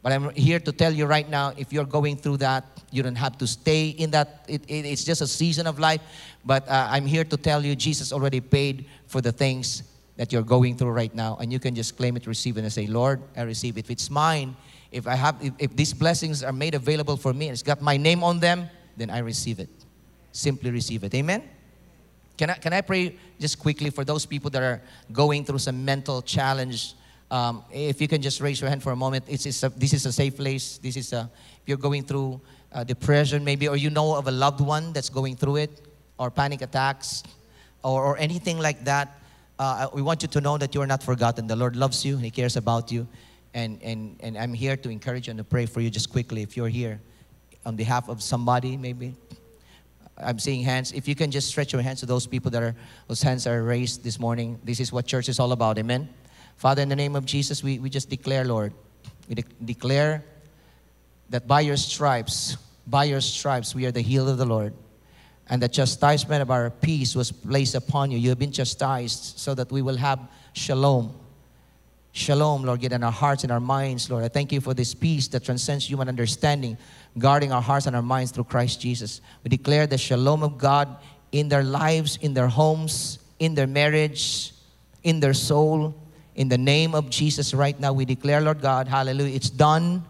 But 0.01 0.13
I'm 0.13 0.29
here 0.31 0.59
to 0.59 0.71
tell 0.71 0.93
you 0.93 1.05
right 1.05 1.29
now 1.29 1.53
if 1.57 1.73
you're 1.73 1.85
going 1.85 2.15
through 2.15 2.37
that, 2.37 2.65
you 2.91 3.03
don't 3.03 3.15
have 3.15 3.37
to 3.39 3.47
stay 3.47 3.89
in 3.89 4.11
that. 4.11 4.45
It, 4.47 4.63
it, 4.67 4.85
it's 4.85 5.03
just 5.03 5.21
a 5.21 5.27
season 5.27 5.67
of 5.67 5.77
life. 5.77 6.01
But 6.45 6.67
uh, 6.67 6.87
I'm 6.89 7.05
here 7.05 7.25
to 7.25 7.37
tell 7.37 7.65
you 7.65 7.75
Jesus 7.75 8.13
already 8.13 8.39
paid 8.39 8.85
for 9.07 9.21
the 9.21 9.31
things 9.31 9.83
that 10.15 10.31
you're 10.31 10.43
going 10.43 10.77
through 10.77 10.91
right 10.91 11.13
now. 11.13 11.37
And 11.39 11.51
you 11.51 11.59
can 11.59 11.75
just 11.75 11.97
claim 11.97 12.15
it, 12.17 12.27
receive 12.27 12.57
it, 12.57 12.61
and 12.61 12.71
say, 12.71 12.87
Lord, 12.87 13.21
I 13.35 13.43
receive 13.43 13.77
it. 13.77 13.85
If 13.85 13.91
it's 13.91 14.09
mine, 14.09 14.55
if, 14.91 15.07
I 15.07 15.15
have, 15.15 15.35
if, 15.41 15.53
if 15.59 15.75
these 15.75 15.93
blessings 15.93 16.43
are 16.43 16.51
made 16.51 16.75
available 16.75 17.17
for 17.17 17.33
me 17.33 17.47
and 17.47 17.53
it's 17.53 17.63
got 17.63 17.81
my 17.81 17.97
name 17.97 18.23
on 18.23 18.39
them, 18.39 18.69
then 18.97 19.09
I 19.09 19.19
receive 19.19 19.59
it. 19.59 19.69
Simply 20.31 20.71
receive 20.71 21.03
it. 21.03 21.13
Amen? 21.13 21.43
Can 22.37 22.49
I, 22.49 22.53
can 22.53 22.73
I 22.73 22.81
pray 22.81 23.15
just 23.39 23.59
quickly 23.59 23.89
for 23.89 24.05
those 24.05 24.25
people 24.25 24.49
that 24.51 24.61
are 24.63 24.81
going 25.11 25.43
through 25.43 25.59
some 25.59 25.83
mental 25.83 26.21
challenge 26.21 26.93
um, 27.31 27.63
if 27.71 28.01
you 28.01 28.07
can 28.07 28.21
just 28.21 28.41
raise 28.41 28.59
your 28.59 28.69
hand 28.69 28.81
for 28.81 28.91
a 28.91 28.95
moment, 28.95 29.25
it's, 29.27 29.45
it's 29.45 29.63
a, 29.63 29.69
this 29.69 29.93
is 29.93 30.05
a 30.05 30.11
safe 30.11 30.35
place. 30.35 30.77
This 30.77 30.97
is 30.97 31.13
a, 31.13 31.29
if 31.61 31.67
you're 31.67 31.77
going 31.77 32.03
through 32.03 32.41
depression 32.85 33.43
maybe, 33.43 33.67
or 33.67 33.77
you 33.77 33.89
know 33.89 34.15
of 34.15 34.27
a 34.27 34.31
loved 34.31 34.61
one 34.61 34.93
that's 34.93 35.09
going 35.09 35.35
through 35.35 35.57
it, 35.57 35.81
or 36.17 36.29
panic 36.29 36.61
attacks, 36.61 37.23
or, 37.83 38.03
or 38.03 38.17
anything 38.17 38.59
like 38.59 38.83
that, 38.85 39.19
uh, 39.57 39.87
we 39.93 40.01
want 40.01 40.21
you 40.21 40.27
to 40.27 40.41
know 40.41 40.57
that 40.57 40.73
you 40.73 40.81
are 40.81 40.87
not 40.87 41.03
forgotten. 41.03 41.47
The 41.47 41.55
Lord 41.55 41.75
loves 41.75 42.05
you, 42.05 42.15
and 42.15 42.23
He 42.23 42.31
cares 42.31 42.55
about 42.55 42.91
you. 42.91 43.07
And, 43.53 43.81
and, 43.81 44.15
and 44.19 44.37
I'm 44.37 44.53
here 44.53 44.77
to 44.77 44.89
encourage 44.89 45.27
you 45.27 45.31
and 45.31 45.37
to 45.39 45.43
pray 45.43 45.65
for 45.65 45.81
you 45.81 45.89
just 45.89 46.11
quickly 46.11 46.43
if 46.43 46.55
you're 46.55 46.67
here 46.67 47.01
on 47.65 47.75
behalf 47.75 48.07
of 48.07 48.21
somebody 48.21 48.77
maybe. 48.77 49.15
I'm 50.17 50.37
seeing 50.37 50.63
hands. 50.63 50.91
If 50.91 51.07
you 51.07 51.15
can 51.15 51.31
just 51.31 51.47
stretch 51.47 51.73
your 51.73 51.81
hands 51.81 52.01
to 52.01 52.05
those 52.05 52.27
people 52.27 52.51
that 52.51 52.61
are, 52.61 52.75
whose 53.07 53.21
hands 53.21 53.47
are 53.47 53.63
raised 53.63 54.03
this 54.03 54.19
morning. 54.19 54.59
This 54.63 54.79
is 54.79 54.91
what 54.91 55.05
church 55.05 55.29
is 55.29 55.39
all 55.39 55.51
about. 55.51 55.79
Amen. 55.79 56.09
Father, 56.59 56.81
in 56.81 56.89
the 56.89 56.95
name 56.95 57.15
of 57.15 57.25
Jesus, 57.25 57.63
we, 57.63 57.79
we 57.79 57.89
just 57.89 58.09
declare, 58.09 58.43
Lord, 58.43 58.73
we 59.29 59.35
de- 59.35 59.45
declare 59.63 60.25
that 61.29 61.47
by 61.47 61.61
your 61.61 61.77
stripes, 61.77 62.57
by 62.85 63.05
your 63.05 63.21
stripes, 63.21 63.73
we 63.73 63.85
are 63.85 63.93
the 63.93 64.01
healed 64.01 64.27
of 64.27 64.37
the 64.37 64.45
Lord. 64.45 64.73
And 65.49 65.63
the 65.63 65.69
chastisement 65.69 66.41
of 66.41 66.51
our 66.51 66.69
peace 66.69 67.15
was 67.15 67.31
placed 67.31 67.75
upon 67.75 68.11
you. 68.11 68.17
You 68.17 68.27
have 68.27 68.39
been 68.39 68.51
chastised 68.51 69.39
so 69.39 69.55
that 69.55 69.71
we 69.71 69.81
will 69.81 69.95
have 69.95 70.19
shalom. 70.51 71.17
Shalom, 72.11 72.63
Lord, 72.63 72.81
get 72.81 72.91
in 72.91 73.05
our 73.05 73.11
hearts 73.11 73.43
and 73.43 73.53
our 73.53 73.61
minds, 73.61 74.09
Lord. 74.09 74.25
I 74.25 74.27
thank 74.27 74.51
you 74.51 74.59
for 74.59 74.73
this 74.73 74.93
peace 74.93 75.29
that 75.29 75.45
transcends 75.45 75.89
human 75.89 76.09
understanding, 76.09 76.77
guarding 77.17 77.53
our 77.53 77.61
hearts 77.61 77.85
and 77.85 77.95
our 77.95 78.01
minds 78.01 78.33
through 78.33 78.43
Christ 78.43 78.81
Jesus. 78.81 79.21
We 79.45 79.49
declare 79.49 79.87
the 79.87 79.97
shalom 79.97 80.43
of 80.43 80.57
God 80.57 80.97
in 81.31 81.47
their 81.47 81.63
lives, 81.63 82.17
in 82.17 82.33
their 82.33 82.49
homes, 82.49 83.19
in 83.39 83.55
their 83.55 83.67
marriage, 83.67 84.51
in 85.03 85.21
their 85.21 85.33
soul. 85.33 85.95
In 86.39 86.47
the 86.47 86.57
name 86.57 86.95
of 86.95 87.09
Jesus, 87.09 87.53
right 87.53 87.77
now, 87.77 87.91
we 87.91 88.05
declare, 88.05 88.39
Lord 88.39 88.61
God, 88.61 88.87
hallelujah, 88.87 89.35
it's 89.35 89.49
done 89.49 90.05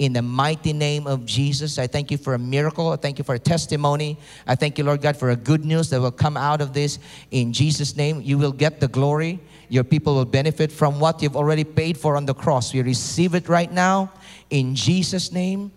in 0.00 0.12
the 0.12 0.20
mighty 0.20 0.72
name 0.72 1.06
of 1.06 1.24
Jesus. 1.24 1.78
I 1.78 1.86
thank 1.86 2.10
you 2.10 2.18
for 2.18 2.34
a 2.34 2.38
miracle. 2.38 2.90
I 2.90 2.96
thank 2.96 3.16
you 3.16 3.22
for 3.22 3.36
a 3.36 3.38
testimony. 3.38 4.18
I 4.44 4.56
thank 4.56 4.76
you, 4.76 4.82
Lord 4.82 5.02
God, 5.02 5.16
for 5.16 5.30
a 5.30 5.36
good 5.36 5.64
news 5.64 5.88
that 5.90 6.00
will 6.00 6.10
come 6.10 6.36
out 6.36 6.60
of 6.60 6.72
this. 6.72 6.98
In 7.30 7.52
Jesus' 7.52 7.96
name, 7.96 8.20
you 8.22 8.38
will 8.38 8.50
get 8.50 8.80
the 8.80 8.88
glory. 8.88 9.38
Your 9.68 9.84
people 9.84 10.16
will 10.16 10.24
benefit 10.24 10.72
from 10.72 10.98
what 10.98 11.22
you've 11.22 11.36
already 11.36 11.62
paid 11.62 11.96
for 11.96 12.16
on 12.16 12.26
the 12.26 12.34
cross. 12.34 12.74
We 12.74 12.82
receive 12.82 13.36
it 13.36 13.48
right 13.48 13.70
now 13.70 14.10
in 14.50 14.74
Jesus' 14.74 15.30
name. 15.30 15.70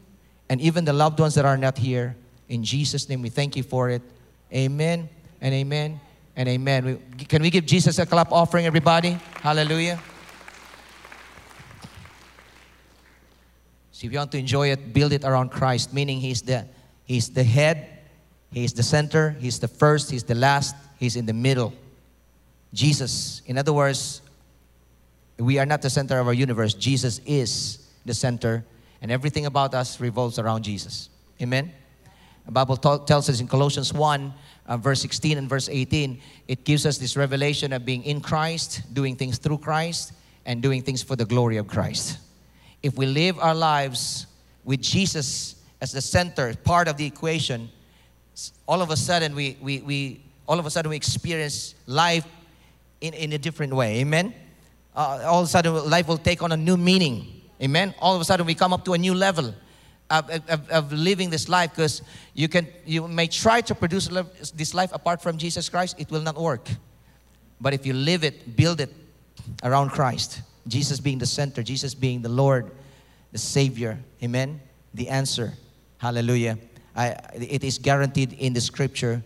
And 0.49 0.59
even 0.61 0.85
the 0.85 0.93
loved 0.93 1.19
ones 1.19 1.35
that 1.35 1.45
are 1.45 1.57
not 1.57 1.77
here, 1.77 2.15
in 2.49 2.63
Jesus' 2.63 3.07
name, 3.07 3.21
we 3.21 3.29
thank 3.29 3.55
you 3.55 3.61
for 3.61 3.91
it. 3.91 4.01
Amen 4.51 5.09
and 5.41 5.53
amen 5.53 5.99
and 6.35 6.49
amen. 6.49 6.85
We, 7.17 7.25
can 7.25 7.41
we 7.41 7.49
give 7.49 7.65
Jesus 7.65 7.99
a 7.99 8.05
clap 8.05 8.31
offering, 8.31 8.65
everybody? 8.65 9.17
Hallelujah. 9.41 9.99
So 13.91 14.07
if 14.07 14.11
you 14.11 14.19
want 14.19 14.31
to 14.33 14.37
enjoy 14.37 14.71
it, 14.71 14.93
build 14.93 15.13
it 15.13 15.23
around 15.23 15.51
Christ, 15.51 15.93
meaning 15.93 16.19
He's 16.19 16.41
the, 16.41 16.65
he's 17.05 17.29
the 17.29 17.43
head, 17.43 17.87
He's 18.51 18.73
the 18.73 18.83
center, 18.83 19.31
He's 19.39 19.59
the 19.59 19.67
first, 19.67 20.11
He's 20.11 20.23
the 20.23 20.35
last, 20.35 20.75
He's 20.99 21.15
in 21.15 21.25
the 21.25 21.33
middle. 21.33 21.73
Jesus. 22.73 23.41
In 23.45 23.57
other 23.57 23.71
words, 23.71 24.21
we 25.39 25.57
are 25.59 25.65
not 25.65 25.81
the 25.81 25.89
center 25.89 26.19
of 26.19 26.27
our 26.27 26.33
universe. 26.33 26.73
Jesus 26.73 27.21
is 27.25 27.87
the 28.05 28.13
center, 28.13 28.65
and 29.01 29.11
everything 29.11 29.45
about 29.45 29.73
us 29.73 29.99
revolves 29.99 30.39
around 30.39 30.63
Jesus. 30.63 31.09
Amen? 31.41 31.71
The 32.45 32.51
Bible 32.51 32.77
t- 32.77 33.05
tells 33.05 33.29
us 33.29 33.39
in 33.39 33.47
Colossians 33.47 33.93
1, 33.93 34.33
uh, 34.67 34.77
verse 34.77 35.01
16 35.01 35.37
and 35.37 35.49
verse 35.49 35.69
18, 35.69 36.19
it 36.47 36.63
gives 36.63 36.85
us 36.85 36.97
this 36.97 37.15
revelation 37.15 37.73
of 37.73 37.85
being 37.85 38.03
in 38.03 38.21
Christ, 38.21 38.81
doing 38.93 39.15
things 39.15 39.37
through 39.37 39.59
Christ, 39.59 40.13
and 40.45 40.61
doing 40.61 40.81
things 40.81 41.01
for 41.01 41.15
the 41.15 41.25
glory 41.25 41.57
of 41.57 41.67
Christ 41.67 42.19
if 42.85 42.95
we 42.95 43.07
live 43.07 43.39
our 43.39 43.55
lives 43.55 44.27
with 44.63 44.79
Jesus 44.79 45.55
as 45.81 45.91
the 45.91 46.01
center, 46.01 46.53
part 46.53 46.87
of 46.87 46.97
the 46.97 47.05
equation, 47.05 47.67
all 48.67 48.79
of 48.79 48.91
a 48.91 48.95
sudden 48.95 49.33
we, 49.33 49.57
we, 49.59 49.79
we 49.79 50.21
all 50.47 50.59
of 50.59 50.67
a 50.67 50.69
sudden 50.69 50.91
we 50.91 50.95
experience 50.95 51.73
life 51.87 52.27
in, 53.01 53.15
in 53.15 53.33
a 53.33 53.39
different 53.39 53.73
way. 53.73 54.01
Amen. 54.01 54.35
Uh, 54.95 55.23
all 55.25 55.41
of 55.41 55.45
a 55.45 55.49
sudden 55.49 55.89
life 55.89 56.07
will 56.07 56.19
take 56.19 56.43
on 56.43 56.51
a 56.51 56.57
new 56.57 56.77
meaning. 56.77 57.41
Amen. 57.59 57.95
All 57.97 58.13
of 58.13 58.21
a 58.21 58.23
sudden 58.23 58.45
we 58.45 58.53
come 58.53 58.71
up 58.71 58.85
to 58.85 58.93
a 58.93 58.99
new 58.99 59.15
level 59.15 59.55
of, 60.09 60.29
of, 60.49 60.69
of 60.69 60.93
living 60.93 61.29
this 61.29 61.49
life 61.49 61.71
because 61.71 62.01
you 62.33 62.47
can 62.47 62.67
you 62.85 63.07
may 63.07 63.27
try 63.27 63.61
to 63.61 63.73
produce 63.73 64.07
this 64.53 64.73
life 64.73 64.91
apart 64.93 65.21
from 65.21 65.37
Jesus 65.37 65.69
Christ, 65.69 65.95
it 65.97 66.11
will 66.11 66.21
not 66.21 66.35
work. 66.35 66.67
But 67.59 67.73
if 67.73 67.85
you 67.85 67.93
live 67.93 68.23
it, 68.23 68.55
build 68.55 68.81
it 68.81 68.93
around 69.63 69.89
Christ, 69.89 70.41
Jesus 70.67 70.99
being 70.99 71.17
the 71.17 71.25
center, 71.25 71.63
Jesus 71.63 71.95
being 71.95 72.21
the 72.21 72.29
Lord, 72.29 72.71
the 73.31 73.37
Savior. 73.37 73.97
Amen? 74.21 74.59
The 74.93 75.09
answer. 75.09 75.53
Hallelujah. 75.97 76.57
I, 76.95 77.17
it 77.33 77.63
is 77.63 77.77
guaranteed 77.77 78.33
in 78.33 78.53
the 78.53 78.61
scripture 78.61 79.23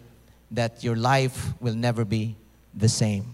that 0.51 0.83
your 0.83 0.95
life 0.95 1.53
will 1.59 1.75
never 1.75 2.05
be 2.05 2.35
the 2.73 2.89
same. 2.89 3.25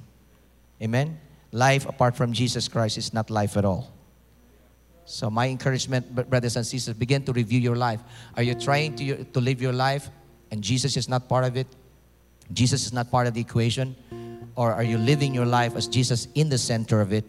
Amen? 0.82 1.20
Life 1.52 1.86
apart 1.86 2.16
from 2.16 2.34
Jesus 2.34 2.68
Christ 2.68 2.98
is 2.98 3.14
not 3.14 3.30
life 3.30 3.56
at 3.56 3.64
all. 3.64 3.92
So, 5.06 5.30
my 5.30 5.48
encouragement, 5.48 6.30
brothers 6.30 6.56
and 6.56 6.66
sisters, 6.66 6.96
begin 6.96 7.24
to 7.26 7.34
review 7.34 7.60
your 7.60 7.76
life. 7.76 8.02
Are 8.36 8.44
you 8.44 8.56
trying 8.56 8.96
to, 8.96 9.24
to 9.24 9.40
live 9.40 9.62
your 9.62 9.74
life 9.74 10.10
and 10.52 10.64
Jesus 10.64 10.98
is 10.98 11.08
not 11.08 11.30
part 11.30 11.46
of 11.46 11.56
it? 11.56 11.68
Jesus 12.54 12.86
is 12.86 12.94
not 12.94 13.12
part 13.12 13.28
of 13.28 13.34
the 13.34 13.42
equation? 13.42 13.96
Or 14.56 14.72
are 14.72 14.84
you 14.84 14.98
living 14.98 15.34
your 15.34 15.46
life 15.46 15.76
as 15.76 15.88
Jesus 15.88 16.28
in 16.34 16.50
the 16.50 16.58
center 16.58 17.02
of 17.02 17.14
it? 17.14 17.26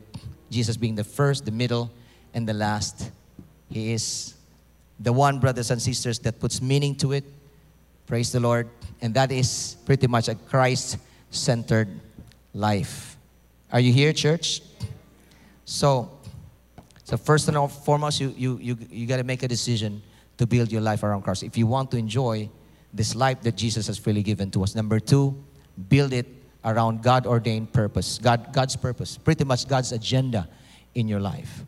Jesus 0.51 0.77
being 0.77 0.95
the 0.95 1.05
first, 1.05 1.45
the 1.45 1.51
middle, 1.51 1.91
and 2.33 2.49
the 2.49 2.55
last. 2.55 3.11
He 3.69 3.93
is 3.93 4.35
the 5.01 5.12
one, 5.12 5.39
brothers 5.39 5.71
and 5.71 5.83
sisters, 5.83 6.19
that 6.21 6.41
puts 6.41 6.62
meaning 6.62 6.95
to 6.97 7.12
it. 7.12 7.25
Praise 8.07 8.33
the 8.33 8.41
Lord. 8.41 8.69
And 9.03 9.12
that 9.15 9.33
is 9.33 9.77
pretty 9.85 10.07
much 10.07 10.29
a 10.29 10.35
Christ 10.35 10.99
centered 11.31 11.89
life. 12.55 13.17
Are 13.73 13.81
you 13.81 13.93
here, 13.93 14.12
church? 14.12 14.62
So, 15.65 16.15
so 17.07 17.16
first 17.16 17.47
and 17.47 17.71
foremost, 17.71 18.21
you, 18.21 18.35
you, 18.37 18.59
you, 18.61 18.77
you 18.90 19.07
got 19.07 19.19
to 19.19 19.25
make 19.25 19.45
a 19.45 19.49
decision 19.49 20.03
to 20.38 20.47
build 20.47 20.73
your 20.73 20.81
life 20.81 21.05
around 21.05 21.23
Christ. 21.23 21.45
If 21.45 21.57
you 21.57 21.64
want 21.64 21.92
to 21.92 21.97
enjoy 21.97 22.51
this 22.92 23.14
life 23.14 23.42
that 23.42 23.55
Jesus 23.55 23.87
has 23.87 23.97
freely 23.97 24.25
given 24.25 24.51
to 24.51 24.64
us. 24.64 24.75
Number 24.75 24.99
two, 24.99 25.40
build 25.88 26.12
it 26.12 26.27
around 26.64 27.05
God 27.05 27.25
ordained 27.25 27.73
purpose, 27.73 28.19
God, 28.19 28.53
God's 28.53 28.75
purpose, 28.75 29.16
pretty 29.16 29.45
much 29.45 29.69
God's 29.69 29.92
agenda 29.92 30.49
in 30.97 31.07
your 31.07 31.21
life. 31.21 31.64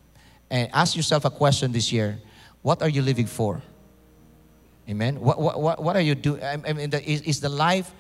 And 0.51 0.69
ask 0.73 0.97
yourself 0.97 1.25
a 1.25 1.31
question 1.31 1.71
this 1.71 1.93
year 1.93 2.19
what 2.63 2.83
are 2.83 2.89
you 2.89 3.03
living 3.03 3.27
for? 3.27 3.63
Amen. 4.91 5.21
What, 5.21 5.41
what, 5.41 5.81
what 5.81 5.95
are 5.95 6.01
you 6.01 6.17
doing? 6.17 6.43
I 6.43 6.57
mean, 6.57 6.93
is, 6.93 7.21
is 7.23 7.41
the 7.41 7.49
life 7.49 7.93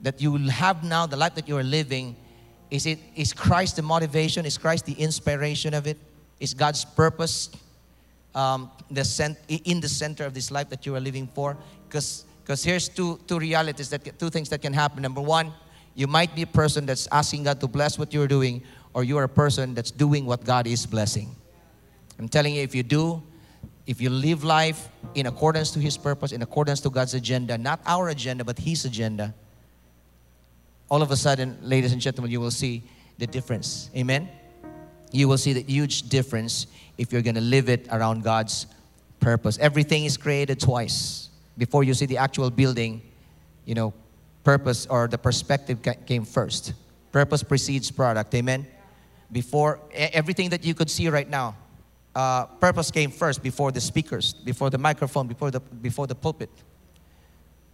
that 0.00 0.22
you 0.22 0.34
have 0.48 0.82
now, 0.82 1.04
the 1.04 1.18
life 1.18 1.34
that 1.34 1.46
you 1.46 1.58
are 1.58 1.62
living, 1.62 2.16
is 2.70 2.86
it 2.86 2.98
is 3.14 3.34
Christ 3.34 3.76
the 3.76 3.82
motivation? 3.82 4.46
Is 4.46 4.56
Christ 4.56 4.86
the 4.86 4.94
inspiration 4.94 5.74
of 5.74 5.86
it? 5.86 5.98
Is 6.38 6.54
God's 6.54 6.84
purpose 6.84 7.50
um, 8.34 8.70
the 8.90 9.04
cent- 9.04 9.38
in 9.48 9.80
the 9.80 9.88
center 9.88 10.24
of 10.24 10.34
this 10.34 10.50
life 10.50 10.68
that 10.70 10.84
you 10.86 10.94
are 10.94 11.00
living 11.00 11.28
for? 11.34 11.56
Because 11.88 12.24
here's 12.62 12.88
two 12.88 13.18
two 13.26 13.38
realities 13.38 13.90
that 13.90 14.18
two 14.18 14.30
things 14.30 14.48
that 14.50 14.62
can 14.62 14.72
happen. 14.72 15.02
Number 15.02 15.20
one, 15.20 15.52
you 15.94 16.06
might 16.06 16.34
be 16.34 16.42
a 16.42 16.46
person 16.46 16.86
that's 16.86 17.08
asking 17.10 17.44
God 17.44 17.60
to 17.60 17.66
bless 17.66 17.98
what 17.98 18.12
you're 18.12 18.28
doing, 18.28 18.62
or 18.92 19.02
you 19.02 19.16
are 19.16 19.24
a 19.24 19.28
person 19.28 19.74
that's 19.74 19.90
doing 19.90 20.26
what 20.26 20.44
God 20.44 20.66
is 20.66 20.84
blessing. 20.84 21.34
I'm 22.18 22.28
telling 22.28 22.54
you, 22.54 22.62
if 22.62 22.74
you 22.74 22.82
do, 22.82 23.22
if 23.86 24.00
you 24.00 24.10
live 24.10 24.44
life 24.44 24.88
in 25.14 25.26
accordance 25.26 25.70
to 25.72 25.80
His 25.80 25.96
purpose, 25.96 26.32
in 26.32 26.42
accordance 26.42 26.80
to 26.80 26.90
God's 26.90 27.14
agenda, 27.14 27.56
not 27.56 27.80
our 27.86 28.08
agenda, 28.08 28.44
but 28.44 28.58
His 28.58 28.84
agenda, 28.84 29.34
all 30.90 31.02
of 31.02 31.10
a 31.10 31.16
sudden, 31.16 31.58
ladies 31.62 31.92
and 31.92 32.00
gentlemen, 32.00 32.30
you 32.30 32.40
will 32.40 32.50
see 32.50 32.82
the 33.18 33.26
difference. 33.26 33.90
Amen? 33.96 34.28
You 35.16 35.28
will 35.28 35.38
see 35.38 35.54
the 35.54 35.62
huge 35.62 36.10
difference 36.10 36.66
if 36.98 37.10
you're 37.10 37.22
going 37.22 37.36
to 37.36 37.40
live 37.40 37.70
it 37.70 37.88
around 37.90 38.22
God's 38.22 38.66
purpose. 39.18 39.56
Everything 39.58 40.04
is 40.04 40.18
created 40.18 40.60
twice. 40.60 41.30
Before 41.56 41.82
you 41.82 41.94
see 41.94 42.04
the 42.04 42.18
actual 42.18 42.50
building, 42.50 43.00
you 43.64 43.74
know, 43.74 43.94
purpose 44.44 44.86
or 44.90 45.08
the 45.08 45.16
perspective 45.16 45.78
came 46.04 46.26
first. 46.26 46.74
Purpose 47.12 47.42
precedes 47.42 47.90
product. 47.90 48.34
Amen. 48.34 48.66
Before 49.32 49.80
everything 49.94 50.50
that 50.50 50.66
you 50.66 50.74
could 50.74 50.90
see 50.90 51.08
right 51.08 51.28
now, 51.28 51.56
uh, 52.14 52.44
purpose 52.44 52.90
came 52.90 53.10
first 53.10 53.42
before 53.42 53.72
the 53.72 53.80
speakers, 53.80 54.34
before 54.34 54.68
the 54.68 54.78
microphone, 54.78 55.26
before 55.26 55.50
the, 55.50 55.60
before 55.60 56.06
the 56.06 56.14
pulpit. 56.14 56.50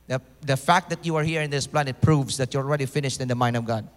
The, 0.07 0.23
the 0.43 0.57
fact 0.57 0.91
that 0.91 1.05
you 1.05 1.17
are 1.17 1.25
here 1.25 1.43
in 1.43 1.51
this 1.51 1.67
planet 1.67 2.01
proves 2.01 2.37
that 2.37 2.55
you're 2.55 2.63
already 2.63 2.87
finished 2.87 3.21
in 3.21 3.27
the 3.27 3.35
mind 3.35 3.57
of 3.57 3.65
God, 3.65 3.89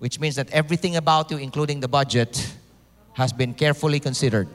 which 0.00 0.18
means 0.18 0.34
that 0.34 0.50
everything 0.50 0.96
about 0.96 1.30
you, 1.30 1.36
including 1.36 1.78
the 1.78 1.88
budget, 1.88 2.56
has 3.20 3.34
been 3.34 3.52
carefully 3.52 4.00
considered. 4.00 4.48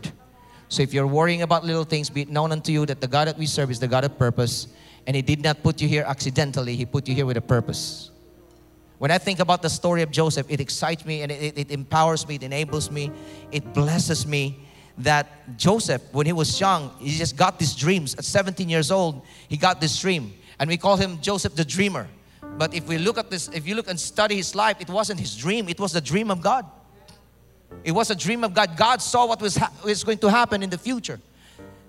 So 0.69 0.81
if 0.81 0.91
you're 0.91 1.05
worrying 1.05 1.43
about 1.43 1.63
little 1.63 1.83
things, 1.83 2.09
be 2.09 2.21
it 2.21 2.29
known 2.29 2.51
unto 2.51 2.71
you 2.71 2.83
that 2.87 2.99
the 2.99 3.07
God 3.07 3.27
that 3.27 3.37
we 3.37 3.45
serve 3.45 3.69
is 3.69 3.79
the 3.79 3.87
God 3.87 4.03
of 4.03 4.17
purpose 4.17 4.67
and 5.05 5.15
He 5.15 5.21
did 5.21 5.43
not 5.43 5.61
put 5.61 5.79
you 5.81 5.87
here 5.87 6.03
accidentally, 6.03 6.75
He 6.75 6.83
put 6.83 7.07
you 7.07 7.13
here 7.13 7.27
with 7.27 7.37
a 7.37 7.41
purpose. 7.41 8.09
When 8.97 9.11
I 9.11 9.19
think 9.19 9.39
about 9.39 9.61
the 9.61 9.69
story 9.69 10.01
of 10.01 10.09
Joseph, 10.09 10.47
it 10.49 10.59
excites 10.59 11.05
me 11.05 11.21
and 11.21 11.31
it, 11.31 11.55
it 11.55 11.69
empowers 11.69 12.27
me, 12.27 12.35
it 12.35 12.43
enables 12.43 12.89
me, 12.89 13.11
it 13.51 13.71
blesses 13.71 14.25
me 14.25 14.57
that 14.97 15.55
Joseph, 15.57 16.01
when 16.11 16.25
he 16.25 16.33
was 16.33 16.59
young, 16.59 16.89
he 16.99 17.15
just 17.15 17.37
got 17.37 17.59
these 17.59 17.75
dreams. 17.75 18.15
At 18.15 18.25
17 18.25 18.67
years 18.67 18.89
old, 18.89 19.21
he 19.47 19.57
got 19.57 19.79
this 19.79 19.99
dream. 19.99 20.33
And 20.57 20.67
we 20.67 20.77
call 20.77 20.97
him 20.97 21.21
Joseph 21.21 21.53
the 21.53 21.65
dreamer. 21.65 22.07
But 22.57 22.73
if 22.73 22.87
we 22.87 22.97
look 22.97 23.19
at 23.19 23.29
this, 23.29 23.47
if 23.49 23.67
you 23.67 23.75
look 23.75 23.87
and 23.87 23.99
study 23.99 24.37
his 24.37 24.55
life, 24.55 24.77
it 24.79 24.89
wasn't 24.89 25.19
his 25.19 25.37
dream, 25.37 25.69
it 25.69 25.79
was 25.79 25.93
the 25.93 26.01
dream 26.01 26.31
of 26.31 26.41
God. 26.41 26.65
It 27.83 27.91
was 27.91 28.09
a 28.09 28.15
dream 28.15 28.43
of 28.43 28.53
God. 28.53 28.77
God 28.77 29.01
saw 29.01 29.27
what 29.27 29.41
was, 29.41 29.55
ha- 29.57 29.71
was 29.83 30.03
going 30.03 30.17
to 30.19 30.29
happen 30.29 30.63
in 30.63 30.69
the 30.69 30.77
future 30.77 31.19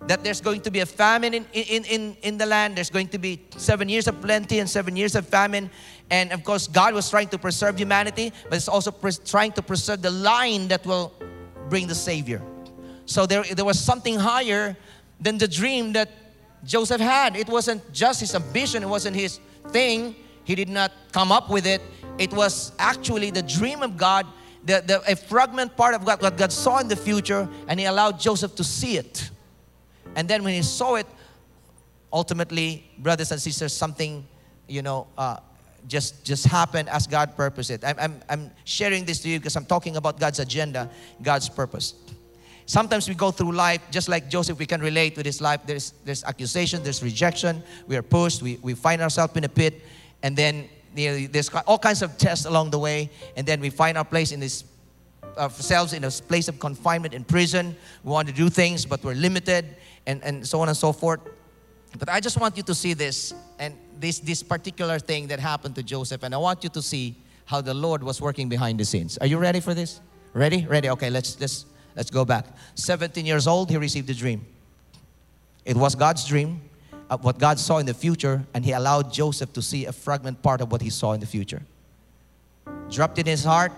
that 0.07 0.23
there's 0.23 0.41
going 0.41 0.61
to 0.61 0.71
be 0.71 0.81
a 0.81 0.87
famine 0.87 1.35
in, 1.35 1.47
in, 1.53 1.85
in, 1.85 2.17
in 2.23 2.39
the 2.39 2.47
land. 2.47 2.77
There's 2.77 2.91
going 2.91 3.09
to 3.09 3.19
be 3.19 3.43
seven 3.57 3.89
years 3.89 4.07
of 4.07 4.21
plenty 4.21 4.61
and 4.61 4.69
seven 4.69 4.97
years 4.97 5.15
of 5.15 5.27
famine. 5.27 5.71
And 6.11 6.33
of 6.33 6.45
course, 6.45 6.69
God 6.69 6.95
was 6.95 7.11
trying 7.11 7.29
to 7.29 7.39
preserve 7.39 7.79
humanity, 7.79 8.33
but 8.49 8.57
it's 8.57 8.69
also 8.69 8.95
trying 9.25 9.53
to 9.53 9.63
preserve 9.63 10.03
the 10.03 10.11
line 10.11 10.69
that 10.69 10.87
will 10.87 11.13
bring 11.69 11.87
the 11.87 11.95
Savior. 11.95 12.41
So 13.07 13.27
there, 13.27 13.43
there 13.43 13.65
was 13.65 13.81
something 13.81 14.19
higher 14.19 14.77
than 15.21 15.39
the 15.39 15.49
dream 15.49 15.93
that 15.95 16.11
Joseph 16.65 17.01
had. 17.01 17.37
It 17.37 17.49
wasn't 17.49 17.93
just 17.93 18.21
his 18.21 18.35
ambition, 18.35 18.83
it 18.83 18.89
wasn't 18.89 19.17
his 19.17 19.41
thing. 19.69 20.15
He 20.45 20.55
did 20.55 20.69
not 20.69 20.93
come 21.11 21.33
up 21.33 21.51
with 21.51 21.67
it. 21.67 21.83
It 22.19 22.33
was 22.33 22.73
actually 22.79 23.31
the 23.31 23.43
dream 23.43 23.83
of 23.83 23.97
God 23.97 24.27
the, 24.67 24.83
the, 24.85 25.13
a 25.13 25.17
fragment 25.17 25.77
part 25.77 25.95
of 25.95 26.05
God, 26.05 26.21
what 26.21 26.37
God 26.37 26.53
saw 26.53 26.79
in 26.79 26.89
the 26.89 26.97
future, 26.97 27.49
and 27.69 27.81
He 27.81 27.87
allowed 27.87 28.21
Joseph 28.21 28.55
to 28.57 28.65
see 28.65 28.99
it. 28.99 29.31
And 30.17 30.27
then 30.29 30.43
when 30.43 30.55
he 30.55 30.63
saw 30.63 30.97
it, 30.97 31.07
ultimately, 32.13 32.85
brothers 32.99 33.31
and 33.31 33.41
sisters, 33.41 33.73
something, 33.73 34.27
you 34.67 34.83
know, 34.83 35.07
uh, 35.17 35.37
just 35.87 36.25
just 36.25 36.47
happened 36.47 36.89
as 36.89 37.07
God 37.07 37.37
purposed 37.37 37.71
it. 37.71 37.85
I'm, 37.85 37.97
I'm, 38.01 38.21
I'm 38.29 38.51
sharing 38.65 39.05
this 39.05 39.21
to 39.21 39.29
you 39.29 39.39
because 39.39 39.55
I'm 39.55 39.67
talking 39.67 39.97
about 39.97 40.19
God's 40.19 40.41
agenda, 40.41 40.91
God's 41.23 41.49
purpose. 41.49 41.95
Sometimes 42.65 43.09
we 43.09 43.15
go 43.15 43.31
through 43.31 43.53
life 43.53 43.81
just 43.93 44.09
like 44.09 44.29
Joseph, 44.29 44.59
we 44.59 44.67
can 44.67 44.81
relate 44.81 45.15
to 45.15 45.23
this 45.23 45.41
life. 45.41 45.61
There's, 45.65 45.93
there's 46.05 46.25
accusation, 46.25 46.83
there's 46.83 47.03
rejection, 47.03 47.63
we 47.87 47.97
are 47.97 48.03
pushed, 48.03 48.43
we, 48.43 48.59
we 48.63 48.75
find 48.75 49.01
ourselves 49.01 49.37
in 49.37 49.45
a 49.45 49.49
pit, 49.49 49.83
and 50.25 50.37
then 50.37 50.69
you 50.97 51.11
know, 51.11 51.27
there's 51.27 51.49
all 51.67 51.79
kinds 51.79 52.03
of 52.03 52.17
tests 52.19 52.47
along 52.47 52.71
the 52.71 52.79
way, 52.79 53.11
and 53.37 53.47
then 53.47 53.61
we 53.61 53.71
find 53.71 53.97
our 53.99 54.05
place 54.05 54.33
in 54.33 54.41
this 54.41 54.65
ourselves 55.37 55.93
in 55.93 56.03
a 56.05 56.11
place 56.11 56.49
of 56.49 56.59
confinement 56.59 57.13
in 57.13 57.23
prison. 57.25 57.77
We 58.05 58.11
want 58.11 58.29
to 58.29 58.35
do 58.35 58.49
things, 58.49 58.87
but 58.87 59.05
we're 59.05 59.15
limited, 59.15 59.77
and, 60.07 60.23
and 60.25 60.47
so 60.47 60.61
on 60.61 60.69
and 60.69 60.77
so 60.77 60.93
forth. 60.93 61.21
But 61.99 62.09
I 62.09 62.21
just 62.21 62.39
want 62.39 62.57
you 62.57 62.63
to 62.65 62.75
see 62.75 62.95
this 62.95 63.35
and 63.59 63.75
this, 63.99 64.19
this 64.19 64.43
particular 64.43 64.99
thing 64.99 65.27
that 65.29 65.41
happened 65.41 65.75
to 65.77 65.83
Joseph, 65.83 66.23
and 66.23 66.35
I 66.35 66.39
want 66.39 66.65
you 66.65 66.71
to 66.71 66.83
see 66.83 67.17
how 67.47 67.61
the 67.61 67.75
Lord 67.75 68.03
was 68.03 68.21
working 68.21 68.49
behind 68.49 68.81
the 68.81 68.85
scenes. 68.85 69.19
Are 69.19 69.27
you 69.27 69.39
ready 69.39 69.61
for 69.61 69.73
this? 69.73 70.01
Ready? 70.33 70.67
Ready? 70.67 70.91
Okay, 70.91 71.11
let's 71.11 71.41
let's 71.41 71.65
let's 71.95 72.11
go 72.11 72.25
back. 72.25 72.47
17 72.75 73.25
years 73.25 73.47
old, 73.47 73.71
he 73.71 73.77
received 73.77 74.11
a 74.11 74.15
dream. 74.15 74.45
It 75.65 75.77
was 75.77 75.95
God's 75.95 76.27
dream, 76.27 76.61
of 77.09 77.25
what 77.25 77.39
God 77.39 77.59
saw 77.59 77.79
in 77.79 77.87
the 77.87 77.95
future, 77.95 78.45
and 78.55 78.65
he 78.65 78.73
allowed 78.73 79.13
Joseph 79.13 79.53
to 79.53 79.63
see 79.63 79.87
a 79.87 79.93
fragment 79.93 80.43
part 80.43 80.61
of 80.61 80.73
what 80.73 80.83
he 80.83 80.91
saw 80.91 81.13
in 81.13 81.21
the 81.21 81.27
future. 81.27 81.63
Dropped 82.91 83.19
in 83.19 83.27
his 83.27 83.45
heart. 83.45 83.73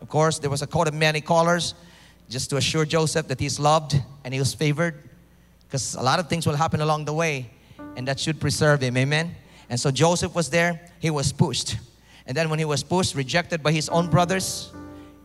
Of 0.00 0.08
course, 0.08 0.38
there 0.38 0.50
was 0.50 0.62
a 0.62 0.66
coat 0.66 0.88
of 0.88 0.94
many 0.94 1.20
colors 1.20 1.74
just 2.28 2.50
to 2.50 2.56
assure 2.56 2.84
Joseph 2.84 3.28
that 3.28 3.40
he's 3.40 3.58
loved 3.58 4.00
and 4.24 4.32
he 4.32 4.40
was 4.40 4.54
favored 4.54 4.94
because 5.66 5.94
a 5.94 6.02
lot 6.02 6.18
of 6.18 6.28
things 6.28 6.46
will 6.46 6.56
happen 6.56 6.80
along 6.80 7.04
the 7.04 7.12
way 7.12 7.50
and 7.96 8.08
that 8.08 8.18
should 8.18 8.40
preserve 8.40 8.82
him. 8.82 8.96
Amen. 8.96 9.34
And 9.68 9.78
so 9.78 9.90
Joseph 9.90 10.34
was 10.34 10.50
there, 10.50 10.80
he 11.00 11.10
was 11.10 11.32
pushed. 11.32 11.76
And 12.26 12.36
then 12.36 12.48
when 12.48 12.58
he 12.58 12.64
was 12.64 12.82
pushed, 12.82 13.14
rejected 13.14 13.62
by 13.62 13.72
his 13.72 13.88
own 13.88 14.08
brothers, 14.08 14.72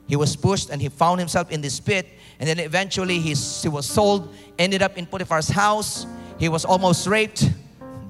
he 0.07 0.16
was 0.16 0.36
pushed 0.36 0.70
and 0.70 0.82
he 0.82 0.89
found 0.89 1.20
himself 1.20 1.51
in 1.51 1.62
this 1.62 1.80
pit. 1.80 2.07
And 2.39 2.47
then 2.47 2.60
eventually 2.60 3.20
he 3.20 3.36
was 3.70 3.86
sold, 3.86 4.34
ended 4.57 4.82
up 4.82 4.97
in 4.97 5.05
Potiphar's 5.05 5.49
house. 5.49 6.05
He 6.40 6.50
was 6.50 6.66
almost 6.66 7.06
raped 7.06 7.50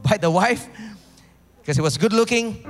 by 0.04 0.18
the 0.18 0.30
wife 0.30 0.68
because 1.62 1.76
he 1.76 1.82
was 1.82 1.98
good 1.98 2.14
looking, 2.14 2.64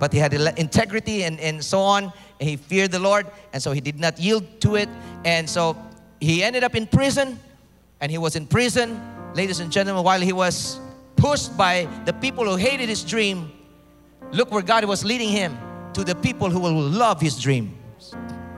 but 0.00 0.12
he 0.12 0.18
had 0.18 0.34
integrity 0.34 1.22
and, 1.22 1.38
and 1.40 1.64
so 1.64 1.80
on. 1.80 2.12
And 2.40 2.48
he 2.48 2.56
feared 2.56 2.90
the 2.90 2.98
Lord, 2.98 3.26
and 3.52 3.62
so 3.62 3.70
he 3.70 3.80
did 3.80 3.98
not 3.98 4.18
yield 4.18 4.60
to 4.62 4.74
it. 4.74 4.88
And 5.24 5.48
so 5.48 5.76
he 6.20 6.42
ended 6.42 6.64
up 6.64 6.74
in 6.74 6.86
prison, 6.86 7.38
and 8.00 8.10
he 8.10 8.18
was 8.18 8.34
in 8.34 8.46
prison, 8.46 9.00
ladies 9.34 9.60
and 9.60 9.70
gentlemen, 9.70 10.02
while 10.04 10.20
he 10.20 10.32
was 10.32 10.80
pushed 11.16 11.56
by 11.56 11.88
the 12.04 12.12
people 12.12 12.44
who 12.44 12.56
hated 12.56 12.88
his 12.88 13.04
dream, 13.04 13.52
look 14.32 14.50
where 14.50 14.62
God 14.62 14.84
was 14.84 15.04
leading 15.04 15.28
him 15.28 15.56
to 15.92 16.02
the 16.02 16.14
people 16.16 16.50
who 16.50 16.58
will 16.58 16.74
love 16.74 17.20
his 17.20 17.40
dreams, 17.40 17.72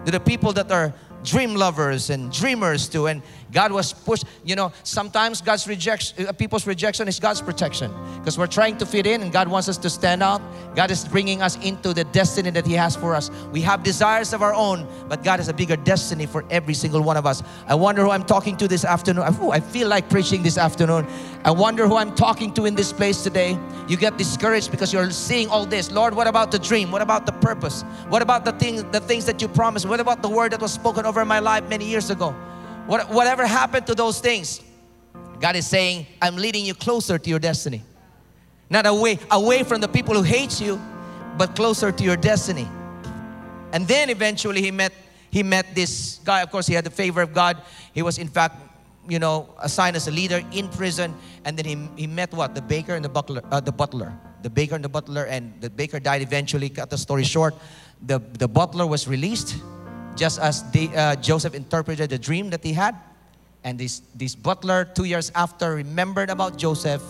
to 0.07 0.11
the 0.11 0.21
people 0.21 0.55
that 0.55 0.73
are 0.73 0.95
dream 1.23 1.55
lovers 1.55 2.09
and 2.09 2.33
dreamers 2.33 2.89
too. 2.89 3.09
And 3.09 3.23
God 3.53 3.73
was 3.73 3.93
pushed. 3.93 4.25
You 4.45 4.57
know, 4.57 4.73
sometimes 4.83 5.41
God's 5.41 5.67
rejection, 5.67 6.27
uh, 6.27 6.33
people's 6.33 6.67
rejection 6.67 7.09
is 7.09 7.21
God's 7.21 7.41
protection 7.41 7.93
because 8.19 8.39
we're 8.39 8.47
trying 8.47 8.77
to 8.79 8.87
fit 8.87 9.07
in 9.07 9.23
and 9.23 9.33
God 9.33 9.49
wants 9.49 9.69
us 9.69 9.79
to 9.79 9.91
stand 9.91 10.23
out. 10.23 10.41
God 10.75 10.91
is 10.91 11.05
bringing 11.05 11.43
us 11.43 11.57
into 11.65 11.95
the 11.95 12.05
destiny 12.05 12.51
that 12.51 12.67
He 12.67 12.75
has 12.75 12.97
for 12.97 13.15
us. 13.15 13.31
We 13.53 13.61
have 13.63 13.83
desires 13.83 14.33
of 14.33 14.43
our 14.43 14.55
own, 14.55 14.87
but 15.09 15.23
God 15.23 15.39
has 15.39 15.49
a 15.49 15.55
bigger 15.55 15.77
destiny 15.77 16.27
for 16.27 16.45
every 16.51 16.75
single 16.75 17.03
one 17.03 17.17
of 17.17 17.27
us. 17.27 17.43
I 17.67 17.75
wonder 17.75 18.03
who 18.03 18.11
I'm 18.11 18.25
talking 18.25 18.57
to 18.59 18.69
this 18.69 18.85
afternoon. 18.85 19.25
Ooh, 19.41 19.51
I 19.51 19.61
feel 19.61 19.89
like 19.89 20.11
preaching 20.11 20.43
this 20.43 20.59
afternoon. 20.59 21.07
I 21.45 21.51
wonder 21.51 21.87
who 21.87 21.97
I'm 21.97 22.15
talking 22.15 22.53
to 22.55 22.65
in 22.67 22.75
this 22.75 22.93
place 22.93 23.23
today. 23.23 23.59
You 23.89 23.97
get 23.97 24.19
discouraged 24.19 24.71
because 24.71 24.93
you're 24.93 25.11
seeing 25.11 25.49
all 25.49 25.65
this. 25.65 25.91
Lord, 25.91 26.15
what 26.15 26.27
about 26.27 26.51
the 26.51 26.59
dream? 26.59 26.91
What 26.91 27.03
about 27.03 27.25
the 27.25 27.33
purpose? 27.33 27.83
What 28.09 28.23
about 28.23 28.45
the 28.45 28.53
things, 28.53 28.83
the 28.85 29.01
things 29.01 29.25
that 29.27 29.41
you 29.41 29.49
promised? 29.49 29.87
What 29.87 30.01
about 30.01 30.23
the 30.23 30.29
word 30.29 30.53
that 30.53 30.61
was 30.61 30.73
spoken 30.73 31.07
over 31.07 31.25
my 31.25 31.39
life 31.39 31.69
many 31.69 31.85
years 31.85 32.11
ago? 32.11 32.35
What, 32.87 33.11
whatever 33.11 33.47
happened 33.47 33.87
to 33.89 33.95
those 33.95 34.21
things, 34.21 34.63
God 35.41 35.57
is 35.57 35.67
saying, 35.67 36.07
I'm 36.23 36.37
leading 36.37 36.65
you 36.65 36.75
closer 36.75 37.19
to 37.19 37.31
your 37.31 37.39
destiny. 37.39 37.83
Not 38.71 38.87
away, 38.87 39.19
away 39.31 39.63
from 39.63 39.81
the 39.81 39.89
people 39.89 40.15
who 40.15 40.23
hate 40.23 40.61
you, 40.61 40.81
but 41.37 41.55
closer 41.55 41.93
to 41.93 42.05
your 42.05 42.17
destiny. 42.17 42.69
And 43.73 43.87
then 43.87 44.09
eventually 44.11 44.63
he 44.63 44.71
met 44.71 44.93
he 45.31 45.43
met 45.43 45.75
this 45.75 46.21
guy. 46.25 46.41
Of 46.41 46.51
course, 46.51 46.67
he 46.67 46.73
had 46.73 46.85
the 46.85 46.91
favor 46.91 47.21
of 47.21 47.35
God. 47.35 47.61
He 47.93 48.01
was 48.01 48.17
in 48.17 48.29
fact, 48.29 48.57
you 49.07 49.19
know, 49.19 49.51
assigned 49.59 49.95
as 49.95 50.09
a 50.09 50.11
leader 50.11 50.43
in 50.53 50.69
prison. 50.69 51.15
And 51.45 51.59
then 51.59 51.67
he, 51.67 52.03
he 52.03 52.07
met 52.07 52.33
what? 52.33 52.55
The 52.55 52.63
baker 52.63 52.95
and 52.95 53.05
the 53.05 53.11
butler. 53.11 53.43
Uh, 53.51 53.61
the 53.61 53.73
butler. 53.73 54.19
The 54.43 54.49
baker 54.49 54.77
and 54.77 54.85
the 54.85 54.89
butler. 54.89 55.25
And 55.25 55.53
the 55.61 55.69
baker 55.69 56.01
died 56.01 56.23
eventually. 56.23 56.71
Cut 56.71 56.89
the 56.89 56.97
story 56.97 57.25
short. 57.25 57.55
The, 58.01 58.19
the 58.19 58.49
butler 58.49 58.87
was 58.87 59.07
released 59.07 59.57
just 60.17 60.41
as 60.41 60.65
uh, 60.75 61.17
Joseph 61.17 61.55
interpreted 61.55 62.11
the 62.11 62.19
dream 62.19 62.51
that 62.51 62.65
he 62.65 62.73
had. 62.73 62.97
And 63.63 63.79
this, 63.79 64.01
this 64.15 64.35
butler, 64.35 64.85
two 64.85 65.05
years 65.05 65.31
after, 65.35 65.75
remembered 65.75 66.31
about 66.31 66.57
Joseph. 66.57 67.03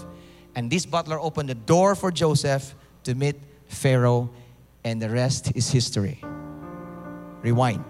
And 0.54 0.70
this 0.70 0.86
butler 0.86 1.20
opened 1.20 1.48
the 1.48 1.54
door 1.54 1.94
for 1.94 2.10
Joseph 2.10 2.74
to 3.04 3.14
meet 3.14 3.36
Pharaoh. 3.68 4.30
And 4.84 5.00
the 5.00 5.10
rest 5.10 5.52
is 5.54 5.70
history. 5.70 6.22
Rewind. 7.42 7.84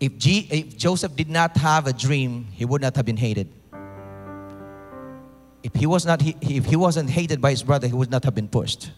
If, 0.00 0.18
G, 0.18 0.48
if 0.50 0.76
Joseph 0.76 1.14
did 1.14 1.30
not 1.30 1.56
have 1.58 1.86
a 1.86 1.92
dream, 1.92 2.48
he 2.50 2.64
would 2.64 2.82
not 2.82 2.96
have 2.96 3.06
been 3.06 3.16
hated. 3.16 3.48
If 5.62 5.74
he, 5.76 5.86
was 5.86 6.04
not, 6.04 6.20
if 6.24 6.64
he 6.64 6.74
wasn't 6.74 7.08
hated 7.08 7.40
by 7.40 7.50
his 7.50 7.62
brother, 7.62 7.86
he 7.86 7.92
would 7.92 8.10
not 8.10 8.24
have 8.24 8.34
been 8.34 8.48
pushed. 8.48 8.90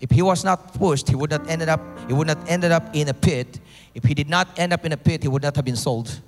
If 0.00 0.10
he 0.10 0.22
was 0.22 0.44
not 0.44 0.74
pushed, 0.74 1.08
he 1.08 1.14
would 1.14 1.30
not 1.30 1.48
ended 1.48 1.68
up 1.68 1.80
he 2.08 2.12
would 2.12 2.26
not 2.26 2.38
ended 2.48 2.72
up 2.72 2.94
in 2.94 3.08
a 3.08 3.14
pit. 3.14 3.60
If 3.94 4.04
he 4.04 4.14
did 4.14 4.28
not 4.28 4.48
end 4.58 4.72
up 4.72 4.84
in 4.84 4.92
a 4.92 4.96
pit, 4.96 5.22
he 5.22 5.28
would 5.28 5.42
not 5.42 5.56
have 5.56 5.64
been 5.64 5.76
sold. 5.76 6.20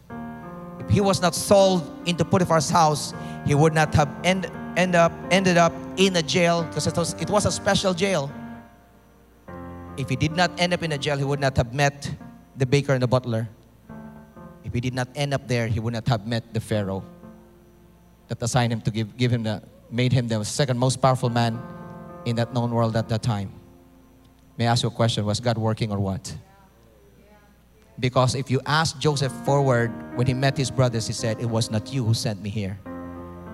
If 0.78 0.90
he 0.90 1.00
was 1.00 1.20
not 1.20 1.34
sold 1.34 1.82
into 2.06 2.24
Potiphar's 2.24 2.70
house, 2.70 3.12
he 3.44 3.54
would 3.54 3.74
not 3.74 3.94
have 3.94 4.08
end, 4.24 4.50
end 4.76 4.94
up 4.94 5.12
ended 5.30 5.56
up 5.56 5.72
in 5.96 6.14
a 6.16 6.22
jail 6.22 6.62
because 6.62 6.86
it 6.86 6.96
was, 6.96 7.14
it 7.14 7.28
was 7.28 7.44
a 7.46 7.50
special 7.50 7.92
jail. 7.92 8.30
If 9.96 10.08
he 10.08 10.16
did 10.16 10.36
not 10.36 10.50
end 10.60 10.74
up 10.74 10.82
in 10.82 10.92
a 10.92 10.98
jail, 10.98 11.16
he 11.16 11.24
would 11.24 11.40
not 11.40 11.56
have 11.56 11.74
met 11.74 12.10
the 12.56 12.66
baker 12.66 12.92
and 12.92 13.02
the 13.02 13.08
butler. 13.08 13.48
If 14.64 14.74
he 14.74 14.80
did 14.80 14.94
not 14.94 15.08
end 15.14 15.32
up 15.32 15.48
there, 15.48 15.66
he 15.68 15.80
would 15.80 15.94
not 15.94 16.06
have 16.08 16.26
met 16.26 16.52
the 16.52 16.60
Pharaoh 16.60 17.04
that 18.28 18.42
assigned 18.42 18.72
him 18.72 18.80
to 18.82 18.90
give, 18.90 19.16
give 19.16 19.30
him 19.30 19.42
the, 19.42 19.62
made 19.90 20.12
him 20.12 20.28
the 20.28 20.44
second 20.44 20.78
most 20.78 21.00
powerful 21.00 21.30
man 21.30 21.58
in 22.24 22.36
that 22.36 22.52
known 22.52 22.72
world 22.72 22.96
at 22.96 23.08
that 23.08 23.22
time. 23.22 23.55
May 24.57 24.66
I 24.66 24.72
ask 24.72 24.82
you 24.82 24.88
a 24.88 24.92
question? 24.92 25.24
Was 25.24 25.40
God 25.40 25.59
working 25.59 25.92
or 25.92 25.98
what? 25.98 26.34
Because 27.98 28.34
if 28.34 28.50
you 28.50 28.61
ask 28.66 28.98
Joseph 28.98 29.32
forward, 29.44 29.90
when 30.16 30.26
he 30.26 30.34
met 30.34 30.57
his 30.57 30.70
brothers, 30.70 31.07
he 31.07 31.12
said, 31.12 31.40
It 31.40 31.46
was 31.46 31.70
not 31.70 31.92
you 31.92 32.04
who 32.04 32.14
sent 32.14 32.42
me 32.42 32.50
here, 32.50 32.78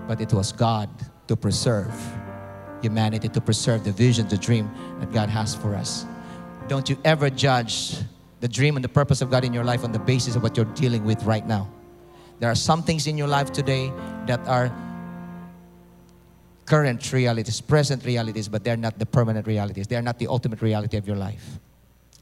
but 0.07 0.19
it 0.19 0.33
was 0.33 0.51
God 0.51 0.89
to 1.27 1.35
preserve 1.35 1.93
humanity, 2.81 3.29
to 3.29 3.39
preserve 3.39 3.85
the 3.85 3.91
vision, 3.91 4.27
the 4.27 4.37
dream 4.37 4.69
that 4.99 5.11
God 5.11 5.29
has 5.29 5.55
for 5.55 5.73
us. 5.73 6.05
Don't 6.67 6.89
you 6.89 6.97
ever 7.05 7.29
judge 7.29 7.95
the 8.43 8.47
dream 8.49 8.75
and 8.75 8.83
the 8.83 8.89
purpose 8.89 9.21
of 9.21 9.31
God 9.31 9.45
in 9.45 9.53
your 9.53 9.63
life 9.63 9.85
on 9.85 9.93
the 9.93 9.99
basis 9.99 10.35
of 10.35 10.43
what 10.43 10.57
you're 10.57 10.65
dealing 10.75 11.05
with 11.05 11.23
right 11.23 11.47
now. 11.47 11.71
There 12.41 12.51
are 12.51 12.55
some 12.55 12.83
things 12.83 13.07
in 13.07 13.17
your 13.17 13.29
life 13.29 13.53
today 13.53 13.89
that 14.27 14.45
are 14.49 14.69
current 16.65 17.11
realities, 17.11 17.61
present 17.61 18.05
realities, 18.05 18.47
but 18.47 18.63
they're 18.63 18.77
not 18.77 18.97
the 18.99 19.05
permanent 19.05 19.47
realities. 19.47 19.87
They're 19.87 20.01
not 20.01 20.19
the 20.19 20.27
ultimate 20.27 20.61
reality 20.61 20.97
of 20.97 21.07
your 21.07 21.17
life. 21.17 21.59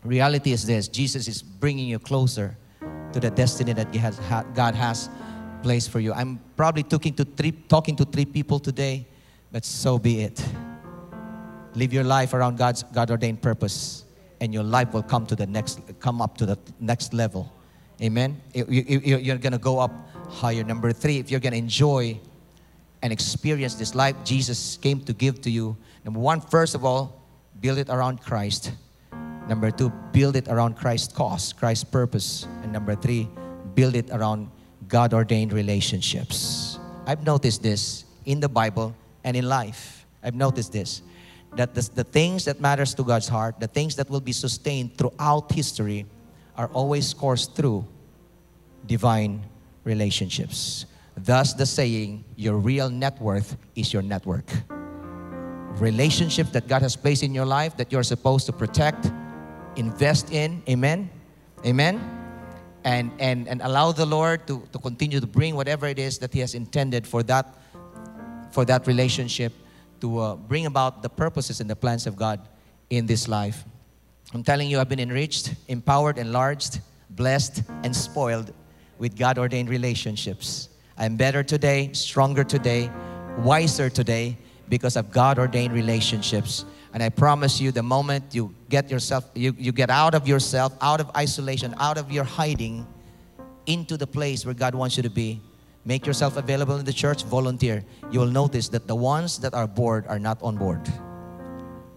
Reality 0.03 0.51
is 0.51 0.65
this 0.65 0.87
Jesus 0.87 1.27
is 1.27 1.41
bringing 1.43 1.87
you 1.87 1.99
closer 1.99 2.57
to 3.13 3.19
the 3.19 3.29
destiny 3.29 3.73
that 3.73 3.91
God 4.55 4.75
has 4.75 5.09
placed 5.61 5.91
for 5.91 5.99
you. 5.99 6.13
I'm 6.13 6.39
probably 6.55 6.83
talking 6.83 7.13
to 7.15 7.25
three, 7.25 7.51
talking 7.51 7.95
to 7.97 8.05
three 8.05 8.25
people 8.25 8.59
today, 8.59 9.05
but 9.51 9.63
so 9.63 9.99
be 9.99 10.21
it. 10.21 10.43
Live 11.75 11.93
your 11.93 12.03
life 12.03 12.33
around 12.33 12.57
God's 12.57 12.83
God 12.83 13.11
ordained 13.11 13.41
purpose, 13.41 14.05
and 14.39 14.53
your 14.53 14.63
life 14.63 14.93
will 14.93 15.03
come 15.03 15.25
to 15.27 15.35
the 15.35 15.45
next, 15.45 15.79
come 15.99 16.21
up 16.21 16.35
to 16.37 16.45
the 16.45 16.57
next 16.79 17.13
level. 17.13 17.53
Amen. 18.01 18.41
You're 18.53 19.37
going 19.37 19.51
to 19.51 19.59
go 19.59 19.77
up 19.77 19.91
higher. 20.29 20.63
Number 20.63 20.91
three, 20.91 21.19
if 21.19 21.29
you're 21.29 21.39
going 21.39 21.53
to 21.53 21.59
enjoy 21.59 22.19
and 23.01 23.11
experience 23.11 23.75
this 23.75 23.95
life 23.95 24.15
Jesus 24.23 24.77
came 24.77 25.01
to 25.01 25.13
give 25.13 25.41
to 25.41 25.49
you, 25.49 25.75
number 26.05 26.19
one, 26.19 26.41
first 26.41 26.75
of 26.75 26.85
all, 26.85 27.21
build 27.59 27.77
it 27.77 27.89
around 27.89 28.21
Christ. 28.21 28.71
Number 29.47 29.71
two, 29.71 29.89
build 30.11 30.35
it 30.35 30.47
around 30.47 30.77
Christ's 30.77 31.13
cause, 31.13 31.53
Christ's 31.53 31.83
purpose. 31.83 32.47
And 32.63 32.71
number 32.71 32.95
three, 32.95 33.27
build 33.73 33.95
it 33.95 34.09
around 34.11 34.49
God 34.87 35.13
ordained 35.13 35.53
relationships. 35.53 36.79
I've 37.05 37.25
noticed 37.25 37.63
this 37.63 38.05
in 38.25 38.39
the 38.39 38.49
Bible 38.49 38.95
and 39.23 39.35
in 39.35 39.47
life. 39.47 40.05
I've 40.23 40.35
noticed 40.35 40.71
this 40.71 41.01
that 41.55 41.73
the, 41.73 41.81
the 41.95 42.03
things 42.03 42.45
that 42.45 42.61
matters 42.61 42.93
to 42.95 43.03
God's 43.03 43.27
heart, 43.27 43.59
the 43.59 43.67
things 43.67 43.95
that 43.97 44.09
will 44.09 44.21
be 44.21 44.31
sustained 44.31 44.97
throughout 44.97 45.51
history, 45.51 46.05
are 46.55 46.67
always 46.67 47.13
coursed 47.13 47.55
through 47.55 47.85
divine 48.85 49.43
relationships. 49.83 50.85
Thus, 51.17 51.53
the 51.53 51.65
saying, 51.65 52.23
your 52.35 52.57
real 52.57 52.89
net 52.89 53.19
worth 53.21 53.57
is 53.75 53.93
your 53.93 54.01
network. 54.01 54.49
Relationships 55.79 56.51
that 56.51 56.67
God 56.67 56.81
has 56.81 56.95
placed 56.95 57.23
in 57.23 57.33
your 57.33 57.45
life 57.45 57.77
that 57.77 57.91
you're 57.91 58.03
supposed 58.03 58.45
to 58.47 58.53
protect, 58.53 59.11
invest 59.75 60.31
in. 60.31 60.61
Amen? 60.69 61.09
Amen? 61.65 61.99
And, 62.83 63.11
and, 63.19 63.47
and 63.47 63.61
allow 63.61 63.91
the 63.91 64.05
Lord 64.05 64.47
to, 64.47 64.67
to 64.71 64.79
continue 64.79 65.19
to 65.19 65.27
bring 65.27 65.55
whatever 65.55 65.85
it 65.87 65.99
is 65.99 66.17
that 66.19 66.33
He 66.33 66.39
has 66.39 66.55
intended 66.55 67.05
for 67.05 67.23
that, 67.23 67.55
for 68.51 68.65
that 68.65 68.87
relationship 68.87 69.53
to 70.01 70.19
uh, 70.19 70.35
bring 70.35 70.65
about 70.65 71.03
the 71.03 71.09
purposes 71.09 71.61
and 71.61 71.69
the 71.69 71.75
plans 71.75 72.07
of 72.07 72.15
God 72.15 72.39
in 72.89 73.05
this 73.05 73.27
life. 73.27 73.63
I'm 74.33 74.43
telling 74.43 74.69
you, 74.69 74.79
I've 74.79 74.89
been 74.89 74.99
enriched, 74.99 75.53
empowered, 75.67 76.17
enlarged, 76.17 76.79
blessed, 77.11 77.63
and 77.83 77.95
spoiled 77.95 78.53
with 78.97 79.17
God 79.17 79.37
ordained 79.37 79.69
relationships. 79.69 80.69
I'm 81.01 81.15
better 81.15 81.41
today, 81.41 81.89
stronger 81.93 82.43
today, 82.43 82.91
wiser 83.39 83.89
today 83.89 84.37
because 84.69 84.95
of 84.95 85.09
God 85.09 85.39
ordained 85.39 85.73
relationships. 85.73 86.63
And 86.93 87.01
I 87.01 87.09
promise 87.09 87.59
you, 87.59 87.71
the 87.71 87.81
moment 87.81 88.35
you 88.35 88.53
get 88.69 88.91
yourself, 88.91 89.27
you, 89.33 89.55
you 89.57 89.71
get 89.71 89.89
out 89.89 90.13
of 90.13 90.27
yourself, 90.27 90.77
out 90.79 91.01
of 91.01 91.09
isolation, 91.17 91.73
out 91.79 91.97
of 91.97 92.11
your 92.11 92.23
hiding, 92.23 92.85
into 93.65 93.97
the 93.97 94.05
place 94.05 94.45
where 94.45 94.53
God 94.53 94.75
wants 94.75 94.95
you 94.95 95.01
to 95.01 95.09
be, 95.09 95.41
make 95.85 96.05
yourself 96.05 96.37
available 96.37 96.75
in 96.75 96.85
the 96.85 96.93
church, 96.93 97.23
volunteer. 97.23 97.83
You 98.11 98.19
will 98.19 98.27
notice 98.27 98.69
that 98.69 98.85
the 98.85 98.95
ones 98.95 99.39
that 99.39 99.55
are 99.55 99.65
bored 99.65 100.05
are 100.05 100.19
not 100.19 100.37
on 100.43 100.55
board. 100.55 100.87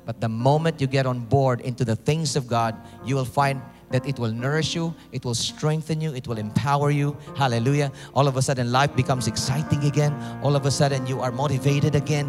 But 0.07 0.23
the 0.23 0.31
moment 0.31 0.81
you 0.81 0.87
get 0.87 1.05
on 1.05 1.21
board 1.21 1.61
into 1.61 1.85
the 1.85 1.97
things 1.97 2.37
of 2.37 2.47
God, 2.47 2.75
you 3.05 3.17
will 3.17 3.27
find 3.27 3.61
that 3.95 4.09
it 4.09 4.18
will 4.18 4.32
nourish 4.32 4.74
you, 4.74 4.92
it 5.12 5.24
will 5.24 5.36
strengthen 5.36 6.01
you, 6.01 6.12
it 6.14 6.26
will 6.26 6.38
empower 6.38 6.90
you. 6.90 7.16
Hallelujah. 7.36 7.92
All 8.12 8.26
of 8.26 8.36
a 8.36 8.42
sudden, 8.42 8.72
life 8.72 8.97
becomes 8.97 9.28
exciting 9.28 9.84
again. 9.84 10.12
All 10.42 10.57
of 10.57 10.66
a 10.66 10.70
sudden, 10.72 11.07
you 11.07 11.20
are 11.20 11.30
motivated 11.30 11.95
again. 11.95 12.26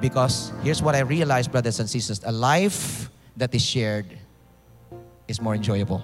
Because 0.00 0.50
here's 0.60 0.82
what 0.82 0.96
I 0.96 1.00
realized, 1.00 1.52
brothers 1.52 1.78
and 1.78 1.88
sisters 1.88 2.20
a 2.24 2.32
life 2.32 3.10
that 3.36 3.54
is 3.54 3.64
shared 3.64 4.06
is 5.28 5.40
more 5.40 5.54
enjoyable, 5.54 6.02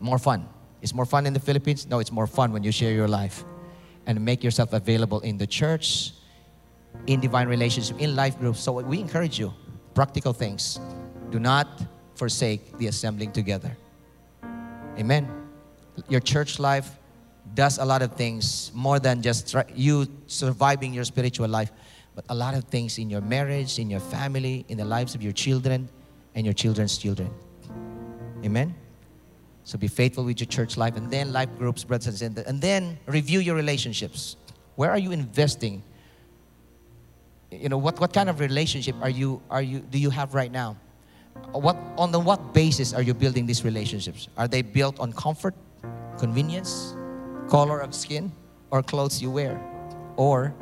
more 0.00 0.18
fun. 0.18 0.48
It's 0.82 0.92
more 0.92 1.06
fun 1.06 1.24
in 1.24 1.32
the 1.32 1.38
Philippines? 1.38 1.86
No, 1.86 2.00
it's 2.00 2.10
more 2.10 2.26
fun 2.26 2.52
when 2.52 2.64
you 2.64 2.72
share 2.72 2.92
your 2.92 3.06
life 3.06 3.44
and 4.06 4.20
make 4.24 4.42
yourself 4.42 4.72
available 4.72 5.20
in 5.20 5.38
the 5.38 5.46
church, 5.46 6.14
in 7.06 7.20
divine 7.20 7.46
relationship, 7.46 8.00
in 8.00 8.16
life 8.16 8.36
groups. 8.40 8.58
So 8.58 8.72
we 8.72 8.98
encourage 8.98 9.38
you 9.38 9.54
practical 9.94 10.32
things. 10.32 10.80
Do 11.30 11.38
not 11.38 11.68
forsake 12.16 12.76
the 12.78 12.88
assembling 12.88 13.30
together. 13.30 13.76
Amen. 14.98 15.28
Your 16.08 16.20
church 16.20 16.58
life 16.58 16.98
does 17.54 17.78
a 17.78 17.84
lot 17.84 18.02
of 18.02 18.12
things 18.14 18.70
more 18.74 18.98
than 18.98 19.22
just 19.22 19.54
you 19.74 20.06
surviving 20.26 20.94
your 20.94 21.04
spiritual 21.04 21.48
life, 21.48 21.72
but 22.14 22.24
a 22.28 22.34
lot 22.34 22.54
of 22.54 22.64
things 22.64 22.98
in 22.98 23.10
your 23.10 23.20
marriage, 23.20 23.78
in 23.78 23.90
your 23.90 24.00
family, 24.00 24.64
in 24.68 24.78
the 24.78 24.84
lives 24.84 25.14
of 25.14 25.22
your 25.22 25.32
children 25.32 25.88
and 26.34 26.46
your 26.46 26.54
children's 26.54 26.96
children. 26.96 27.30
Amen. 28.44 28.74
So 29.64 29.78
be 29.78 29.88
faithful 29.88 30.24
with 30.24 30.40
your 30.40 30.46
church 30.46 30.76
life 30.76 30.96
and 30.96 31.10
then 31.10 31.32
life 31.32 31.48
groups, 31.58 31.84
brothers 31.84 32.06
and 32.06 32.18
sisters, 32.18 32.44
and 32.46 32.60
then 32.60 32.98
review 33.06 33.40
your 33.40 33.54
relationships. 33.54 34.36
Where 34.76 34.90
are 34.90 34.98
you 34.98 35.12
investing? 35.12 35.82
You 37.50 37.68
know, 37.68 37.78
what, 37.78 38.00
what 38.00 38.12
kind 38.12 38.28
of 38.30 38.40
relationship 38.40 38.94
are 39.02 39.10
you, 39.10 39.42
are 39.50 39.62
you, 39.62 39.80
do 39.80 39.98
you 39.98 40.10
have 40.10 40.34
right 40.34 40.50
now? 40.50 40.76
What, 41.52 41.76
on 41.98 42.12
the 42.12 42.20
what 42.20 42.54
basis 42.54 42.92
are 42.92 43.02
you 43.02 43.14
building 43.14 43.46
these 43.46 43.64
relationships? 43.64 44.28
Are 44.36 44.46
they 44.46 44.62
built 44.62 45.00
on 45.00 45.12
comfort, 45.12 45.54
convenience, 46.18 46.94
color 47.48 47.80
of 47.80 47.94
skin, 47.94 48.30
or 48.70 48.82
clothes 48.82 49.20
you 49.20 49.30
wear? 49.30 49.60
Or 50.16 50.54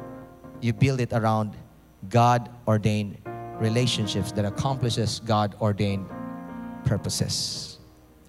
you 0.60 0.72
build 0.72 1.00
it 1.00 1.12
around 1.12 1.56
God 2.08 2.48
ordained 2.66 3.18
relationships 3.58 4.32
that 4.32 4.44
accomplishes 4.44 5.20
God 5.20 5.56
ordained 5.60 6.08
purposes. 6.84 7.78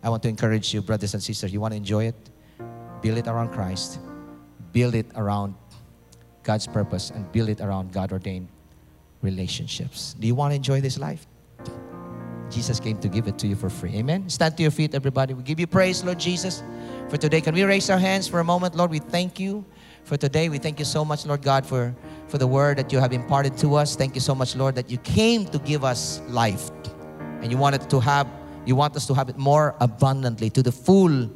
I 0.03 0.09
want 0.09 0.23
to 0.23 0.29
encourage 0.29 0.73
you, 0.73 0.81
brothers 0.81 1.13
and 1.13 1.21
sisters, 1.21 1.53
you 1.53 1.61
want 1.61 1.73
to 1.73 1.77
enjoy 1.77 2.05
it? 2.05 2.15
Build 3.01 3.17
it 3.17 3.27
around 3.27 3.49
Christ. 3.49 3.99
Build 4.71 4.95
it 4.95 5.05
around 5.15 5.55
God's 6.43 6.67
purpose 6.67 7.09
and 7.11 7.31
build 7.31 7.49
it 7.49 7.61
around 7.61 7.93
God 7.93 8.11
ordained 8.11 8.47
relationships. 9.21 10.15
Do 10.19 10.27
you 10.27 10.35
want 10.35 10.51
to 10.51 10.55
enjoy 10.55 10.81
this 10.81 10.97
life? 10.97 11.27
Jesus 12.49 12.79
came 12.79 12.97
to 12.99 13.07
give 13.07 13.27
it 13.27 13.37
to 13.39 13.47
you 13.47 13.55
for 13.55 13.69
free. 13.69 13.95
Amen. 13.95 14.29
Stand 14.29 14.57
to 14.57 14.63
your 14.63 14.71
feet, 14.71 14.95
everybody. 14.95 15.33
We 15.33 15.43
give 15.43 15.59
you 15.59 15.67
praise, 15.67 16.03
Lord 16.03 16.19
Jesus, 16.19 16.63
for 17.07 17.17
today. 17.17 17.41
Can 17.41 17.53
we 17.53 17.63
raise 17.63 17.89
our 17.89 17.97
hands 17.99 18.27
for 18.27 18.39
a 18.39 18.43
moment, 18.43 18.75
Lord? 18.75 18.91
We 18.91 18.99
thank 18.99 19.39
you 19.39 19.65
for 20.03 20.17
today. 20.17 20.49
We 20.49 20.57
thank 20.57 20.79
you 20.79 20.85
so 20.85 21.05
much, 21.05 21.25
Lord 21.25 21.41
God, 21.41 21.65
for, 21.65 21.95
for 22.27 22.37
the 22.37 22.47
word 22.47 22.77
that 22.77 22.91
you 22.91 22.99
have 22.99 23.13
imparted 23.13 23.57
to 23.59 23.75
us. 23.75 23.95
Thank 23.95 24.15
you 24.15 24.21
so 24.21 24.33
much, 24.33 24.55
Lord, 24.55 24.75
that 24.75 24.89
you 24.89 24.97
came 24.99 25.45
to 25.45 25.59
give 25.59 25.83
us 25.83 26.21
life. 26.27 26.71
And 27.41 27.51
you 27.51 27.57
wanted 27.57 27.89
to 27.89 27.99
have, 27.99 28.27
you 28.65 28.75
want 28.75 28.95
us 28.95 29.05
to 29.07 29.13
have 29.13 29.29
it 29.29 29.37
more 29.37 29.75
abundantly, 29.79 30.49
to 30.49 30.63
the 30.63 30.71
full 30.71 31.29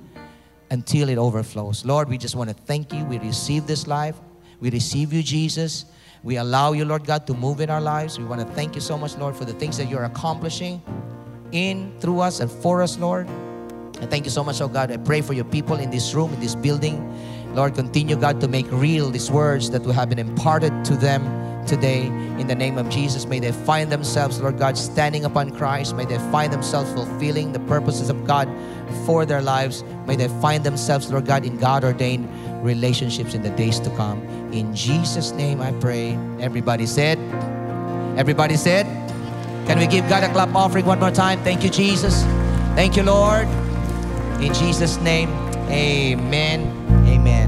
until 0.72 1.09
it 1.09 1.18
overflows. 1.18 1.86
Lord, 1.86 2.09
we 2.09 2.18
just 2.18 2.36
want 2.36 2.49
to 2.49 2.55
thank 2.55 2.91
you. 2.91 3.05
We 3.05 3.20
receive 3.20 3.68
this 3.68 3.86
life. 3.86 4.16
We 4.59 4.72
receive 4.72 5.14
you, 5.14 5.22
Jesus. 5.22 5.86
We 6.24 6.38
allow 6.38 6.71
you, 6.71 6.86
Lord 6.86 7.05
God, 7.05 7.28
to 7.28 7.34
move 7.34 7.59
in 7.59 7.69
our 7.69 7.82
lives. 7.82 8.17
We 8.17 8.24
want 8.24 8.39
to 8.39 8.47
thank 8.55 8.76
you 8.76 8.82
so 8.82 8.97
much, 8.97 9.17
Lord, 9.17 9.36
for 9.36 9.43
the 9.43 9.51
things 9.51 9.78
that 9.78 9.89
you're 9.89 10.05
accomplishing 10.05 10.82
in, 11.51 11.93
through 11.99 12.21
us, 12.21 12.39
and 12.39 12.49
for 12.49 12.82
us, 12.82 12.97
Lord. 12.97 13.28
And 13.28 14.09
thank 14.09 14.24
you 14.24 14.32
so 14.32 14.41
much, 14.41 14.61
oh 14.61 14.69
God. 14.69 14.89
I 14.89 14.97
pray 14.97 15.21
for 15.21 15.34
your 15.34 15.45
people 15.45 15.76
in 15.76 15.91
this 15.91 16.13
room, 16.13 16.34
in 16.34 16.39
this 16.39 16.55
building. 16.55 16.97
Lord, 17.53 17.76
continue, 17.76 18.15
God, 18.15 18.39
to 18.39 18.47
make 18.47 18.65
real 18.71 19.09
these 19.09 19.30
words 19.30 19.69
that 19.71 19.82
we 19.84 19.91
have 19.93 20.07
been 20.07 20.17
imparted 20.17 20.86
to 20.86 20.95
them 20.95 21.24
today 21.67 22.05
in 22.39 22.47
the 22.47 22.55
name 22.55 22.78
of 22.78 22.89
Jesus. 22.89 23.26
May 23.26 23.39
they 23.39 23.51
find 23.51 23.91
themselves, 23.91 24.41
Lord 24.41 24.57
God, 24.57 24.78
standing 24.78 25.26
upon 25.26 25.51
Christ. 25.51 25.95
May 25.95 26.05
they 26.05 26.17
find 26.32 26.51
themselves 26.51 26.91
fulfilling 26.93 27.51
the 27.51 27.59
purposes 27.59 28.09
of 28.09 28.26
God 28.26 28.49
for 29.05 29.26
their 29.26 29.41
lives. 29.41 29.84
May 30.07 30.15
they 30.15 30.30
find 30.41 30.63
themselves, 30.63 31.11
Lord 31.11 31.26
God, 31.26 31.45
in 31.45 31.57
God 31.57 31.84
ordained 31.84 32.30
relationships 32.64 33.36
in 33.36 33.43
the 33.43 33.51
days 33.51 33.80
to 33.84 33.91
come. 33.99 34.24
In 34.55 34.74
Jesus' 34.74 35.32
name 35.36 35.61
I 35.61 35.76
pray. 35.84 36.18
Everybody 36.39 36.88
said, 36.88 37.20
Everybody 38.18 38.55
said, 38.55 38.88
Can 39.68 39.80
we 39.80 39.88
give 39.88 40.07
God 40.07 40.24
a 40.24 40.30
clap 40.32 40.55
offering 40.55 40.86
one 40.86 40.99
more 40.99 41.11
time? 41.11 41.43
Thank 41.43 41.64
you, 41.64 41.70
Jesus. 41.70 42.24
Thank 42.74 42.95
you, 42.95 43.03
Lord. 43.03 43.47
In 44.41 44.53
Jesus' 44.53 44.97
name, 44.99 45.30
amen. 45.70 46.66
Amen. 47.05 47.47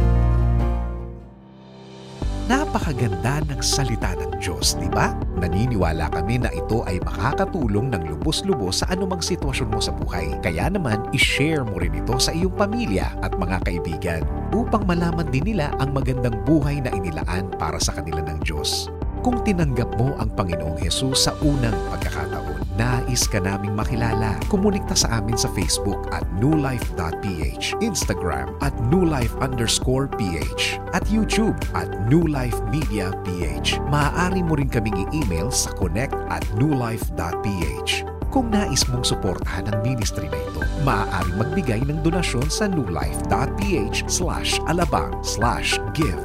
Napakaganda 2.45 3.41
ng 3.49 3.59
salita 3.59 4.13
ng 4.13 4.37
Diyos, 4.37 4.77
di 4.77 4.87
ba? 4.87 5.24
Naniniwala 5.35 6.07
kami 6.15 6.39
na 6.39 6.47
ito 6.55 6.87
ay 6.87 7.03
makakatulong 7.03 7.91
ng 7.91 8.07
lubos-lubos 8.07 8.83
sa 8.83 8.89
anumang 8.95 9.19
sitwasyon 9.19 9.67
mo 9.67 9.83
sa 9.83 9.91
buhay. 9.91 10.31
Kaya 10.39 10.71
naman, 10.71 11.03
ishare 11.11 11.67
mo 11.67 11.75
rin 11.75 11.91
ito 11.91 12.15
sa 12.15 12.31
iyong 12.31 12.55
pamilya 12.55 13.11
at 13.19 13.35
mga 13.35 13.59
kaibigan 13.67 14.23
upang 14.55 14.87
malaman 14.87 15.27
din 15.27 15.51
nila 15.51 15.75
ang 15.83 15.91
magandang 15.91 16.39
buhay 16.47 16.79
na 16.79 16.91
inilaan 16.95 17.51
para 17.59 17.75
sa 17.83 17.91
kanila 17.99 18.23
ng 18.23 18.39
Diyos. 18.47 18.87
Kung 19.25 19.43
tinanggap 19.43 19.89
mo 19.99 20.15
ang 20.21 20.31
Panginoong 20.31 20.79
Hesus 20.79 21.27
sa 21.27 21.33
unang 21.43 21.75
pagkakataon, 21.91 22.54
nais 22.75 23.27
ka 23.27 23.39
naming 23.41 23.75
makilala. 23.75 24.39
Kumunikta 24.47 24.95
sa 24.95 25.19
amin 25.19 25.35
sa 25.35 25.51
Facebook 25.51 26.07
at 26.15 26.23
newlife.ph, 26.39 27.65
Instagram 27.83 28.53
at 28.63 28.75
newlife 28.91 29.33
underscore 29.43 30.07
ph, 30.07 30.79
at 30.95 31.03
YouTube 31.11 31.55
at 31.75 31.91
newlifemediaph. 32.07 33.17
Maaari 33.91 34.41
mo 34.43 34.55
rin 34.55 34.71
kaming 34.71 34.95
i-email 35.07 35.51
sa 35.51 35.71
connect 35.75 36.15
at 36.31 36.43
newlife.ph. 36.55 37.91
Kung 38.31 38.51
nais 38.51 38.83
mong 38.91 39.07
suportahan 39.07 39.71
ang 39.71 39.79
ministry 39.79 40.27
na 40.27 40.39
ito, 40.39 40.61
maaari 40.83 41.31
magbigay 41.39 41.81
ng 41.87 42.03
donasyon 42.03 42.47
sa 42.51 42.67
newlife.ph 42.67 43.97
slash 44.11 44.59
alabang 44.67 45.15
slash 45.23 45.79
give. 45.95 46.19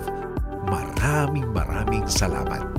Maraming 0.70 1.50
maraming 1.50 2.06
salamat. 2.06 2.69